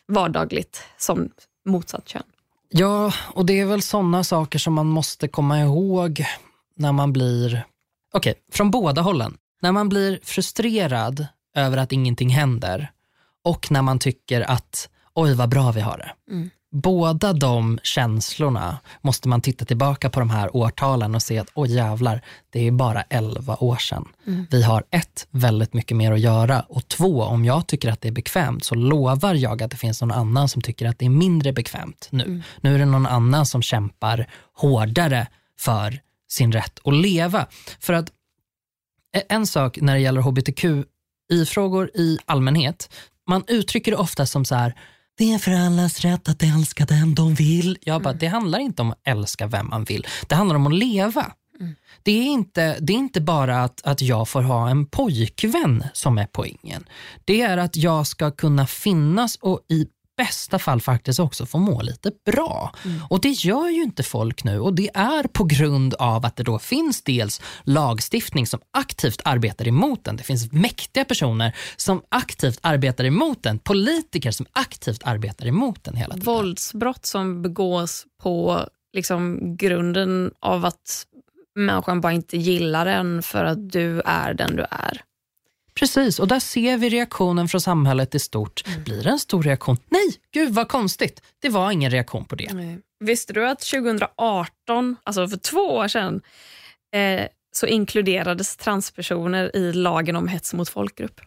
vardagligt 0.08 0.84
som 0.98 1.30
motsatt 1.66 2.08
kön. 2.08 2.24
Ja, 2.70 3.14
och 3.34 3.46
det 3.46 3.60
är 3.60 3.66
väl 3.66 3.82
sådana 3.82 4.24
saker 4.24 4.60
som 4.60 4.74
man 4.74 4.88
måste 4.88 5.28
komma 5.28 5.60
ihåg 5.60 6.26
när 6.76 6.92
man 6.92 7.14
blir, 7.14 7.66
okej, 8.14 8.34
från 8.52 8.72
båda 8.72 9.02
hållen. 9.02 9.38
När 9.64 9.72
man 9.72 9.90
blir 9.90 10.20
frustrerad 10.24 11.28
över 11.56 11.78
att 11.78 11.92
ingenting 11.92 12.30
händer 12.30 12.92
och 13.44 13.72
när 13.72 13.82
man 13.82 14.00
tycker 14.00 14.42
att 14.42 14.90
oj 15.14 15.34
vad 15.34 15.50
bra 15.50 15.72
vi 15.72 15.82
har 15.82 15.98
det. 15.98 16.34
Mm. 16.34 16.50
Båda 16.72 17.34
de 17.34 17.80
känslorna 17.84 18.78
måste 19.02 19.28
man 19.28 19.42
titta 19.42 19.66
tillbaka 19.66 20.10
på 20.10 20.20
de 20.20 20.30
här 20.30 20.56
årtalen 20.56 21.16
och 21.16 21.22
se 21.22 21.40
att 21.40 21.48
oj 21.54 21.76
jävlar, 21.76 22.22
det 22.50 22.68
är 22.68 22.72
bara 22.72 23.02
11 23.02 23.58
år 23.60 23.76
sedan. 23.76 24.08
Vi 24.52 24.64
har 24.64 24.84
ett, 24.92 25.28
väldigt 25.32 25.74
mycket 25.74 25.98
mer 25.98 26.12
att 26.12 26.20
göra 26.20 26.62
och 26.62 26.88
två, 26.88 27.24
om 27.24 27.46
jag 27.46 27.68
tycker 27.68 27.92
att 27.92 28.02
det 28.02 28.08
är 28.08 28.12
bekvämt 28.12 28.64
så 28.64 28.76
lovar 28.76 29.34
jag 29.34 29.64
att 29.64 29.72
det 29.72 29.78
finns 29.78 30.02
någon 30.02 30.12
annan 30.12 30.50
som 30.50 30.62
tycker 30.62 30.86
att 30.86 31.00
det 31.00 31.06
är 31.06 31.10
mindre 31.10 31.54
bekvämt 31.54 32.08
nu. 32.12 32.42
Nu 32.62 32.76
är 32.76 32.80
det 32.80 32.86
någon 32.86 33.08
annan 33.08 33.46
som 33.46 33.62
kämpar 33.62 34.30
hårdare 34.54 35.28
för 35.60 36.00
sin 36.30 36.52
rätt 36.52 36.80
att 36.84 36.94
leva. 36.94 37.48
För 37.80 37.94
att 37.94 38.10
en 39.30 39.48
sak 39.48 39.78
när 39.82 39.94
det 39.94 40.00
gäller 40.00 40.22
hbtqi-frågor 40.22 41.92
i 41.94 42.18
allmänhet, 42.26 42.94
man 43.30 43.44
uttrycker 43.48 43.92
det 43.92 43.98
ofta 43.98 44.26
som 44.26 44.46
så 44.46 44.56
här, 44.56 44.76
det 45.18 45.34
är 45.34 45.38
för 45.38 45.52
allas 45.52 46.02
rätt 46.02 46.30
att 46.30 46.44
älska 46.44 46.86
den 46.86 47.16
de 47.16 47.34
vill. 47.34 47.78
Jag 47.82 48.02
bara, 48.02 48.14
det 48.14 48.28
handlar 48.28 48.60
inte 48.60 48.82
om 48.82 48.92
att 48.92 49.00
älska 49.04 49.48
vem 49.48 49.70
man 49.70 49.84
vill, 49.84 50.08
det 50.28 50.36
handlar 50.36 50.56
om 50.56 50.68
att 50.68 50.74
leva. 50.74 51.32
Det 52.04 52.12
är 52.12 52.24
inte, 52.24 52.78
det 52.80 52.94
är 52.94 52.98
inte 52.98 53.22
bara 53.22 53.64
att, 53.64 53.82
att 53.84 54.02
jag 54.02 54.30
får 54.30 54.42
ha 54.42 54.70
en 54.70 54.86
pojkvän 54.86 55.84
som 55.94 56.18
är 56.18 56.28
poängen. 56.32 56.86
Det 57.26 57.42
är 57.42 57.58
att 57.58 57.76
jag 57.76 58.08
ska 58.08 58.32
kunna 58.32 58.68
finnas 58.68 59.36
och 59.36 59.66
i 59.70 59.88
bästa 60.18 60.60
fall 60.60 60.82
faktiskt 60.82 61.20
också 61.20 61.46
få 61.46 61.58
må 61.58 61.82
lite 61.82 62.12
bra. 62.26 62.76
Och 63.10 63.22
det 63.22 63.30
gör 63.30 63.70
ju 63.70 63.84
inte 63.84 64.04
folk 64.04 64.44
nu 64.44 64.60
och 64.60 64.74
det 64.74 64.90
är 64.94 65.24
på 65.24 65.44
grund 65.44 65.94
av 65.94 66.26
att 66.26 66.36
det 66.36 66.44
då 66.44 66.60
finns 66.60 67.02
dels 67.02 67.42
lagstiftning 67.64 68.48
som 68.48 68.60
aktivt 68.72 69.22
arbetar 69.26 69.68
emot 69.68 70.04
den. 70.04 70.16
Det 70.16 70.24
finns 70.24 70.52
mäktiga 70.52 71.06
personer 71.06 71.56
som 71.76 72.02
aktivt 72.10 72.60
arbetar 72.62 73.06
emot 73.06 73.44
den. 73.44 73.60
Politiker 73.60 74.32
som 74.32 74.46
aktivt 74.54 75.02
arbetar 75.04 75.48
emot 75.48 75.84
den 75.84 75.96
hela 75.96 76.14
tiden. 76.14 76.26
Våldsbrott 76.26 77.06
som 77.06 77.42
begås 77.42 78.06
på 78.22 78.66
liksom, 78.94 79.40
grunden 79.58 80.32
av 80.40 80.66
att 80.66 81.06
människan 81.56 82.02
bara 82.02 82.14
inte 82.14 82.38
gillar 82.38 82.86
en 82.86 83.24
för 83.24 83.46
att 83.46 83.72
du 83.72 84.02
är 84.06 84.34
den 84.34 84.56
du 84.56 84.64
är. 84.70 85.02
Precis, 85.76 86.20
och 86.20 86.28
där 86.28 86.40
ser 86.40 86.78
vi 86.78 86.90
reaktionen 86.90 87.48
från 87.48 87.62
samhället 87.62 88.16
i 88.16 88.20
stort. 88.20 88.64
Blir 88.86 89.04
det 89.04 89.10
en 89.10 89.20
stor 89.20 89.44
reaktion? 89.44 89.78
Nej, 89.90 90.16
gud 90.34 90.54
vad 90.54 90.68
konstigt. 90.68 91.22
Det 91.42 91.50
var 91.50 91.72
ingen 91.72 91.92
reaktion 91.92 92.26
på 92.26 92.36
det. 92.36 92.78
Visste 93.00 93.34
du 93.34 93.48
att 93.48 93.60
2018, 93.60 94.96
alltså 95.04 95.28
för 95.28 95.38
två 95.38 95.60
år 95.60 95.88
sedan, 95.88 96.22
eh, 96.96 97.28
så 97.56 97.66
inkluderades 97.66 98.56
transpersoner 98.56 99.56
i 99.56 99.74
lagen 99.74 100.16
om 100.16 100.28
hets 100.28 100.54
mot 100.54 100.70
folkgrupp? 100.70 101.22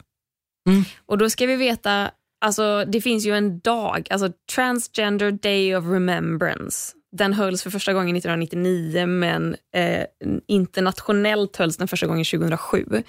Mm. 0.68 0.84
Och 1.06 1.18
då 1.18 1.30
ska 1.30 1.46
vi 1.46 1.56
veta, 1.56 2.10
alltså 2.44 2.84
det 2.84 3.00
finns 3.00 3.26
ju 3.26 3.36
en 3.36 3.60
dag, 3.60 4.08
alltså 4.10 4.32
Transgender 4.54 5.30
Day 5.30 5.76
of 5.76 5.84
Remembrance. 5.84 6.92
Den 7.16 7.32
hölls 7.32 7.62
för 7.62 7.70
första 7.70 7.92
gången 7.92 8.16
1999 8.16 9.06
men 9.06 9.56
eh, 9.74 10.04
internationellt 10.46 11.56
hölls 11.56 11.76
den 11.76 11.88
första 11.88 12.06
gången 12.06 12.24
2007. 12.24 13.02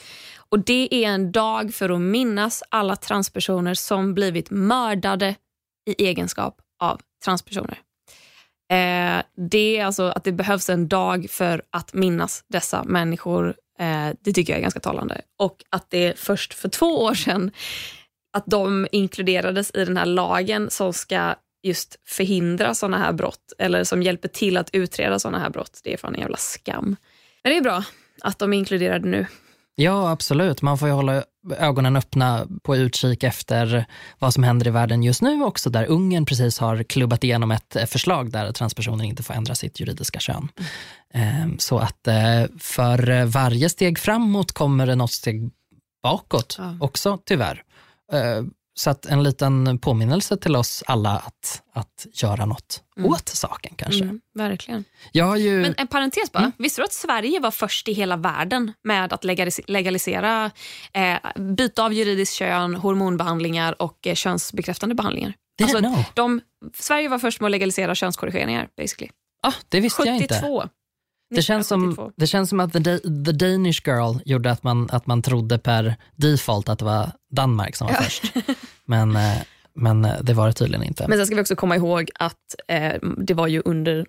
Och 0.50 0.60
Det 0.60 0.88
är 0.91 1.08
en 1.08 1.32
dag 1.32 1.74
för 1.74 1.89
att 1.89 2.02
minnas 2.02 2.63
alla 2.70 2.96
transpersoner 2.96 3.74
som 3.74 4.13
blivit 4.13 4.50
mördade 4.50 5.36
i 5.89 6.06
egenskap 6.06 6.58
av 6.84 7.02
transpersoner. 7.26 7.80
Eh, 8.72 9.24
det 9.50 9.78
är 9.78 9.86
alltså 9.86 10.04
att 10.04 10.24
det 10.24 10.32
behövs 10.32 10.70
en 10.70 10.88
dag 10.88 11.28
för 11.30 11.62
att 11.70 11.93
minnas 11.93 12.43
dessa 12.48 12.84
människor. 12.84 13.56
Eh, 13.80 14.10
det 14.22 14.34
tycker 14.34 14.54
jag 14.54 14.58
är 14.58 14.62
ganska 14.62 14.80
talande. 14.80 15.22
Och 15.39 15.63
att 15.70 15.89
det 15.89 16.20
först 16.20 16.54
för 16.54 16.70
två 16.70 17.04
år 17.04 17.13
sedan 17.13 17.52
att 18.38 18.46
de 18.46 18.88
inkluderades 18.91 19.72
i 19.74 19.86
den 19.86 19.98
här 19.98 20.06
lagen 20.06 20.70
som 20.70 20.93
ska 20.93 21.36
just 21.63 21.96
förhindra 22.06 22.74
såna 22.76 22.98
här 22.98 23.13
brott 23.13 23.54
eller 23.58 23.84
som 23.84 24.04
hjälper 24.04 24.28
till 24.28 24.58
att 24.58 24.70
utreda 24.74 25.20
såna 25.20 25.39
här 25.39 25.50
brott. 25.50 25.82
Det 25.84 25.93
är 25.93 25.98
fan 25.98 26.15
en 26.15 26.22
jävla 26.22 26.38
skam. 26.38 26.96
Men 27.43 27.52
det 27.52 27.58
är 27.58 27.62
bra 27.62 27.84
att 28.22 28.39
de 28.39 28.54
är 28.54 28.58
inkluderade 28.58 29.08
nu. 29.08 29.26
Ja, 29.80 30.10
absolut. 30.12 30.62
Man 30.62 30.78
får 30.78 30.88
ju 30.88 30.93
hålla 30.93 31.24
ögonen 31.58 31.96
öppna 31.96 32.48
på 32.63 32.76
utkik 32.76 33.24
efter 33.24 33.86
vad 34.20 34.34
som 34.34 34.43
händer 34.43 34.67
i 34.67 34.70
världen 34.70 35.04
just 35.04 35.22
nu 35.22 35.43
också, 35.43 35.70
där 35.70 35.86
Ungern 35.86 36.26
precis 36.26 36.60
har 36.60 36.84
klubbat 36.84 37.24
igenom 37.24 37.52
ett 37.52 37.76
eh, 37.76 37.86
förslag 37.86 38.32
där 38.32 38.52
transpersoner 38.52 39.06
inte 39.06 39.24
får 39.24 39.34
ändra 39.34 39.56
sitt 39.56 39.80
juridiska 39.80 40.20
kön. 40.20 40.48
Ehm, 41.13 41.60
Så 41.60 41.80
att 41.80 42.08
eh, 42.08 42.43
för 42.60 43.26
varje 43.26 43.70
steg 43.70 44.00
framåt 44.00 44.52
kommer 44.52 44.88
det 44.88 44.96
något 44.96 45.12
steg 45.12 45.50
bakåt 46.04 46.58
också, 46.80 47.20
tyvärr. 47.26 47.63
Så 48.78 48.90
att 48.90 49.06
en 49.06 49.24
liten 49.24 49.80
påminnelse 49.80 50.38
till 50.38 50.56
oss 50.56 50.84
alla 50.88 51.10
att, 51.18 51.62
att 51.74 52.08
göra 52.13 52.46
något 52.46 52.84
åt 53.04 53.30
saken 53.30 53.74
kanske. 53.76 54.04
Mm, 54.04 54.22
verkligen. 54.34 54.84
Jag 55.12 55.26
har 55.26 55.38
ju... 55.38 55.62
Men 55.62 55.74
en 55.78 55.88
parentes 55.88 56.32
bara. 56.32 56.52
Visste 56.58 56.82
du 56.82 56.86
att 56.86 56.94
Sverige 56.94 57.40
var 57.40 57.52
först 57.52 57.88
i 57.88 57.94
hela 57.94 58.16
världen 58.18 58.74
med 58.84 59.13
att 59.13 59.24
legalis- 59.24 59.63
legalisera 59.68 60.52
eh, 60.94 61.18
byte 61.36 61.84
av 61.84 61.94
juridiskt 61.94 62.36
kön, 62.36 62.75
hormonbehandlingar 62.75 63.82
och 63.82 64.08
eh, 64.08 64.15
könsbekräftande 64.15 64.96
behandlingar? 64.96 65.34
Alltså, 65.63 65.94
de, 66.13 66.42
Sverige 66.73 67.10
var 67.10 67.19
först 67.19 67.42
med 67.42 67.48
att 67.48 67.52
legalisera 67.52 67.96
könskorrigeringar. 67.96 68.69
basically. 68.78 69.12
ah, 69.44 69.54
det 69.69 69.80
visste 69.80 70.04
jag 70.04 70.15
inte. 70.15 70.40
72. 71.30 71.36
Det 71.36 71.42
känns, 71.42 71.67
som, 71.67 71.80
1972. 71.90 72.13
det 72.17 72.28
känns 72.28 72.50
som 72.50 72.60
att 72.60 72.73
the, 72.73 73.00
the 73.25 73.32
Danish 73.32 73.82
girl 73.88 74.17
gjorde 74.25 74.52
att 74.52 74.63
man, 74.63 74.90
att 74.92 75.08
man 75.08 75.21
trodde 75.21 75.58
per 75.60 75.96
default 76.15 76.69
att 76.69 76.80
det 76.80 76.86
var 76.86 77.12
Danmark 77.32 77.75
som 77.75 77.88
var 77.88 77.94
först. 77.94 78.23
Men, 78.86 79.15
eh, 79.15 79.38
men 79.75 80.06
eh, 80.06 80.13
det 80.21 80.34
var 80.34 80.48
det 80.48 80.54
tydligen 80.54 80.84
inte. 80.84 81.08
Men 81.08 81.17
sen 81.17 81.25
ska 81.28 81.36
vi 81.36 81.42
också 81.42 81.56
komma 81.56 81.75
ihåg 81.75 82.10
att 82.19 82.56
eh, 82.67 82.94
det 83.17 83.34
var 83.34 83.48
ju 83.48 83.62
under 83.65 84.06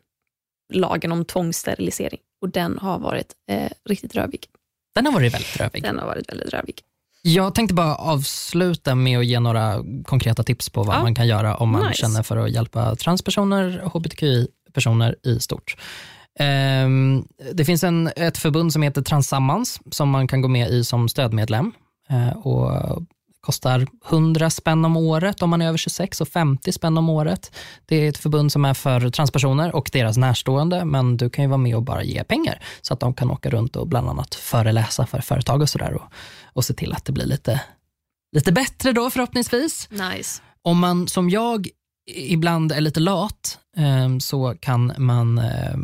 lagen 0.74 1.12
om 1.12 1.24
tvångssterilisering 1.24 2.20
och 2.42 2.48
den 2.50 2.78
har 2.78 2.98
varit 2.98 3.32
eh, 3.50 3.70
riktigt 3.88 4.14
rövig. 4.14 4.44
Den 4.94 5.06
har 5.06 5.12
varit 5.12 5.34
väldigt 5.34 5.56
rövig. 5.60 5.82
Den 5.82 5.98
har 5.98 6.06
varit 6.06 6.28
väldigt 6.32 6.52
rövig. 6.52 6.80
Jag 7.22 7.54
tänkte 7.54 7.74
bara 7.74 7.94
avsluta 7.96 8.94
med 8.94 9.18
att 9.18 9.26
ge 9.26 9.40
några 9.40 9.84
konkreta 10.04 10.42
tips 10.42 10.68
på 10.70 10.82
vad 10.82 10.96
Ja. 10.96 11.02
man 11.02 11.14
kan 11.14 11.26
göra 11.26 11.56
om 11.56 11.70
man 11.70 11.86
Nice. 11.86 12.00
känner 12.00 12.22
för 12.22 12.36
att 12.36 12.50
hjälpa 12.50 12.96
transpersoner 12.96 13.80
och 13.80 13.92
hbtqi-personer 13.92 15.16
i 15.22 15.40
stort. 15.40 15.76
Ehm, 16.38 17.24
det 17.52 17.64
finns 17.64 17.84
en, 17.84 18.10
ett 18.16 18.38
förbund 18.38 18.72
som 18.72 18.82
heter 18.82 19.02
Transammans 19.02 19.80
som 19.90 20.10
man 20.10 20.28
kan 20.28 20.40
gå 20.40 20.48
med 20.48 20.70
i 20.70 20.84
som 20.84 21.08
stödmedlem. 21.08 21.72
Eh, 22.10 22.36
och 22.36 23.02
kostar 23.40 23.86
100 24.08 24.50
spänn 24.50 24.84
om 24.84 24.96
året 24.96 25.42
om 25.42 25.50
man 25.50 25.62
är 25.62 25.68
över 25.68 25.78
26 25.78 26.20
och 26.20 26.28
50 26.28 26.72
spänn 26.72 26.98
om 26.98 27.08
året. 27.08 27.52
Det 27.86 27.96
är 27.96 28.08
ett 28.08 28.18
förbund 28.18 28.52
som 28.52 28.64
är 28.64 28.74
för 28.74 29.10
transpersoner 29.10 29.74
och 29.74 29.90
deras 29.92 30.16
närstående, 30.16 30.84
men 30.84 31.16
du 31.16 31.30
kan 31.30 31.44
ju 31.44 31.48
vara 31.48 31.58
med 31.58 31.76
och 31.76 31.82
bara 31.82 32.02
ge 32.02 32.24
pengar 32.24 32.62
så 32.82 32.94
att 32.94 33.00
de 33.00 33.14
kan 33.14 33.30
åka 33.30 33.50
runt 33.50 33.76
och 33.76 33.88
bland 33.88 34.08
annat 34.08 34.34
föreläsa 34.34 35.06
för 35.06 35.20
företag 35.20 35.62
och 35.62 35.68
sådär 35.68 35.94
och, 35.94 36.12
och 36.52 36.64
se 36.64 36.74
till 36.74 36.92
att 36.92 37.04
det 37.04 37.12
blir 37.12 37.26
lite, 37.26 37.60
lite 38.36 38.52
bättre 38.52 38.92
då 38.92 39.10
förhoppningsvis. 39.10 39.88
Nice. 39.90 40.42
Om 40.62 40.78
man 40.78 41.08
som 41.08 41.30
jag 41.30 41.68
ibland 42.06 42.72
är 42.72 42.80
lite 42.80 43.00
lat 43.00 43.58
eh, 43.76 44.18
så 44.18 44.54
kan 44.60 44.92
man 44.98 45.38
eh, 45.38 45.76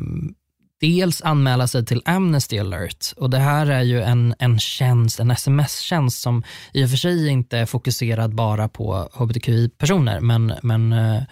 dels 0.85 1.23
anmäla 1.23 1.67
sig 1.67 1.87
till 1.87 2.03
Amnesty 2.05 2.59
alert 2.59 3.13
och 3.17 3.31
det 3.31 3.39
här 3.39 3.67
är 3.67 3.83
ju 3.83 4.03
en, 4.03 4.35
en 4.39 4.59
tjänst, 4.59 5.21
en 5.21 5.31
sms-tjänst 5.31 6.21
som 6.21 6.43
i 6.73 6.85
och 6.85 6.91
för 6.91 6.97
sig 6.97 7.29
inte 7.29 7.59
är 7.59 7.67
fokuserad 7.67 8.35
bara 8.35 8.69
på 8.69 9.09
hbtqi-personer 9.13 10.21
men, 10.21 10.53
men 10.63 10.93
eh, 10.93 11.23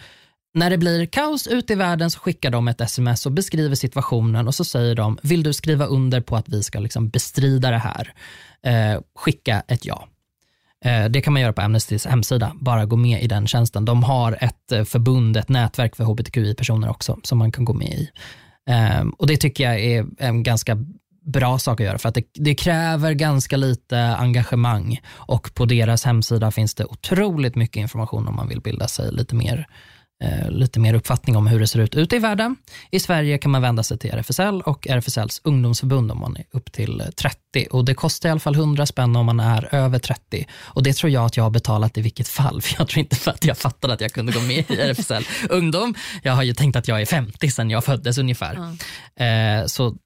när 0.54 0.70
det 0.70 0.78
blir 0.78 1.06
kaos 1.06 1.46
ute 1.46 1.72
i 1.72 1.76
världen 1.76 2.10
så 2.10 2.18
skickar 2.18 2.50
de 2.50 2.68
ett 2.68 2.80
sms 2.80 3.26
och 3.26 3.32
beskriver 3.32 3.74
situationen 3.74 4.48
och 4.48 4.54
så 4.54 4.64
säger 4.64 4.94
de, 4.94 5.18
vill 5.22 5.42
du 5.42 5.52
skriva 5.52 5.86
under 5.86 6.20
på 6.20 6.36
att 6.36 6.48
vi 6.48 6.62
ska 6.62 6.80
liksom 6.80 7.08
bestrida 7.08 7.70
det 7.70 7.78
här? 7.78 8.12
Eh, 8.66 9.00
skicka 9.16 9.62
ett 9.68 9.84
ja. 9.84 10.08
Eh, 10.84 11.04
Det 11.04 11.20
kan 11.20 11.32
man 11.32 11.42
göra 11.42 11.52
på 11.52 11.62
Amnestys 11.62 12.06
hemsida, 12.06 12.52
bara 12.60 12.84
gå 12.84 12.96
med 12.96 13.22
i 13.22 13.26
den 13.26 13.46
tjänsten. 13.46 13.84
De 13.84 14.02
har 14.02 14.38
ett 14.40 14.72
eh, 14.72 14.84
förbund, 14.84 15.36
ett 15.36 15.48
nätverk 15.48 15.96
för 15.96 16.04
hbtqi-personer 16.04 16.90
också 16.90 17.18
som 17.22 17.38
man 17.38 17.52
kan 17.52 17.64
gå 17.64 17.72
med 17.72 17.88
i. 17.88 18.10
Ehm, 18.66 19.10
och 19.10 19.26
Det 19.26 19.36
tycker 19.36 19.64
jag 19.64 19.80
är 19.80 20.06
en 20.18 20.42
ganska 20.42 20.76
bra 21.24 21.58
sak 21.58 21.80
att 21.80 21.86
göra 21.86 21.98
för 21.98 22.08
att 22.08 22.14
det, 22.14 22.24
det 22.34 22.54
kräver 22.54 23.12
ganska 23.12 23.56
lite 23.56 23.98
engagemang. 23.98 25.00
Och 25.08 25.54
på 25.54 25.64
deras 25.64 26.04
hemsida 26.04 26.50
finns 26.50 26.74
det 26.74 26.84
otroligt 26.84 27.54
mycket 27.54 27.80
information 27.80 28.28
om 28.28 28.36
man 28.36 28.48
vill 28.48 28.60
bilda 28.60 28.88
sig 28.88 29.12
lite 29.12 29.34
mer 29.34 29.58
eh, 29.58 29.64
lite 30.48 30.80
mer 30.80 30.94
uppfattning 30.94 31.36
om 31.36 31.46
hur 31.46 31.60
det 31.60 31.66
ser 31.66 31.78
ut 31.78 31.94
ute 31.94 32.16
i 32.16 32.18
världen. 32.18 32.56
I 32.90 33.00
Sverige 33.00 33.38
kan 33.38 33.50
man 33.50 33.62
vända 33.62 33.82
sig 33.82 33.98
till 33.98 34.10
RFSL 34.10 34.60
och 34.60 34.86
RFSLs 34.86 35.40
ungdomsförbund 35.44 36.12
om 36.12 36.20
man 36.20 36.36
är 36.36 36.44
upp 36.50 36.72
till 36.72 37.00
eh, 37.00 37.06
30 37.06 37.66
och 37.70 37.84
det 37.84 37.94
kostar 37.94 38.28
i 38.28 38.32
alla 38.32 38.40
fall 38.40 38.54
100 38.54 38.86
spänn 38.86 39.16
om 39.16 39.26
man 39.26 39.40
är 39.40 39.74
över 39.74 39.98
30 39.98 40.46
och 40.54 40.82
det 40.82 40.92
tror 40.92 41.12
jag 41.12 41.24
att 41.24 41.36
jag 41.36 41.44
har 41.44 41.50
betalat 41.50 41.98
i 41.98 42.00
vilket 42.00 42.28
fall 42.28 42.62
för 42.62 42.74
jag 42.78 42.88
tror 42.88 42.98
inte 42.98 43.16
för 43.16 43.30
att 43.30 43.44
jag 43.44 43.58
fattade 43.58 43.94
att 43.94 44.00
jag 44.00 44.12
kunde 44.12 44.32
gå 44.32 44.40
med 44.40 44.70
i 44.70 44.80
RFSL 44.80 45.24
ungdom. 45.50 45.94
Jag 46.22 46.32
har 46.32 46.42
ju 46.42 46.54
tänkt 46.54 46.76
att 46.76 46.88
jag 46.88 47.00
är 47.00 47.06
50 47.06 47.50
sedan 47.50 47.70
jag 47.70 47.84
föddes 47.84 48.18
ungefär. 48.18 48.76
Eh, 49.16 49.66
så 49.66 49.96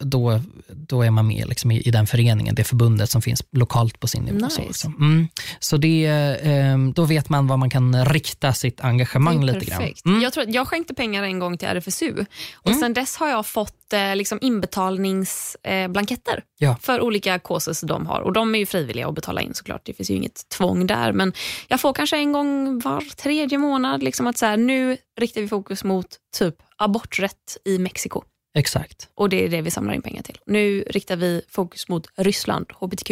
då, 0.00 0.40
då 0.68 1.02
är 1.02 1.10
man 1.10 1.26
med 1.26 1.48
liksom 1.48 1.70
i, 1.70 1.80
i 1.80 1.90
den 1.90 2.06
föreningen, 2.06 2.54
det 2.54 2.64
förbundet 2.64 3.10
som 3.10 3.22
finns 3.22 3.42
lokalt 3.52 4.00
på 4.00 4.06
sin 4.06 4.22
nivå. 4.22 4.38
Så, 4.38 4.46
Nice. 4.46 4.68
också. 4.68 4.88
mm. 4.88 5.28
så 5.60 5.76
det, 5.76 6.06
eh, 6.42 6.78
då 6.94 7.04
vet 7.04 7.28
man 7.28 7.46
var 7.46 7.56
man 7.56 7.70
kan 7.70 8.04
rikta 8.04 8.52
sitt 8.52 8.80
engagemang 8.80 9.44
lite 9.44 9.65
grann. 9.66 9.78
perfekt. 9.80 10.04
Mm. 10.06 10.20
Jag, 10.22 10.32
tror 10.32 10.46
jag 10.48 10.68
skänkte 10.68 10.94
pengar 10.94 11.22
en 11.22 11.38
gång 11.38 11.58
till 11.58 11.68
RFSU 11.68 12.12
och 12.54 12.66
Mm. 12.68 12.80
sen 12.80 12.92
dess 12.94 13.16
har 13.16 13.28
jag 13.28 13.46
fått 13.46 13.92
eh, 13.92 14.16
liksom 14.16 14.38
inbetalningsblanketter 14.42 16.36
eh, 16.36 16.42
Ja. 16.58 16.76
för 16.82 17.00
olika 17.00 17.38
causes 17.38 17.80
de 17.80 18.06
har. 18.06 18.20
Och 18.20 18.32
De 18.32 18.54
är 18.54 18.58
ju 18.58 18.66
frivilliga 18.66 19.08
att 19.08 19.14
betala 19.14 19.40
in 19.40 19.54
såklart. 19.54 19.80
Det 19.84 19.92
finns 19.92 20.10
ju 20.10 20.14
inget 20.14 20.48
tvång 20.48 20.86
där. 20.86 21.12
Men 21.12 21.32
jag 21.68 21.80
får 21.80 21.92
kanske 21.92 22.16
en 22.16 22.32
gång 22.32 22.78
var 22.78 23.00
tredje 23.16 23.58
månad 23.58 24.02
liksom 24.02 24.26
att 24.26 24.38
så 24.38 24.46
här, 24.46 24.56
nu 24.56 24.96
riktar 25.20 25.40
vi 25.40 25.48
fokus 25.48 25.84
mot 25.84 26.06
typ 26.38 26.54
aborträtt 26.76 27.56
i 27.64 27.78
Mexiko. 27.78 28.22
Exakt. 28.58 29.08
Och 29.14 29.28
det 29.28 29.44
är 29.44 29.48
det 29.48 29.60
vi 29.62 29.70
samlar 29.70 29.94
in 29.94 30.02
pengar 30.02 30.22
till. 30.22 30.38
Nu 30.46 30.80
riktar 30.90 31.16
vi 31.16 31.42
fokus 31.48 31.88
mot 31.88 32.06
Ryssland, 32.16 32.66
hbtq, 32.80 33.10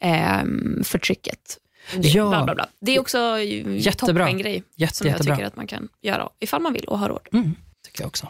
ehm, 0.00 0.84
förtrycket. 0.84 1.58
Det, 1.98 2.08
Ja. 2.08 2.28
bla, 2.28 2.44
bla, 2.44 2.54
bla. 2.54 2.66
det 2.80 2.96
är 2.96 3.00
också 3.00 3.18
en 3.18 3.78
Jättebra. 3.78 4.24
toppengrej 4.26 4.62
Jätte, 4.76 4.94
som 4.96 5.06
jag 5.06 5.14
jättebra. 5.14 5.34
tycker 5.36 5.46
att 5.46 5.56
man 5.56 5.66
kan 5.66 5.88
göra 6.02 6.28
ifall 6.40 6.62
man 6.62 6.72
vill 6.72 6.84
och 6.84 6.98
har 6.98 7.08
råd. 7.08 7.28
Mm, 7.32 7.54
tycker 7.84 8.02
jag 8.02 8.08
också. 8.08 8.28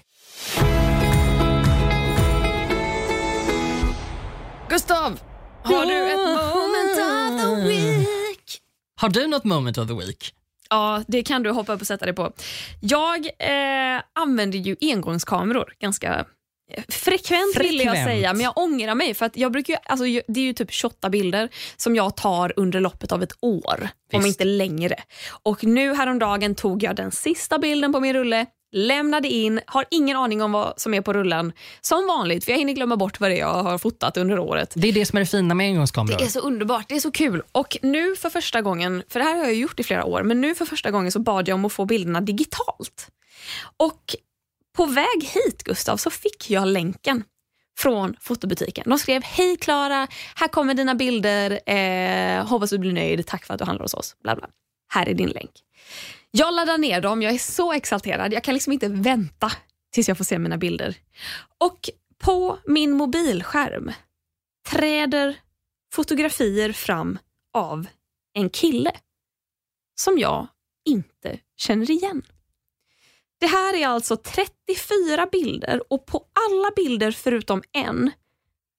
Gustav, 4.69 5.21
har 5.65 5.87
du 5.87 6.13
ett 6.13 6.19
moment 6.19 6.99
of 6.99 7.61
the 7.63 7.69
week? 7.69 8.61
Har 9.01 9.09
du 9.09 9.27
något 9.27 9.45
moment 9.45 9.79
of 9.79 9.89
the 9.89 9.95
week? 9.95 10.35
Ja, 10.71 11.03
det 11.09 11.23
kan 11.23 11.43
du 11.43 11.51
hoppa 11.51 11.73
upp 11.73 11.81
och 11.81 11.87
sätta 11.87 12.05
dig 12.05 12.15
på. 12.15 12.33
Jag 12.81 13.27
eh, 13.27 14.03
använder 14.13 14.59
ju 14.59 14.77
engångskameror 14.81 15.73
ganska 15.81 16.25
eh, 16.71 16.85
frekvent, 16.89 17.57
vill 17.61 17.77
jag 17.81 17.87
Frekvent. 17.87 18.09
säga, 18.09 18.33
men 18.33 18.43
jag 18.45 18.59
ångrar 18.59 18.95
mig 18.95 19.15
för 19.15 19.27
att 19.27 19.37
jag 19.37 19.53
brukar 19.53 19.73
ju, 19.75 19.79
alltså, 19.85 20.05
det 20.05 20.41
är 20.41 20.45
ju 20.45 20.53
typ 20.53 20.73
28 20.73 21.11
bilder 21.11 21.49
som 21.77 21.97
jag 21.97 22.17
tar 22.17 22.53
under 22.57 22.81
loppet 22.81 23.13
av 23.13 23.23
ett 23.23 23.33
år, 23.41 23.89
om 24.13 24.23
Visst. 24.23 24.27
inte 24.27 24.45
längre. 24.45 24.97
Och 25.43 25.65
nu 25.65 25.95
häromdagen 25.95 26.55
tog 26.55 26.83
jag 26.83 26.97
den 26.97 27.11
sista 27.11 27.59
bilden 27.59 27.93
på 27.93 28.01
min 28.01 28.13
rulle, 28.13 28.47
lämnade 28.73 29.29
in, 29.29 29.61
har 29.67 29.85
ingen 29.91 30.17
aning 30.17 30.43
om 30.43 30.53
vad 30.53 30.75
som 30.77 30.95
är 30.95 31.01
på 31.01 31.13
rullen. 31.13 31.53
Som 31.81 32.07
vanligt, 32.07 32.45
för 32.45 32.53
jag 32.53 32.59
hinner 32.59 32.73
glömma 32.73 32.97
bort 32.97 33.21
vad 33.21 33.31
det 33.31 33.35
är 33.35 33.41
jag 33.41 33.63
har 33.63 33.79
fotat 33.79 34.17
under 34.17 34.39
året. 34.39 34.73
Det 34.77 34.89
är 34.89 34.93
det 34.93 35.07
som 35.07 35.17
är 35.17 35.21
det 35.21 35.27
fina 35.27 35.55
med 35.55 35.67
engångskameror. 35.67 36.19
Det 36.19 36.25
är 36.25 36.29
så 36.29 36.41
underbart, 36.41 36.89
det 36.89 36.95
är 36.95 37.01
så 37.01 37.11
kul. 37.13 37.43
Och 37.53 37.77
nu 37.83 38.17
för 38.17 38.31
första 38.31 38.63
gången, 38.63 39.03
för 39.09 39.21
det 39.21 39.25
här 39.25 39.37
har 39.37 39.45
jag 39.45 39.55
gjort 39.55 39.81
i 39.81 39.83
flera 39.83 40.05
år, 40.05 40.23
men 40.23 40.41
nu 40.41 40.55
för 40.55 40.65
första 40.65 40.91
gången 40.91 41.13
så 41.13 41.19
bad 41.19 41.49
jag 41.49 41.55
om 41.55 41.65
att 41.65 41.73
få 41.73 41.85
bilderna 41.85 42.21
digitalt. 42.21 43.09
Och 43.77 44.17
på 44.77 44.87
väg 44.87 45.25
hit 45.25 45.63
Gustav 45.65 45.97
så 45.97 46.11
fick 46.11 46.51
jag 46.51 46.69
länken 46.69 47.25
från 47.79 48.17
fotobutiken. 48.21 48.85
De 48.87 48.99
skrev 48.99 49.23
hej 49.23 49.57
Klara, 49.57 50.09
här 50.35 50.49
kommer 50.49 50.75
dina 50.75 50.95
bilder, 50.95 51.71
eh, 51.71 52.47
hoppas 52.47 52.71
du 52.71 52.79
blir 52.79 52.93
nöjd, 52.93 53.27
tack 53.27 53.45
för 53.45 53.55
att 53.55 53.59
du 53.59 53.65
handlar 53.65 53.85
hos 53.85 53.95
oss. 53.95 54.17
Bla 54.23 54.37
bla. 54.37 54.49
Här 54.93 55.09
är 55.09 55.15
din 55.15 55.29
länk. 55.29 55.51
Jag 56.31 56.55
laddar 56.55 56.79
ner 56.79 57.01
dem, 57.01 57.23
jag 57.23 57.35
är 57.35 57.39
så 57.39 57.73
exalterad, 57.73 58.33
jag 58.33 58.45
kan 58.45 58.55
liksom 58.55 58.73
inte 58.73 58.89
vänta 58.89 59.53
tills 59.93 60.09
jag 60.09 60.17
får 60.17 60.25
se 60.25 60.39
mina 60.39 60.59
bilder. 60.59 60.97
Och 61.59 61.91
på 62.19 62.59
min 62.67 62.93
mobilskärm 62.93 63.93
träder 64.69 65.37
fotografier 65.93 66.73
fram 66.73 67.19
av 67.55 67.87
en 68.35 68.51
kille 68.51 68.93
som 69.95 70.19
jag 70.19 70.47
inte 70.85 71.39
känner 71.57 71.91
igen. 71.91 72.23
Det 73.41 73.47
här 73.47 73.77
är 73.77 73.87
alltså 73.87 74.17
34 74.17 75.27
bilder 75.33 75.81
och 75.91 76.07
på 76.07 76.17
alla 76.17 76.71
bilder 76.77 77.11
förutom 77.13 77.63
en 77.73 78.11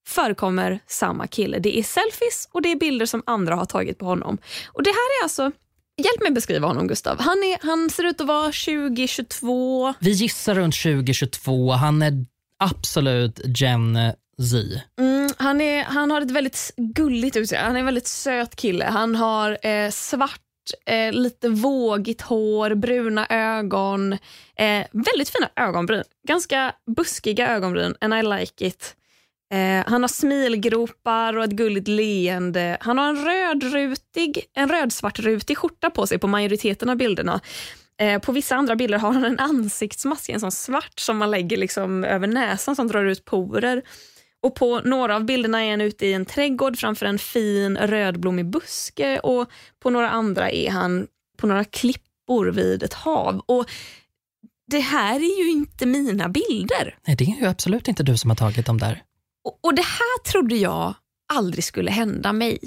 förekommer 0.07 0.79
samma 0.87 1.27
kille. 1.27 1.59
Det 1.59 1.79
är 1.79 1.83
selfies 1.83 2.47
och 2.51 2.61
det 2.61 2.71
är 2.71 2.75
bilder 2.75 3.05
som 3.05 3.23
andra 3.25 3.55
har 3.55 3.65
tagit 3.65 3.99
på 3.99 4.05
honom. 4.05 4.37
Och 4.67 4.83
Det 4.83 4.89
här 4.89 5.19
är 5.19 5.23
alltså, 5.23 5.51
hjälp 5.97 6.21
mig 6.21 6.31
beskriva 6.31 6.67
honom 6.67 6.87
Gustav. 6.87 7.19
Han, 7.19 7.43
är, 7.43 7.67
han 7.67 7.89
ser 7.89 8.03
ut 8.03 8.21
att 8.21 8.27
vara 8.27 8.45
2022. 8.45 9.93
Vi 9.99 10.11
gissar 10.11 10.55
runt 10.55 10.75
2022. 10.75 11.71
Han 11.71 12.01
är 12.01 12.25
absolut 12.59 13.41
Gen 13.45 13.97
Z. 14.51 14.81
Mm, 14.99 15.29
han, 15.37 15.61
är, 15.61 15.83
han 15.83 16.11
har 16.11 16.21
ett 16.21 16.31
väldigt 16.31 16.73
gulligt 16.77 17.37
utseende. 17.37 17.67
Han 17.67 17.75
är 17.75 17.79
en 17.79 17.85
väldigt 17.85 18.07
söt 18.07 18.55
kille. 18.55 18.85
Han 18.85 19.15
har 19.15 19.65
eh, 19.67 19.89
svart, 19.89 20.41
eh, 20.85 21.11
lite 21.11 21.49
vågigt 21.49 22.21
hår, 22.21 22.75
bruna 22.75 23.27
ögon. 23.29 24.13
Eh, 24.55 24.85
väldigt 24.91 25.29
fina 25.29 25.49
ögonbryn. 25.55 26.03
Ganska 26.27 26.73
buskiga 26.95 27.47
ögonbryn 27.49 27.95
and 28.01 28.13
I 28.13 28.23
like 28.23 28.65
it. 28.67 28.95
Eh, 29.53 29.83
han 29.91 30.03
har 30.03 30.07
smilgropar 30.07 31.37
och 31.37 31.43
ett 31.43 31.51
gulligt 31.51 31.87
leende. 31.87 32.77
Han 32.79 32.97
har 32.97 33.09
en 33.09 33.25
rödrutig, 33.25 34.45
en 34.53 34.69
rödsvartrutig 34.69 35.57
skjorta 35.57 35.89
på 35.89 36.07
sig 36.07 36.19
på 36.19 36.27
majoriteten 36.27 36.89
av 36.89 36.95
bilderna. 36.95 37.39
Eh, 38.01 38.21
på 38.21 38.31
vissa 38.31 38.55
andra 38.55 38.75
bilder 38.75 38.97
har 38.97 39.13
han 39.13 39.25
en 39.25 39.39
ansiktsmask, 39.39 40.29
en 40.29 40.39
sån 40.39 40.51
svart 40.51 40.99
som 40.99 41.17
man 41.17 41.31
lägger 41.31 41.57
liksom 41.57 42.03
över 42.03 42.27
näsan 42.27 42.75
som 42.75 42.87
drar 42.87 43.05
ut 43.05 43.25
porer. 43.25 43.81
Och 44.43 44.55
På 44.55 44.79
några 44.79 45.15
av 45.15 45.25
bilderna 45.25 45.63
är 45.65 45.71
han 45.71 45.81
ute 45.81 46.05
i 46.05 46.13
en 46.13 46.25
trädgård 46.25 46.77
framför 46.77 47.05
en 47.05 47.19
fin 47.19 47.77
rödblommig 47.77 48.45
buske 48.45 49.19
och 49.19 49.49
på 49.79 49.89
några 49.89 50.09
andra 50.09 50.51
är 50.51 50.69
han 50.69 51.07
på 51.37 51.47
några 51.47 51.63
klippor 51.63 52.45
vid 52.45 52.83
ett 52.83 52.93
hav. 52.93 53.41
Och 53.45 53.69
Det 54.67 54.79
här 54.79 55.15
är 55.15 55.43
ju 55.43 55.51
inte 55.51 55.85
mina 55.85 56.29
bilder. 56.29 56.97
Nej, 57.07 57.15
det 57.15 57.23
är 57.23 57.39
ju 57.39 57.45
absolut 57.45 57.87
inte 57.87 58.03
du 58.03 58.17
som 58.17 58.29
har 58.29 58.37
tagit 58.37 58.65
dem 58.65 58.77
där. 58.77 59.03
Och, 59.43 59.59
och 59.61 59.75
Det 59.75 59.85
här 59.85 60.23
trodde 60.31 60.55
jag 60.55 60.93
aldrig 61.33 61.63
skulle 61.63 61.91
hända 61.91 62.33
mig. 62.33 62.59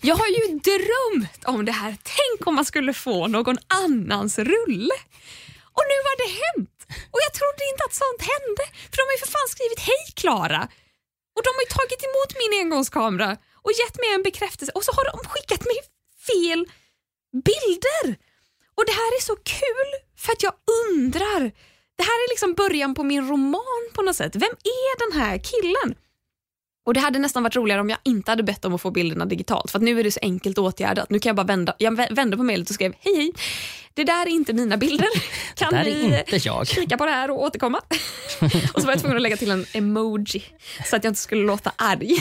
Jag 0.00 0.16
har 0.16 0.26
ju 0.26 0.58
drömt 0.58 1.44
om 1.44 1.64
det 1.64 1.72
här. 1.72 1.96
Tänk 2.02 2.46
om 2.46 2.54
man 2.54 2.64
skulle 2.64 2.94
få 2.94 3.26
någon 3.26 3.58
annans 3.84 4.38
rulle. 4.38 4.96
Och 5.76 5.84
nu 5.90 5.96
har 6.06 6.16
det 6.24 6.30
hänt. 6.42 6.78
Och 7.12 7.20
jag 7.26 7.32
trodde 7.38 7.62
inte 7.72 7.82
att 7.88 7.94
sånt 8.02 8.22
hände. 8.32 8.62
För 8.90 8.96
de 8.96 9.02
har 9.08 9.14
ju 9.16 9.20
för 9.24 9.32
fan 9.36 9.48
skrivit 9.54 9.80
hej 9.80 10.02
Klara. 10.14 10.68
Och 11.36 11.42
de 11.46 11.50
har 11.56 11.62
ju 11.66 11.70
tagit 11.78 12.02
emot 12.08 12.30
min 12.40 12.52
engångskamera 12.60 13.30
och 13.64 13.72
gett 13.80 13.96
mig 14.02 14.10
en 14.14 14.22
bekräftelse 14.22 14.72
och 14.74 14.84
så 14.84 14.92
har 14.92 15.04
de 15.10 15.16
skickat 15.32 15.64
mig 15.70 15.78
fel 16.28 16.60
bilder. 17.48 18.06
Och 18.76 18.84
det 18.86 18.96
här 19.00 19.10
är 19.18 19.22
så 19.30 19.36
kul 19.36 19.90
för 20.22 20.32
att 20.32 20.42
jag 20.42 20.54
undrar. 20.82 21.40
Det 21.96 22.04
här 22.10 22.18
är 22.24 22.28
liksom 22.28 22.54
början 22.54 22.94
på 22.94 23.02
min 23.02 23.28
roman 23.28 23.82
på 23.94 24.02
något 24.02 24.16
sätt. 24.16 24.36
Vem 24.36 24.54
är 24.80 24.92
den 25.04 25.20
här 25.20 25.38
killen? 25.38 25.96
Och 26.84 26.94
Det 26.94 27.00
hade 27.00 27.18
nästan 27.18 27.42
varit 27.42 27.56
roligare 27.56 27.80
om 27.80 27.90
jag 27.90 27.98
inte 28.02 28.30
hade 28.30 28.42
bett 28.42 28.64
om 28.64 28.74
att 28.74 28.80
få 28.80 28.90
bilderna 28.90 29.24
digitalt. 29.24 29.70
För 29.70 29.78
nu 29.78 30.00
är 30.00 30.04
det 30.04 30.10
så 30.10 30.20
enkelt 30.22 30.58
åtgärdat. 30.58 31.10
Nu 31.10 31.18
kan 31.18 31.30
jag 31.30 31.36
bara 31.36 31.46
vända. 31.46 31.74
Jag 31.78 32.14
vände 32.14 32.36
på 32.36 32.42
mejlet 32.42 32.68
och 32.68 32.74
skrev 32.74 32.94
hej 33.00 33.16
hej. 33.16 33.32
Det 33.94 34.04
där 34.04 34.26
är 34.26 34.30
inte 34.30 34.52
mina 34.52 34.76
bilder. 34.76 35.08
Kan 35.54 35.72
det 35.72 35.78
där 35.78 35.86
är 35.86 36.18
inte 36.18 36.48
jag. 36.48 36.66
kika 36.66 36.96
på 36.96 37.06
det 37.06 37.10
här 37.10 37.30
och 37.30 37.42
återkomma? 37.42 37.78
och 38.74 38.80
så 38.80 38.86
var 38.86 38.92
jag 38.92 39.00
tvungen 39.00 39.16
att 39.16 39.22
lägga 39.22 39.36
till 39.36 39.50
en 39.50 39.66
emoji 39.72 40.44
så 40.84 40.96
att 40.96 41.04
jag 41.04 41.10
inte 41.10 41.20
skulle 41.20 41.44
låta 41.44 41.72
arg. 41.76 42.16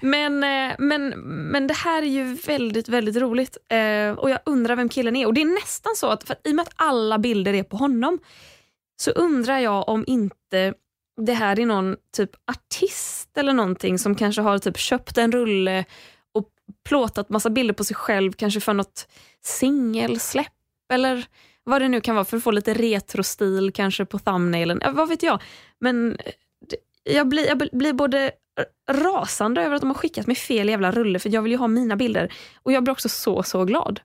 Men, 0.00 0.44
eh, 0.44 0.74
men, 0.78 1.08
men 1.50 1.66
det 1.66 1.74
här 1.74 2.02
är 2.02 2.06
ju 2.06 2.34
väldigt, 2.34 2.88
väldigt 2.88 3.16
roligt. 3.16 3.56
Eh, 3.68 4.10
och 4.10 4.30
jag 4.30 4.38
undrar 4.46 4.76
vem 4.76 4.88
killen 4.88 5.16
är. 5.16 5.26
Och 5.26 5.34
det 5.34 5.40
är 5.40 5.60
nästan 5.60 5.92
så 5.96 6.06
att, 6.06 6.24
för 6.24 6.36
i 6.44 6.50
och 6.50 6.54
med 6.54 6.62
att 6.62 6.72
alla 6.76 7.18
bilder 7.18 7.54
är 7.54 7.62
på 7.62 7.76
honom, 7.76 8.18
så 9.00 9.10
undrar 9.10 9.58
jag 9.58 9.88
om 9.88 10.04
inte 10.06 10.74
det 11.18 11.32
här 11.32 11.60
är 11.60 11.66
någon 11.66 11.96
typ 12.16 12.30
artist 12.46 13.38
eller 13.38 13.52
någonting 13.52 13.98
som 13.98 14.14
kanske 14.14 14.42
har 14.42 14.58
typ 14.58 14.78
köpt 14.78 15.18
en 15.18 15.32
rulle 15.32 15.84
och 16.34 16.48
plåtat 16.88 17.28
massa 17.28 17.50
bilder 17.50 17.74
på 17.74 17.84
sig 17.84 17.96
själv, 17.96 18.32
kanske 18.32 18.60
för 18.60 18.74
något 18.74 19.08
singelsläpp 19.44 20.52
eller 20.92 21.26
vad 21.64 21.82
det 21.82 21.88
nu 21.88 22.00
kan 22.00 22.14
vara 22.14 22.24
för 22.24 22.36
att 22.36 22.42
få 22.42 22.50
lite 22.50 22.74
retrostil 22.74 23.72
kanske 23.72 24.04
på 24.04 24.18
thumbnailen. 24.18 24.80
Ja, 24.84 24.90
vad 24.90 25.08
vet 25.08 25.22
jag. 25.22 25.42
Men 25.80 26.12
eh, 26.12 26.32
jag 27.02 27.28
blir, 27.28 27.46
jag 27.46 27.58
blir 27.72 27.92
både 27.92 28.32
rasande 28.90 29.62
över 29.62 29.74
att 29.74 29.82
de 29.82 29.90
har 29.90 29.94
skickat 29.94 30.26
mig 30.26 30.36
fel 30.36 30.68
jävla 30.68 30.92
rulle 30.92 31.18
för 31.18 31.30
jag 31.30 31.42
vill 31.42 31.52
ju 31.52 31.58
ha 31.58 31.68
mina 31.68 31.96
bilder. 31.96 32.32
Och 32.62 32.72
jag 32.72 32.84
blir 32.84 32.92
också 32.92 33.08
så, 33.08 33.42
så 33.42 33.64
glad. 33.64 34.00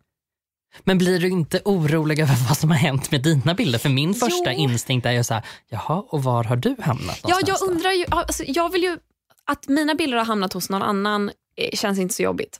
Men 0.83 0.97
blir 0.97 1.19
du 1.19 1.29
inte 1.29 1.61
orolig 1.65 2.19
över 2.19 2.35
vad 2.47 2.57
som 2.57 2.69
har 2.69 2.77
hänt 2.77 3.11
med 3.11 3.23
dina 3.23 3.53
bilder? 3.53 3.79
För 3.79 3.89
min 3.89 4.13
första 4.13 4.53
Jo. 4.53 4.59
instinkt 4.59 5.05
är 5.05 5.11
ju 5.11 5.23
så 5.23 5.33
här, 5.33 5.43
jaha, 5.69 6.03
och 6.09 6.23
var 6.23 6.43
har 6.43 6.55
du 6.55 6.75
hamnat 6.79 7.19
Ja, 7.23 7.39
jag 7.45 7.61
undrar 7.61 7.91
ju, 7.91 8.05
alltså, 8.09 8.43
jag 8.47 8.71
vill 8.71 8.83
ju 8.83 8.97
att 9.45 9.67
mina 9.67 9.95
bilder 9.95 10.17
har 10.17 10.25
hamnat 10.25 10.53
hos 10.53 10.69
någon 10.69 10.81
annan 10.81 11.31
eh, 11.57 11.69
känns 11.73 11.99
inte 11.99 12.13
så 12.13 12.23
jobbigt. 12.23 12.59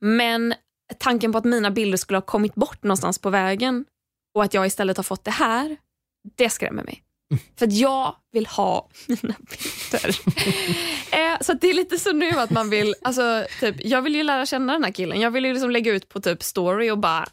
Men 0.00 0.54
tanken 0.98 1.32
på 1.32 1.38
att 1.38 1.44
mina 1.44 1.70
bilder 1.70 1.98
skulle 1.98 2.16
ha 2.16 2.22
kommit 2.22 2.54
bort 2.54 2.82
någonstans 2.82 3.18
på 3.18 3.30
vägen 3.30 3.84
och 4.34 4.44
att 4.44 4.54
jag 4.54 4.66
istället 4.66 4.96
har 4.96 5.04
fått 5.04 5.24
det 5.24 5.30
här, 5.30 5.76
det 6.36 6.50
skrämmer 6.50 6.82
mig. 6.82 7.02
För 7.58 7.66
att 7.66 7.72
jag 7.72 8.14
vill 8.32 8.46
ha 8.46 8.88
mina 9.06 9.34
bilder. 9.34 10.20
eh, 11.34 11.38
så 11.40 11.52
det 11.52 11.70
är 11.70 11.74
lite 11.74 11.98
så 11.98 12.12
nu 12.12 12.30
att 12.30 12.50
man 12.50 12.70
vill, 12.70 12.94
alltså, 13.02 13.44
typ, 13.60 13.76
jag 13.84 14.02
vill 14.02 14.14
ju 14.14 14.22
lära 14.22 14.46
känna 14.46 14.72
den 14.72 14.84
här 14.84 14.90
killen. 14.92 15.20
Jag 15.20 15.30
vill 15.30 15.44
ju 15.44 15.52
liksom 15.52 15.70
lägga 15.70 15.92
ut 15.92 16.08
på 16.08 16.20
typ 16.20 16.42
story 16.42 16.90
och 16.90 16.98
bara 16.98 17.28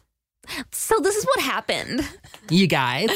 So 0.72 0.94
this 1.04 1.16
is 1.16 1.24
what 1.24 1.44
happened. 1.54 2.04
You 2.50 2.66
guys, 2.66 3.10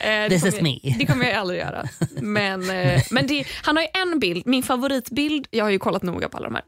Eh, 0.00 0.28
this 0.28 0.44
is 0.44 0.60
me. 0.60 0.78
jag- 0.82 0.98
Det 0.98 1.06
kommer 1.06 1.24
jag 1.24 1.34
aldrig 1.34 1.60
göra. 1.60 1.88
Men, 2.20 2.70
eh, 2.70 3.02
men 3.10 3.26
det, 3.26 3.44
han 3.62 3.76
har 3.76 3.82
ju 3.82 3.88
en 3.94 4.18
bild, 4.18 4.46
min 4.46 4.62
favoritbild, 4.62 5.46
jag 5.50 5.64
har 5.64 5.70
ju 5.70 5.78
kollat 5.78 6.02
noga 6.02 6.28
på 6.28 6.36
alla 6.36 6.48
de 6.48 6.54
här. 6.54 6.64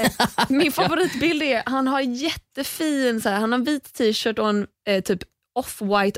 Eh, 0.00 0.10
min 0.48 0.72
favoritbild 0.82 1.42
är, 1.42 1.62
han 1.66 1.88
har 1.88 2.00
jättefin, 2.00 3.20
så 3.20 3.28
här, 3.28 3.40
han 3.40 3.52
har 3.52 3.58
en 3.58 3.64
vit 3.64 3.92
t-shirt 3.94 4.38
och 4.38 4.48
en 4.48 4.66
eh, 4.88 5.00
typ 5.02 5.20
off-white 5.58 6.16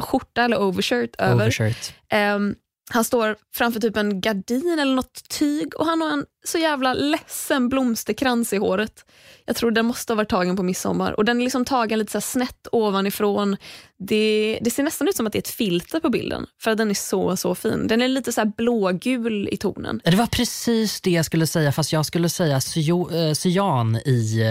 skjorta 0.00 0.42
eller 0.44 0.60
overshirt 0.62 1.16
över. 1.18 1.34
Overshirt. 1.34 1.92
Ehm, 2.10 2.54
han 2.90 3.04
står 3.04 3.36
framför 3.54 3.80
typ 3.80 3.96
en 3.96 4.20
gardin 4.20 4.78
eller 4.78 4.94
något 4.94 5.28
tyg 5.28 5.74
och 5.74 5.86
han 5.86 6.00
har 6.00 6.10
en 6.10 6.24
så 6.44 6.58
jävla 6.58 6.94
ledsen 6.94 7.68
blomsterkrans 7.68 8.52
i 8.52 8.56
håret. 8.56 9.04
Jag 9.44 9.56
tror 9.56 9.70
den 9.70 9.86
måste 9.86 10.12
ha 10.12 10.16
varit 10.16 10.28
tagen 10.28 10.56
på 10.56 10.62
midsommar 10.62 11.12
och 11.12 11.24
den 11.24 11.40
är 11.40 11.44
liksom 11.44 11.64
tagen 11.64 11.98
lite 11.98 12.12
så 12.12 12.20
snett 12.20 12.68
ovanifrån. 12.72 13.56
Det, 13.98 14.58
det 14.62 14.70
ser 14.70 14.82
nästan 14.82 15.08
ut 15.08 15.16
som 15.16 15.26
att 15.26 15.32
det 15.32 15.36
är 15.38 15.40
ett 15.40 15.48
filter 15.48 16.00
på 16.00 16.10
bilden 16.10 16.46
för 16.60 16.70
att 16.70 16.78
den 16.78 16.90
är 16.90 16.94
så 16.94 17.36
så 17.36 17.54
fin. 17.54 17.86
Den 17.86 18.02
är 18.02 18.08
lite 18.08 18.32
så 18.32 18.40
här 18.40 18.52
blågul 18.56 19.48
i 19.52 19.56
tonen. 19.56 20.00
Det 20.04 20.16
var 20.16 20.26
precis 20.26 21.00
det 21.00 21.10
jag 21.10 21.24
skulle 21.24 21.46
säga, 21.46 21.72
fast 21.72 21.92
jag 21.92 22.06
skulle 22.06 22.28
säga 22.28 22.54
eh, 22.56 23.32
cyan 23.34 23.96
i, 23.96 24.42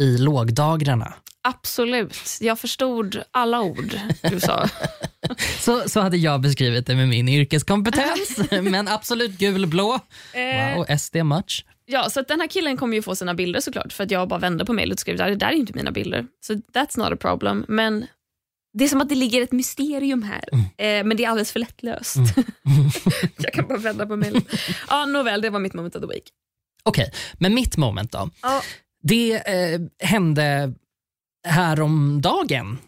i 0.00 0.18
lågdagrarna. 0.18 1.14
Absolut, 1.42 2.38
jag 2.40 2.58
förstod 2.58 3.22
alla 3.30 3.60
ord 3.60 4.00
du 4.22 4.40
sa. 4.40 4.68
Så, 5.60 5.88
så 5.88 6.00
hade 6.00 6.16
jag 6.16 6.40
beskrivit 6.40 6.86
det 6.86 6.96
med 6.96 7.08
min 7.08 7.28
yrkeskompetens. 7.28 8.38
Men 8.62 8.88
absolut 8.88 9.38
gulblå. 9.38 10.00
Eh, 10.32 10.76
Wow, 10.76 10.98
SD 10.98 11.16
much. 11.16 11.64
Ja, 11.86 12.10
så 12.10 12.22
den 12.22 12.40
här 12.40 12.48
killen 12.48 12.76
kommer 12.76 12.96
ju 12.96 13.02
få 13.02 13.16
sina 13.16 13.34
bilder 13.34 13.60
såklart 13.60 13.92
för 13.92 14.04
att 14.04 14.10
jag 14.10 14.28
bara 14.28 14.38
vände 14.38 14.64
på 14.64 14.72
mejlet 14.72 14.96
och 14.96 15.00
skrev 15.00 15.16
det 15.16 15.34
där 15.34 15.46
är 15.46 15.52
inte 15.52 15.72
mina 15.74 15.90
bilder. 15.92 16.26
Så 16.46 16.52
that's 16.52 16.98
not 16.98 17.12
a 17.12 17.16
problem. 17.20 17.64
Men 17.68 18.06
det 18.78 18.84
är 18.84 18.88
som 18.88 19.00
att 19.00 19.08
det 19.08 19.14
ligger 19.14 19.42
ett 19.42 19.52
mysterium 19.52 20.22
här. 20.22 20.44
Eh, 20.52 21.04
men 21.04 21.16
det 21.16 21.24
är 21.24 21.28
alldeles 21.28 21.52
för 21.52 21.60
lättlöst. 21.60 22.16
jag 23.38 23.52
kan 23.52 23.68
bara 23.68 23.78
vända 23.78 24.06
på 24.06 24.16
mejlet. 24.16 24.44
Ja, 24.88 25.06
nåväl, 25.06 25.40
det 25.40 25.50
var 25.50 25.60
mitt 25.60 25.74
moment 25.74 25.96
of 25.96 26.02
the 26.02 26.08
week. 26.08 26.24
Okej, 26.82 27.12
men 27.38 27.54
mitt 27.54 27.76
moment 27.76 28.12
då. 28.12 28.30
Ja. 28.42 28.62
Det 29.02 29.32
eh, 29.34 29.80
hände 30.08 30.72
häromdagen. 31.48 32.78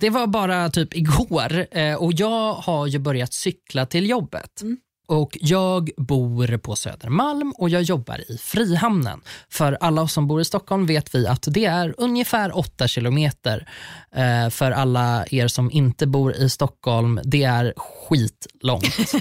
Det 0.00 0.10
var 0.10 0.26
bara 0.26 0.70
typ 0.70 0.96
igår 0.96 1.66
eh, 1.70 1.94
och 1.94 2.12
jag 2.12 2.52
har 2.52 2.86
ju 2.86 2.98
börjat 2.98 3.32
cykla 3.32 3.86
till 3.86 4.08
jobbet. 4.08 4.62
Mm. 4.62 4.78
Och 5.06 5.38
Jag 5.40 5.90
bor 5.96 6.56
på 6.58 6.76
Södermalm 6.76 7.52
och 7.58 7.68
jag 7.68 7.82
jobbar 7.82 8.30
i 8.30 8.38
Frihamnen. 8.38 9.20
För 9.48 9.78
alla 9.80 10.02
oss 10.02 10.12
som 10.12 10.26
bor 10.26 10.40
i 10.40 10.44
Stockholm 10.44 10.86
vet 10.86 11.14
vi 11.14 11.26
att 11.26 11.44
det 11.50 11.64
är 11.64 11.94
ungefär 11.98 12.58
8 12.58 12.88
kilometer. 12.88 13.68
Eh, 14.16 14.50
för 14.50 14.70
alla 14.70 15.24
er 15.30 15.48
som 15.48 15.70
inte 15.70 16.06
bor 16.06 16.36
i 16.36 16.50
Stockholm, 16.50 17.20
det 17.24 17.44
är 17.44 17.74
skitlångt. 17.76 19.12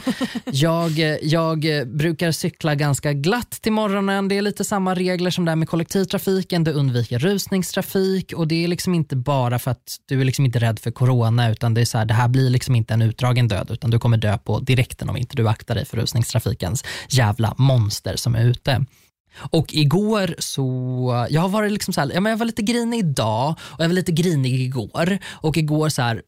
jag, 0.46 0.92
jag 1.22 1.88
brukar 1.88 2.32
cykla 2.32 2.76
ganska 2.76 3.14
glatt 3.14 3.52
till 3.52 3.72
morgonen. 3.72 4.28
Det 4.28 4.38
är 4.38 4.42
lite 4.42 4.64
samma 4.64 4.96
regler 4.96 5.32
som 5.32 5.46
där 5.46 5.56
med 5.56 5.70
kollektivtrafiken. 5.70 6.64
Du 6.64 6.72
undviker 6.72 7.20
rusningstrafik 7.20 8.34
och 8.34 8.48
det 8.48 8.64
är 8.64 8.68
liksom 8.68 8.94
inte 8.94 9.16
bara 9.16 9.60
för 9.60 9.72
att 9.72 9.98
du 10.06 10.22
är 10.22 10.26
liksom 10.26 10.46
inte 10.46 10.60
rädd 10.60 10.80
för 10.80 10.92
corona 10.92 11.52
utan 11.52 11.74
det 11.74 11.82
är 11.82 11.86
så 11.86 11.98
här, 11.98 12.06
det 12.06 12.14
här 12.14 12.28
blir 12.28 12.50
liksom 12.50 12.76
inte 12.76 12.94
en 12.94 13.02
utdragen 13.02 13.48
död 13.48 13.72
utan 13.72 13.92
du 13.92 14.00
kommer 14.00 14.18
dö 14.18 14.38
på 14.38 14.60
direkten 14.60 15.10
om 15.10 15.18
inte 15.18 15.36
du 15.36 15.48
aktar 15.48 15.75
dig 15.76 15.86
för 15.86 15.98
rusningstrafikens 15.98 16.84
jävla 17.10 17.54
monster 17.58 18.16
som 18.16 18.36
är 18.36 18.46
ute. 18.46 18.86
Och 19.38 19.74
igår 19.74 20.36
så, 20.40 21.28
jag 21.30 21.42
har 21.42 21.50
varit 21.50 21.72
liksom 21.72 21.94
så 21.94 22.02
här, 22.02 22.12
ja, 22.14 22.20
men 22.20 22.30
jag 22.30 22.38
var 22.38 22.46
lite 22.46 22.62
grinig 22.62 23.00
idag 23.00 23.56
och 23.60 23.84
jag 23.84 23.88
var 23.88 23.96
lite 23.96 24.12
grinig 24.12 24.62
igår. 24.62 25.18
Och 25.26 25.58
igår 25.58 25.90
så 25.90 26.02
här, 26.02 26.22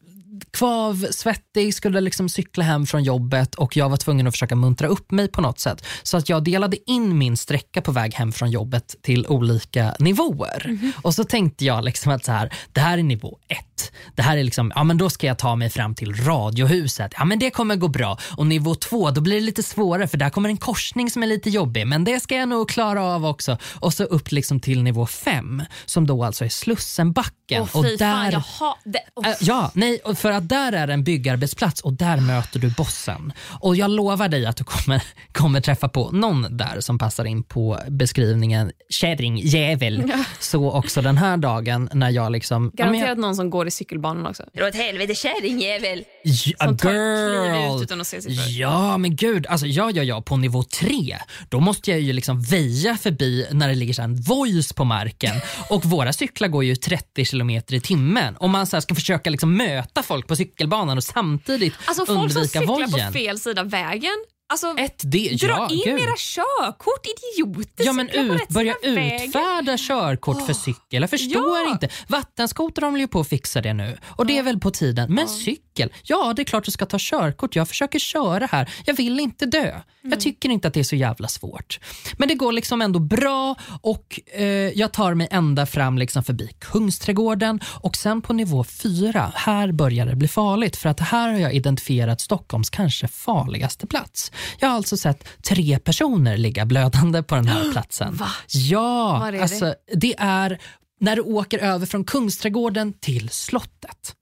kvav, 0.50 1.06
svettig, 1.10 1.74
skulle 1.74 2.00
liksom 2.00 2.28
cykla 2.28 2.64
hem 2.64 2.86
från 2.86 3.02
jobbet 3.02 3.54
och 3.54 3.76
jag 3.76 3.88
var 3.88 3.96
tvungen 3.96 4.26
att 4.26 4.34
försöka 4.34 4.56
muntra 4.56 4.88
upp 4.88 5.10
mig 5.10 5.28
på 5.28 5.40
något 5.40 5.58
sätt. 5.58 5.84
Så 6.02 6.16
att 6.16 6.28
jag 6.28 6.44
delade 6.44 6.90
in 6.90 7.18
min 7.18 7.36
sträcka 7.36 7.82
på 7.82 7.92
väg 7.92 8.14
hem 8.14 8.32
från 8.32 8.50
jobbet 8.50 8.96
till 9.02 9.26
olika 9.26 9.96
nivåer. 9.98 10.92
Och 11.02 11.14
så 11.14 11.24
tänkte 11.24 11.64
jag 11.64 11.84
liksom 11.84 12.12
att 12.12 12.24
så 12.24 12.32
här, 12.32 12.52
det 12.72 12.80
här 12.80 12.98
är 12.98 13.02
nivå 13.02 13.38
ett. 13.48 13.67
Det 14.14 14.22
här 14.22 14.36
är 14.36 14.44
liksom, 14.44 14.72
ja 14.74 14.84
men 14.84 14.98
då 14.98 15.10
ska 15.10 15.26
jag 15.26 15.38
ta 15.38 15.56
mig 15.56 15.70
fram 15.70 15.94
till 15.94 16.14
radiohuset. 16.14 17.12
Ja 17.18 17.24
men 17.24 17.38
det 17.38 17.50
kommer 17.50 17.76
gå 17.76 17.88
bra. 17.88 18.18
Och 18.36 18.46
nivå 18.46 18.74
två, 18.74 19.10
då 19.10 19.20
blir 19.20 19.34
det 19.34 19.46
lite 19.46 19.62
svårare 19.62 20.08
för 20.08 20.18
där 20.18 20.30
kommer 20.30 20.48
en 20.48 20.56
korsning 20.56 21.10
som 21.10 21.22
är 21.22 21.26
lite 21.26 21.50
jobbig. 21.50 21.86
Men 21.86 22.04
det 22.04 22.20
ska 22.20 22.34
jag 22.34 22.48
nog 22.48 22.68
klara 22.68 23.02
av 23.02 23.26
också. 23.26 23.58
Och 23.80 23.94
så 23.94 24.04
upp 24.04 24.32
liksom 24.32 24.60
till 24.60 24.82
nivå 24.82 25.06
fem 25.06 25.62
som 25.86 26.06
då 26.06 26.24
alltså 26.24 26.44
är 26.44 26.48
Slussenbacken. 26.48 27.34
Fy 27.48 27.78
och 27.78 27.84
fan, 27.84 27.96
där, 27.98 28.32
jag 28.32 28.40
ha, 28.40 28.78
det, 28.84 29.00
oh. 29.14 29.28
Äh, 29.28 29.34
Ja, 29.40 29.70
nej, 29.74 30.00
för 30.16 30.30
att 30.30 30.48
där 30.48 30.72
är 30.72 30.88
en 30.88 31.04
byggarbetsplats 31.04 31.80
och 31.80 31.92
där 31.92 32.20
möter 32.20 32.60
du 32.60 32.70
bossen. 32.70 33.32
Och 33.60 33.76
jag 33.76 33.90
lovar 33.90 34.28
dig 34.28 34.46
att 34.46 34.56
du 34.56 34.64
kommer, 34.64 35.02
kommer 35.32 35.60
träffa 35.60 35.88
på 35.88 36.10
någon 36.10 36.56
där 36.56 36.80
som 36.80 36.98
passar 36.98 37.24
in 37.24 37.42
på 37.42 37.78
beskrivningen 37.88 38.72
kärringjävel. 38.88 40.12
Så 40.40 40.70
också 40.70 41.02
den 41.02 41.18
här 41.18 41.36
dagen 41.36 41.88
när 41.92 42.10
jag 42.10 42.32
liksom... 42.32 42.70
ja, 42.74 42.84
Garanterat 42.84 43.08
jag, 43.08 43.18
någon 43.18 43.36
som 43.36 43.50
går 43.50 43.67
i 43.68 43.70
cykelbanan 43.70 44.26
också. 44.26 44.44
Dra 44.54 44.68
åt 44.68 44.74
helvete 44.74 45.14
kärringjävel. 45.14 46.04
ja, 46.24 46.66
Som 46.66 46.76
tar 46.76 46.90
kliv 46.90 47.76
ut 47.76 47.82
utan 47.82 48.00
att 48.00 48.06
se 48.06 48.22
sig 48.22 48.36
för. 48.36 48.50
Ja, 48.60 48.98
men 48.98 49.16
gud. 49.16 49.46
Alltså, 49.46 49.66
ja, 49.66 49.90
ja, 49.94 50.02
ja, 50.02 50.22
på 50.22 50.36
nivå 50.36 50.62
tre, 50.62 51.18
då 51.48 51.60
måste 51.60 51.90
jag 51.90 52.00
ju 52.00 52.12
liksom 52.12 52.42
väja 52.42 52.96
förbi 52.96 53.46
när 53.52 53.68
det 53.68 53.74
ligger 53.74 53.94
så 53.94 54.02
här 54.02 54.08
en 54.08 54.16
voice 54.22 54.72
på 54.72 54.84
marken. 54.84 55.34
Och 55.70 55.84
våra 55.84 56.12
cyklar 56.12 56.48
går 56.48 56.64
ju 56.64 56.76
30 56.76 57.24
kilometer 57.24 57.74
i 57.74 57.80
timmen. 57.80 58.36
Om 58.40 58.50
man 58.50 58.66
så 58.66 58.76
här 58.76 58.80
ska 58.80 58.94
försöka 58.94 59.30
liksom 59.30 59.56
möta 59.56 60.02
folk 60.02 60.26
på 60.26 60.36
cykelbanan 60.36 60.96
och 60.96 61.04
samtidigt 61.04 61.74
Alltså 61.84 62.06
folk 62.06 62.32
som 62.32 62.40
undvika 62.40 62.60
cyklar 62.60 62.66
vojen. 62.66 62.90
på 63.12 63.18
fel 63.18 63.38
sida 63.38 63.62
vägen 63.64 64.24
Alltså, 64.50 64.74
Ett 64.78 65.02
D, 65.04 65.36
dra 65.40 65.48
ja, 65.48 65.68
in 65.70 65.82
gud. 65.84 66.00
era 66.00 66.14
körkort, 66.16 67.06
idioter. 67.06 67.84
Ja 67.84 67.92
men 67.92 68.08
ut, 68.08 68.48
börja 68.48 68.74
vägen. 68.82 69.22
utfärda 69.28 69.76
körkort 69.78 70.46
för 70.46 70.52
cykel. 70.52 71.00
Jag 71.02 71.10
förstår 71.10 71.58
Ja. 71.58 71.70
inte. 71.72 71.88
Vattenskoter 72.08 72.82
håller 72.82 72.98
ju 72.98 73.08
på 73.08 73.20
att 73.20 73.28
fixa 73.28 73.60
det 73.60 73.72
nu 73.74 73.98
och 74.06 74.26
det 74.26 74.38
är 74.38 74.42
väl 74.42 74.58
på 74.60 74.70
tiden. 74.70 75.14
Men 75.14 75.28
cykel, 75.28 75.92
ja 76.02 76.32
det 76.36 76.42
är 76.42 76.44
klart 76.44 76.64
du 76.64 76.70
ska 76.70 76.86
ta 76.86 76.96
körkort. 77.00 77.56
Jag 77.56 77.68
försöker 77.68 77.98
köra 77.98 78.46
här. 78.46 78.70
Jag 78.86 78.94
vill 78.94 79.20
inte 79.20 79.46
dö. 79.46 79.60
Mm. 79.70 79.82
Jag 80.02 80.20
tycker 80.20 80.48
inte 80.48 80.68
att 80.68 80.74
det 80.74 80.80
är 80.80 80.84
så 80.84 80.96
jävla 80.96 81.28
svårt. 81.28 81.80
Men 82.18 82.28
det 82.28 82.34
går 82.34 82.52
liksom 82.52 82.82
ändå 82.82 82.98
bra 82.98 83.54
och 83.80 84.20
eh, 84.34 84.44
jag 84.78 84.92
tar 84.92 85.14
mig 85.14 85.28
ända 85.30 85.66
fram 85.66 85.98
liksom 85.98 86.24
förbi 86.24 86.50
Kungsträdgården 86.58 87.60
och 87.80 87.96
sen 87.96 88.22
på 88.22 88.32
nivå 88.32 88.64
fyra, 88.64 89.32
här 89.34 89.72
börjar 89.72 90.06
det 90.06 90.16
bli 90.16 90.28
farligt 90.28 90.76
för 90.76 90.88
att 90.88 91.00
här 91.00 91.28
har 91.32 91.38
jag 91.38 91.54
identifierat 91.54 92.20
Stockholms 92.20 92.70
kanske 92.70 93.08
farligaste 93.08 93.86
plats. 93.86 94.32
Jag 94.58 94.68
har 94.68 94.76
alltså 94.76 94.96
sett 94.96 95.28
tre 95.48 95.78
personer 95.78 96.36
ligga 96.36 96.66
blödande 96.66 97.22
på 97.22 97.34
den 97.34 97.46
här 97.48 97.72
platsen. 97.72 98.16
Va? 98.16 98.28
Ja, 98.48 99.18
Var 99.20 99.28
är 99.28 99.32
det? 99.32 99.42
alltså, 99.42 99.74
det 99.94 100.14
är 100.18 100.58
när 101.00 101.16
du 101.16 101.22
åker 101.22 101.58
över 101.58 101.86
från 101.86 102.04
Kungsträdgården 102.04 102.92
till 102.92 103.28
slottet. 103.28 104.14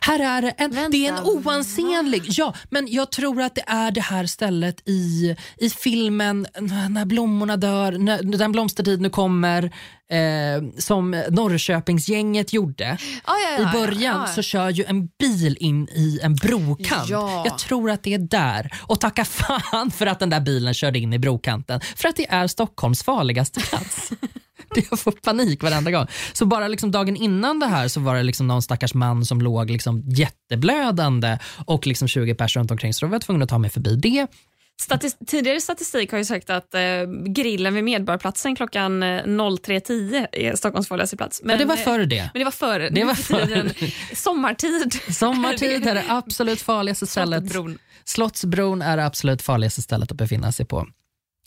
Här 0.00 0.20
är 0.20 0.42
det 0.42 0.50
en, 0.50 0.70
Vänta, 0.70 0.88
det 0.88 1.06
är 1.06 1.12
en 1.12 1.24
oansenlig... 1.24 2.22
Ja, 2.26 2.54
men 2.70 2.86
jag 2.88 3.12
tror 3.12 3.42
att 3.42 3.54
det 3.54 3.64
är 3.66 3.90
det 3.90 4.00
här 4.00 4.26
stället 4.26 4.88
i, 4.88 5.36
i 5.56 5.70
filmen 5.70 6.46
När 6.90 7.04
blommorna 7.04 7.56
dör, 7.56 7.92
när 7.92 8.22
den 8.22 8.52
blomstertid 8.52 9.00
nu 9.00 9.10
kommer 9.10 9.70
eh, 10.10 10.78
som 10.78 11.24
Norrköpingsgänget 11.30 12.52
gjorde. 12.52 12.98
Ja, 13.26 13.32
ja, 13.42 13.58
ja, 13.58 13.68
I 13.68 13.72
början 13.72 14.20
ja, 14.20 14.26
så 14.26 14.42
kör 14.42 14.70
ju 14.70 14.84
en 14.84 15.06
bil 15.06 15.56
in 15.60 15.88
i 15.88 16.20
en 16.22 16.34
brokant. 16.34 17.08
Ja. 17.08 17.42
Jag 17.44 17.58
tror 17.58 17.90
att 17.90 18.02
det 18.02 18.14
är 18.14 18.18
där. 18.18 18.72
Och 18.82 19.00
tacka 19.00 19.24
fan 19.70 19.90
för 19.90 20.06
att 20.06 20.18
den 20.20 20.30
där 20.30 20.40
bilen 20.40 20.74
körde 20.74 20.98
in 20.98 21.12
i 21.12 21.18
brokanten. 21.18 21.80
För 21.96 22.08
att 22.08 22.16
det 22.16 22.30
är 22.30 22.46
Stockholms 22.46 23.02
farligaste 23.02 23.60
plats. 23.60 24.10
Jag 24.90 24.98
får 24.98 25.12
panik 25.12 25.62
varenda 25.62 25.90
gång. 25.90 26.06
Så 26.32 26.46
bara 26.46 26.68
liksom 26.68 26.90
dagen 26.90 27.16
innan 27.16 27.60
det 27.60 27.66
här 27.66 27.88
så 27.88 28.00
var 28.00 28.14
det 28.14 28.22
liksom 28.22 28.46
någon 28.46 28.62
stackars 28.62 28.94
man 28.94 29.24
som 29.24 29.40
låg 29.40 29.70
liksom 29.70 30.02
jätteblödande 30.06 31.38
och 31.66 31.86
liksom 31.86 32.08
20 32.08 32.34
personer 32.34 32.60
runt 32.60 32.70
omkring 32.70 32.94
så 32.94 33.06
då 33.06 33.10
var 33.10 33.14
jag 33.14 33.22
tvungen 33.22 33.42
att 33.42 33.48
ta 33.48 33.58
mig 33.58 33.70
förbi 33.70 33.96
det. 33.96 34.26
Statis 34.80 35.16
tidigare 35.26 35.60
statistik 35.60 36.10
har 36.10 36.18
ju 36.18 36.24
sagt 36.24 36.50
att 36.50 36.74
eh, 36.74 36.80
grillen 37.26 37.74
vid 37.74 37.84
Medborgarplatsen 37.84 38.56
klockan 38.56 39.02
eh, 39.02 39.06
03.10 39.06 40.26
är 40.32 40.56
Stockholms 40.56 40.88
farligaste 40.88 41.16
plats. 41.16 41.40
Men, 41.42 41.48
Men 41.48 41.58
det 41.58 41.64
var 41.64 41.76
eh, 41.76 41.82
före 41.82 42.06
det. 42.06 42.30
Men 42.32 42.40
det 42.40 42.44
var 42.44 42.50
före. 42.50 42.90
Det 42.90 43.04
var 43.04 43.12
nu 43.12 43.14
för 43.14 43.46
tiden. 43.46 43.70
Sommartid. 44.14 45.00
Sommartid 45.10 45.86
är 45.86 45.94
det 45.94 46.04
absolut 46.08 46.62
farligaste 46.62 47.06
stället. 47.06 47.40
Slottsbron. 47.40 47.78
Slottsbron 48.04 48.82
är 48.82 48.96
det 48.96 49.06
absolut 49.06 49.42
farligaste 49.42 49.82
stället 49.82 50.10
att 50.10 50.16
befinna 50.16 50.52
sig 50.52 50.66
på. 50.66 50.86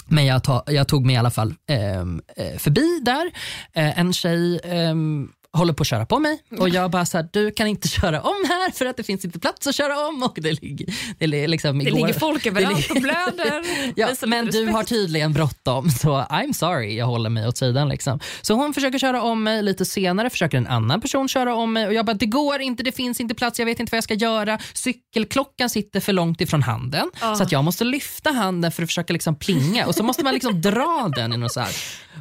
Men 0.07 0.25
jag, 0.25 0.43
ta, 0.43 0.63
jag 0.67 0.87
tog 0.87 1.05
mig 1.05 1.15
i 1.15 1.17
alla 1.17 1.31
fall 1.31 1.53
ehm, 1.67 2.21
eh, 2.35 2.57
förbi 2.57 2.99
där. 3.01 3.31
Eh, 3.73 3.99
en 3.99 4.13
tjej 4.13 4.59
ehm, 4.63 5.29
håller 5.53 5.73
på 5.73 5.81
att 5.81 5.87
köra 5.87 6.05
på 6.05 6.19
mig 6.19 6.39
och 6.59 6.69
jag 6.69 6.91
bara 6.91 7.05
så 7.05 7.17
här, 7.17 7.29
du 7.33 7.51
kan 7.51 7.67
inte 7.67 7.87
köra 7.87 8.21
om 8.21 8.45
här 8.47 8.71
för 8.71 8.85
att 8.85 8.97
det 8.97 9.03
finns 9.03 9.25
inte 9.25 9.39
plats 9.39 9.67
att 9.67 9.75
köra 9.75 10.07
om. 10.07 10.23
Och 10.23 10.37
det 10.41 10.61
ligger, 10.61 10.87
det 11.17 11.47
liksom 11.47 11.79
Det 11.79 11.85
igår, 11.85 11.97
ligger 11.97 12.19
folk 12.19 12.45
överallt 12.45 12.87
det 12.87 12.93
och 12.93 13.01
blöder. 13.01 13.63
Ja, 13.95 14.09
men 14.27 14.45
du 14.45 14.65
har 14.65 14.83
tydligen 14.83 15.33
bråttom 15.33 15.89
så 15.89 16.09
I'm 16.21 16.53
sorry, 16.53 16.97
jag 16.97 17.05
håller 17.05 17.29
mig 17.29 17.47
åt 17.47 17.57
sidan. 17.57 17.89
Liksom. 17.89 18.19
Så 18.41 18.53
hon 18.53 18.73
försöker 18.73 18.99
köra 18.99 19.21
om 19.21 19.43
mig, 19.43 19.63
lite 19.63 19.85
senare 19.85 20.29
försöker 20.29 20.57
en 20.57 20.67
annan 20.67 21.01
person 21.01 21.27
köra 21.27 21.55
om 21.55 21.73
mig 21.73 21.87
och 21.87 21.93
jag 21.93 22.05
bara 22.05 22.13
det 22.13 22.25
går 22.25 22.61
inte, 22.61 22.83
det 22.83 22.91
finns 22.91 23.19
inte 23.19 23.35
plats, 23.35 23.59
jag 23.59 23.65
vet 23.65 23.79
inte 23.79 23.91
vad 23.91 23.97
jag 23.97 24.03
ska 24.03 24.13
göra. 24.13 24.59
Cykelklockan 24.73 25.69
sitter 25.69 25.99
för 25.99 26.13
långt 26.13 26.41
ifrån 26.41 26.63
handen 26.63 27.11
så 27.37 27.43
att 27.43 27.51
jag 27.51 27.63
måste 27.63 27.83
lyfta 27.83 28.31
handen 28.31 28.71
för 28.71 28.83
att 28.83 28.89
försöka 28.89 29.13
liksom 29.13 29.35
plinga 29.35 29.85
och 29.85 29.95
så 29.95 30.03
måste 30.03 30.23
man 30.23 30.33
liksom 30.33 30.61
dra 30.61 31.11
den 31.15 31.33
i 31.33 31.37
någon 31.37 31.49
så 31.49 31.63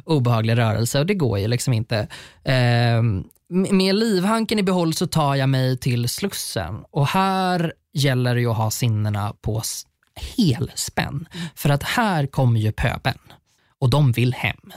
obehaglig 0.05 0.57
rörelse 0.57 0.99
och 0.99 1.05
det 1.05 1.13
går 1.13 1.39
ju 1.39 1.47
liksom 1.47 1.73
inte. 1.73 2.07
Ehm, 2.45 3.16
med 3.49 3.95
livhanken 3.95 4.59
i 4.59 4.63
behåll 4.63 4.93
så 4.93 5.07
tar 5.07 5.35
jag 5.35 5.49
mig 5.49 5.77
till 5.77 6.09
Slussen 6.09 6.83
och 6.91 7.07
här 7.07 7.73
gäller 7.93 8.35
det 8.35 8.41
ju 8.41 8.51
att 8.51 8.57
ha 8.57 8.71
sinnena 8.71 9.33
på 9.41 9.61
helspänn. 10.37 11.27
För 11.55 11.69
att 11.69 11.83
här 11.83 12.27
kommer 12.27 12.59
ju 12.59 12.71
pöbeln 12.71 13.33
och 13.79 13.89
de 13.89 14.11
vill 14.11 14.33
hem. 14.33 14.73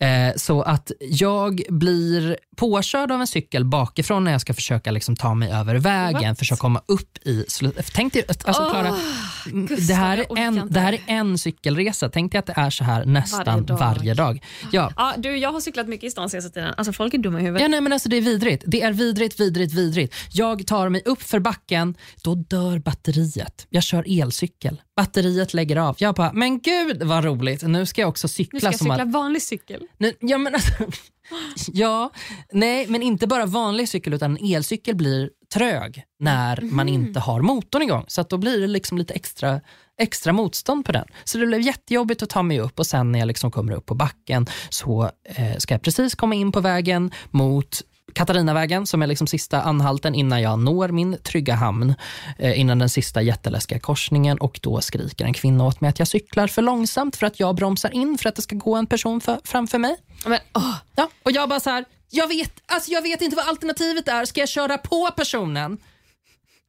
Eh, 0.00 0.34
så 0.36 0.62
att 0.62 0.92
jag 1.00 1.62
blir 1.68 2.36
påkörd 2.56 3.10
av 3.12 3.20
en 3.20 3.26
cykel 3.26 3.64
bakifrån 3.64 4.24
när 4.24 4.32
jag 4.32 4.40
ska 4.40 4.54
försöka 4.54 4.90
liksom 4.90 5.16
ta 5.16 5.34
mig 5.34 5.52
över 5.52 5.74
vägen, 5.74 6.28
What? 6.28 6.38
försöka 6.38 6.58
komma 6.60 6.82
upp 6.86 7.18
i... 7.26 7.44
Tänk 7.92 8.12
dig, 8.12 8.24
alltså 8.28 8.62
Åh, 8.62 8.70
Klara, 8.70 8.96
Gustav, 9.44 9.86
det, 9.86 9.94
här 9.94 10.18
är 10.18 10.38
en, 10.38 10.68
det 10.70 10.80
här 10.80 10.92
är 10.92 11.00
en 11.06 11.38
cykelresa. 11.38 12.08
Tänk 12.08 12.32
dig 12.32 12.38
att 12.38 12.46
det 12.46 12.54
är 12.56 12.70
så 12.70 12.84
här 12.84 13.04
nästan 13.04 13.64
Varje 13.66 13.80
varje 13.80 14.14
dag. 14.14 14.26
dag. 14.34 14.44
Ja, 14.72 14.92
Ja, 14.96 15.14
du, 15.18 15.36
jag 15.36 15.52
har 15.52 15.60
cyklat 15.60 15.88
mycket 15.88 16.06
i 16.06 16.10
stan 16.10 16.30
senaste 16.30 16.50
tiden. 16.50 16.74
Alltså, 16.76 16.92
folk 16.92 17.14
är 17.14 17.18
dumma 17.18 17.38
i 17.40 17.42
huvudet. 17.42 17.62
Ja, 17.62 17.68
nej, 17.68 17.80
men 17.80 17.92
alltså, 17.92 18.08
det 18.08 18.16
är 18.16 18.20
vidrigt. 18.20 18.64
Det 18.66 18.82
är 18.82 18.92
vidrigt, 18.92 19.40
vidrigt, 19.40 19.72
vidrigt. 19.74 20.14
Jag 20.32 20.66
tar 20.66 20.88
mig 20.88 21.02
upp 21.04 21.22
för 21.22 21.38
backen, 21.38 21.94
då 22.22 22.34
dör 22.34 22.78
batteriet. 22.78 23.66
Jag 23.70 23.82
kör 23.82 24.04
elcykel. 24.22 24.82
Batteriet 24.96 25.54
lägger 25.54 25.76
av. 25.76 25.96
Jag 25.98 26.14
bara, 26.14 26.32
men 26.32 26.60
gud 26.60 27.02
vad 27.02 27.24
roligt. 27.24 27.62
Nu 27.62 27.86
ska 27.86 28.00
jag 28.00 28.08
också 28.08 28.28
cykla. 28.28 28.56
Nu 28.56 28.60
ska 28.60 28.66
jag 28.68 28.78
som 28.78 28.84
cykla 28.86 29.02
att- 29.02 29.12
vanlig 29.12 29.42
cykel. 29.42 29.82
Nu, 29.98 30.12
ja, 30.20 30.38
men 30.38 30.54
alltså, 30.54 30.70
ja, 31.72 32.10
nej, 32.52 32.86
men 32.88 33.02
inte 33.02 33.26
bara 33.26 33.46
vanlig 33.46 33.88
cykel 33.88 34.14
utan 34.14 34.36
en 34.36 34.54
elcykel 34.54 34.96
blir 34.96 35.30
trög 35.54 36.04
när 36.18 36.60
man 36.60 36.88
inte 36.88 37.20
har 37.20 37.40
motorn 37.40 37.82
igång. 37.82 38.04
Så 38.08 38.20
att 38.20 38.30
då 38.30 38.38
blir 38.38 38.60
det 38.60 38.66
liksom 38.66 38.98
lite 38.98 39.14
extra, 39.14 39.60
extra 40.00 40.32
motstånd 40.32 40.84
på 40.84 40.92
den. 40.92 41.06
Så 41.24 41.38
det 41.38 41.46
blev 41.46 41.60
jättejobbigt 41.60 42.22
att 42.22 42.30
ta 42.30 42.42
mig 42.42 42.60
upp 42.60 42.78
och 42.78 42.86
sen 42.86 43.12
när 43.12 43.18
jag 43.18 43.26
liksom 43.26 43.50
kommer 43.50 43.72
upp 43.72 43.86
på 43.86 43.94
backen 43.94 44.46
så 44.68 45.10
eh, 45.24 45.56
ska 45.58 45.74
jag 45.74 45.82
precis 45.82 46.14
komma 46.14 46.34
in 46.34 46.52
på 46.52 46.60
vägen 46.60 47.10
mot 47.30 47.82
Katarinavägen 48.12 48.86
som 48.86 49.02
är 49.02 49.06
liksom 49.06 49.26
sista 49.26 49.62
anhalten 49.62 50.14
innan 50.14 50.42
jag 50.42 50.58
når 50.58 50.88
min 50.88 51.18
trygga 51.22 51.54
hamn. 51.54 51.94
Eh, 52.38 52.60
innan 52.60 52.78
den 52.78 52.88
sista 52.88 53.22
jätteläskiga 53.22 53.80
korsningen 53.80 54.38
och 54.38 54.60
då 54.62 54.80
skriker 54.80 55.24
en 55.24 55.32
kvinna 55.32 55.64
åt 55.64 55.80
mig 55.80 55.88
att 55.88 55.98
jag 55.98 56.08
cyklar 56.08 56.46
för 56.46 56.62
långsamt 56.62 57.16
för 57.16 57.26
att 57.26 57.40
jag 57.40 57.54
bromsar 57.56 57.90
in 57.94 58.18
för 58.18 58.28
att 58.28 58.36
det 58.36 58.42
ska 58.42 58.56
gå 58.56 58.74
en 58.74 58.86
person 58.86 59.20
för, 59.20 59.40
framför 59.44 59.78
mig. 59.78 59.96
Men, 60.26 60.38
åh, 60.54 60.74
Ja, 60.96 61.10
och 61.22 61.32
jag 61.32 61.48
bara 61.48 61.60
så 61.60 61.70
här, 61.70 61.84
jag 62.10 62.28
vet, 62.28 62.52
alltså 62.66 62.90
jag 62.90 63.02
vet 63.02 63.22
inte 63.22 63.36
vad 63.36 63.48
alternativet 63.48 64.08
är. 64.08 64.24
Ska 64.24 64.40
jag 64.40 64.48
köra 64.48 64.78
på 64.78 65.10
personen? 65.16 65.78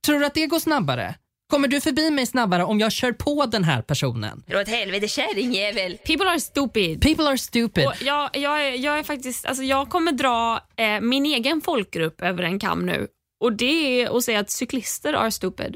Tror 0.05 0.19
du 0.19 0.25
att 0.25 0.33
det 0.33 0.47
går 0.47 0.59
snabbare? 0.59 1.15
Kommer 1.49 1.67
du 1.67 1.81
förbi 1.81 2.11
mig 2.11 2.25
snabbare 2.25 2.63
om 2.63 2.79
jag 2.79 2.91
kör 2.91 3.11
på 3.11 3.45
den 3.45 3.63
här 3.63 3.81
personen? 3.81 4.43
dra 4.47 4.61
åt 4.61 4.67
helvete 4.67 5.07
kärringjävel. 5.07 5.97
People 5.97 6.29
are 6.29 6.39
stupid. 6.39 7.01
People 7.01 7.27
are 7.27 7.37
stupid. 7.37 7.87
Och 7.87 7.93
jag, 8.01 8.29
jag, 8.33 8.67
är, 8.67 8.71
jag 8.71 8.99
är 8.99 9.03
faktiskt, 9.03 9.45
alltså 9.45 9.63
jag 9.63 9.89
kommer 9.89 10.11
dra 10.11 10.61
eh, 10.75 11.01
min 11.01 11.25
egen 11.25 11.61
folkgrupp 11.61 12.21
över 12.21 12.43
en 12.43 12.59
kam 12.59 12.85
nu. 12.85 13.07
Och 13.39 13.53
det 13.53 14.01
är 14.01 14.17
att 14.17 14.23
säga 14.23 14.39
att 14.39 14.51
cyklister 14.51 15.13
are 15.13 15.31
stupid. 15.31 15.75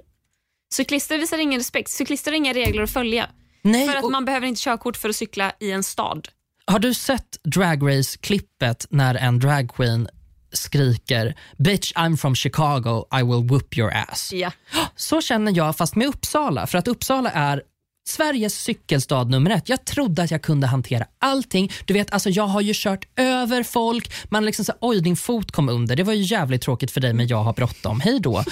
Cyklister 0.73 1.17
visar 1.17 1.37
ingen 1.37 1.59
respekt. 1.59 1.89
Cyklister 1.89 2.31
har 2.31 2.37
inga 2.37 2.53
regler 2.53 2.83
att 2.83 2.93
följa. 2.93 3.29
Nej, 3.61 3.87
För 3.87 3.95
att 3.95 4.03
och, 4.03 4.11
man 4.11 4.25
behöver 4.25 4.47
inte 4.47 4.61
körkort 4.61 4.97
för 4.97 5.09
att 5.09 5.15
cykla 5.15 5.51
i 5.59 5.71
en 5.71 5.83
stad. 5.83 6.27
Har 6.65 6.79
du 6.79 6.93
sett 6.93 7.43
Drag 7.43 7.89
Race-klippet 7.89 8.87
när 8.89 9.15
en 9.15 9.39
dragqueen 9.39 10.07
skriker 10.53 11.35
“Bitch 11.57 11.93
I'm 11.93 12.17
from 12.17 12.35
Chicago, 12.35 13.05
I 13.19 13.23
will 13.23 13.47
whoop 13.49 13.77
your 13.77 13.93
ass”? 13.93 14.33
Ja. 14.33 14.51
Så 14.95 15.21
känner 15.21 15.57
jag 15.57 15.77
fast 15.77 15.95
med 15.95 16.07
Uppsala. 16.07 16.67
För 16.67 16.77
att 16.77 16.87
Uppsala 16.87 17.31
är 17.31 17.61
Sveriges 18.07 18.55
cykelstad 18.55 19.23
nummer 19.23 19.51
ett. 19.51 19.69
Jag 19.69 19.85
trodde 19.85 20.23
att 20.23 20.31
jag 20.31 20.41
kunde 20.41 20.67
hantera 20.67 21.05
allting. 21.19 21.71
Du 21.85 21.93
vet, 21.93 22.13
alltså 22.13 22.29
jag 22.29 22.47
har 22.47 22.61
ju 22.61 22.73
kört 22.75 23.05
över 23.19 23.63
folk. 23.63 24.11
Man 24.29 24.45
liksom 24.45 24.65
så 24.65 24.73
oj 24.81 25.01
din 25.01 25.15
fot 25.15 25.51
kom 25.51 25.69
under. 25.69 25.95
Det 25.95 26.03
var 26.03 26.13
ju 26.13 26.21
jävligt 26.21 26.61
tråkigt 26.61 26.91
för 26.91 27.01
dig 27.01 27.13
men 27.13 27.27
jag 27.27 27.43
har 27.43 27.53
bråttom. 27.53 27.99
Hej 27.99 28.19
då. 28.19 28.43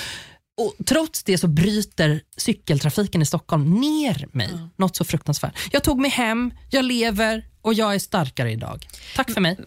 Och 0.60 0.86
trots 0.86 1.24
det 1.24 1.38
så 1.38 1.48
bryter 1.48 2.22
cykeltrafiken 2.38 3.22
i 3.22 3.26
Stockholm 3.26 3.74
ner 3.74 4.28
mig. 4.32 4.50
Något 4.78 4.96
så 4.96 5.04
fruktansvärt. 5.04 5.58
Jag 5.72 5.84
tog 5.84 6.00
mig 6.00 6.12
hem, 6.12 6.54
jag 6.70 6.86
lever 6.86 7.46
och 7.62 7.74
jag 7.74 7.96
är 7.96 8.00
starkare 8.00 8.52
idag. 8.52 8.88
Tack 9.16 9.32
för 9.32 9.42
mig. 9.42 9.58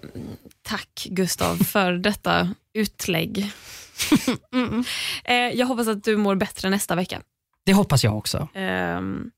Tack 0.63 1.07
Gustav 1.11 1.57
för 1.57 1.93
detta 2.03 2.55
utlägg. 2.75 3.51
eh, 5.25 5.35
jag 5.37 5.67
hoppas 5.67 5.89
att 5.89 6.05
du 6.05 6.17
mår 6.17 6.35
bättre 6.35 6.71
nästa 6.71 6.95
vecka. 6.95 7.23
Det 7.67 7.73
hoppas 7.73 8.05
jag 8.05 8.17
också. 8.17 8.49
Ehm, 8.55 9.31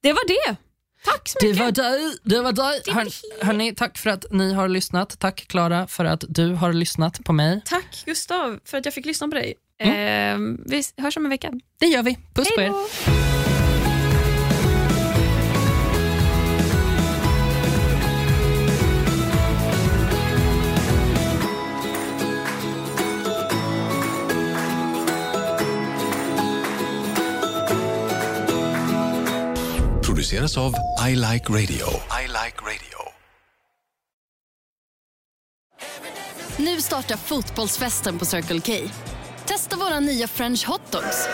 det 0.00 0.12
var 0.12 0.28
det. 0.28 0.56
Tack 1.04 1.28
så 1.28 1.38
Det 1.40 1.46
mycket. 1.46 1.60
var 1.64 1.72
dig. 1.72 2.16
Det 2.22 2.40
var 2.40 2.52
dig. 2.52 2.80
Det 2.84 2.92
var 2.92 3.04
Hör, 3.04 3.44
hörni, 3.44 3.74
tack 3.74 3.98
för 3.98 4.10
att 4.10 4.24
ni 4.30 4.52
har 4.54 4.68
lyssnat. 4.68 5.18
Tack 5.18 5.46
Klara 5.48 5.86
för 5.86 6.04
att 6.04 6.24
du 6.28 6.54
har 6.54 6.72
lyssnat 6.72 7.24
på 7.24 7.32
mig. 7.32 7.60
Tack 7.64 8.02
Gustav 8.06 8.60
för 8.64 8.78
att 8.78 8.84
jag 8.84 8.94
fick 8.94 9.06
lyssna 9.06 9.28
på 9.28 9.34
dig. 9.34 9.54
Mm. 9.80 9.94
Ehm, 9.96 10.58
vi 10.66 10.82
hörs 10.96 11.16
om 11.16 11.24
en 11.24 11.30
vecka. 11.30 11.52
Det 11.80 11.86
gör 11.86 12.02
vi. 12.02 12.18
Puss 12.34 12.48
på 12.54 12.60
Hej 12.60 12.68
er. 12.68 12.72
då. 12.72 13.30
produceras 30.20 30.56
av 30.58 30.74
I 31.08 31.14
Like 31.16 31.52
Radio. 31.52 31.86
I 32.22 32.26
like 32.26 32.60
radio. 32.62 33.00
Nu 36.56 36.80
startar 36.80 37.16
fotbollsfesten 37.16 38.18
på 38.18 38.24
Circle 38.24 38.60
K. 38.60 38.72
Testa 39.50 39.76
våra 39.76 40.00
nya 40.00 40.28
french 40.28 40.66
hotdogs 40.66 41.28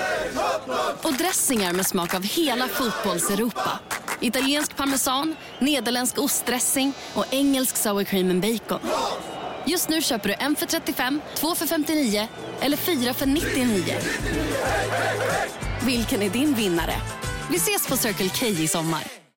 och 1.03 1.13
dressingar 1.13 1.73
med 1.73 1.87
smak 1.87 2.15
av 2.15 2.23
hela 2.23 2.69
fotbolls-Europa. 2.69 3.79
Italiensk 4.21 4.77
parmesan, 4.77 5.37
nederländsk 5.59 6.19
ostdressing 6.19 6.93
och 7.15 7.25
engelsk 7.31 7.77
sour 7.77 8.05
cream 8.05 8.31
and 8.31 8.43
bacon. 8.43 8.81
Just 9.67 9.89
nu 9.89 10.03
köper 10.03 10.29
du 10.29 10.35
en 10.35 10.57
för 10.57 10.67
35, 10.67 11.21
två 11.35 11.55
för 11.55 11.67
59 11.67 12.29
eller 12.61 12.77
fyra 12.77 13.15
för 13.15 13.27
99. 13.27 13.95
Vilken 15.87 16.23
är 16.23 16.31
din 16.31 16.55
vinnare? 16.55 16.95
Vi 17.51 17.57
ses 17.57 17.89
på 17.89 17.97
Circle 17.97 18.29
K 18.29 18.47
i 18.47 18.69
sommar. 18.69 19.26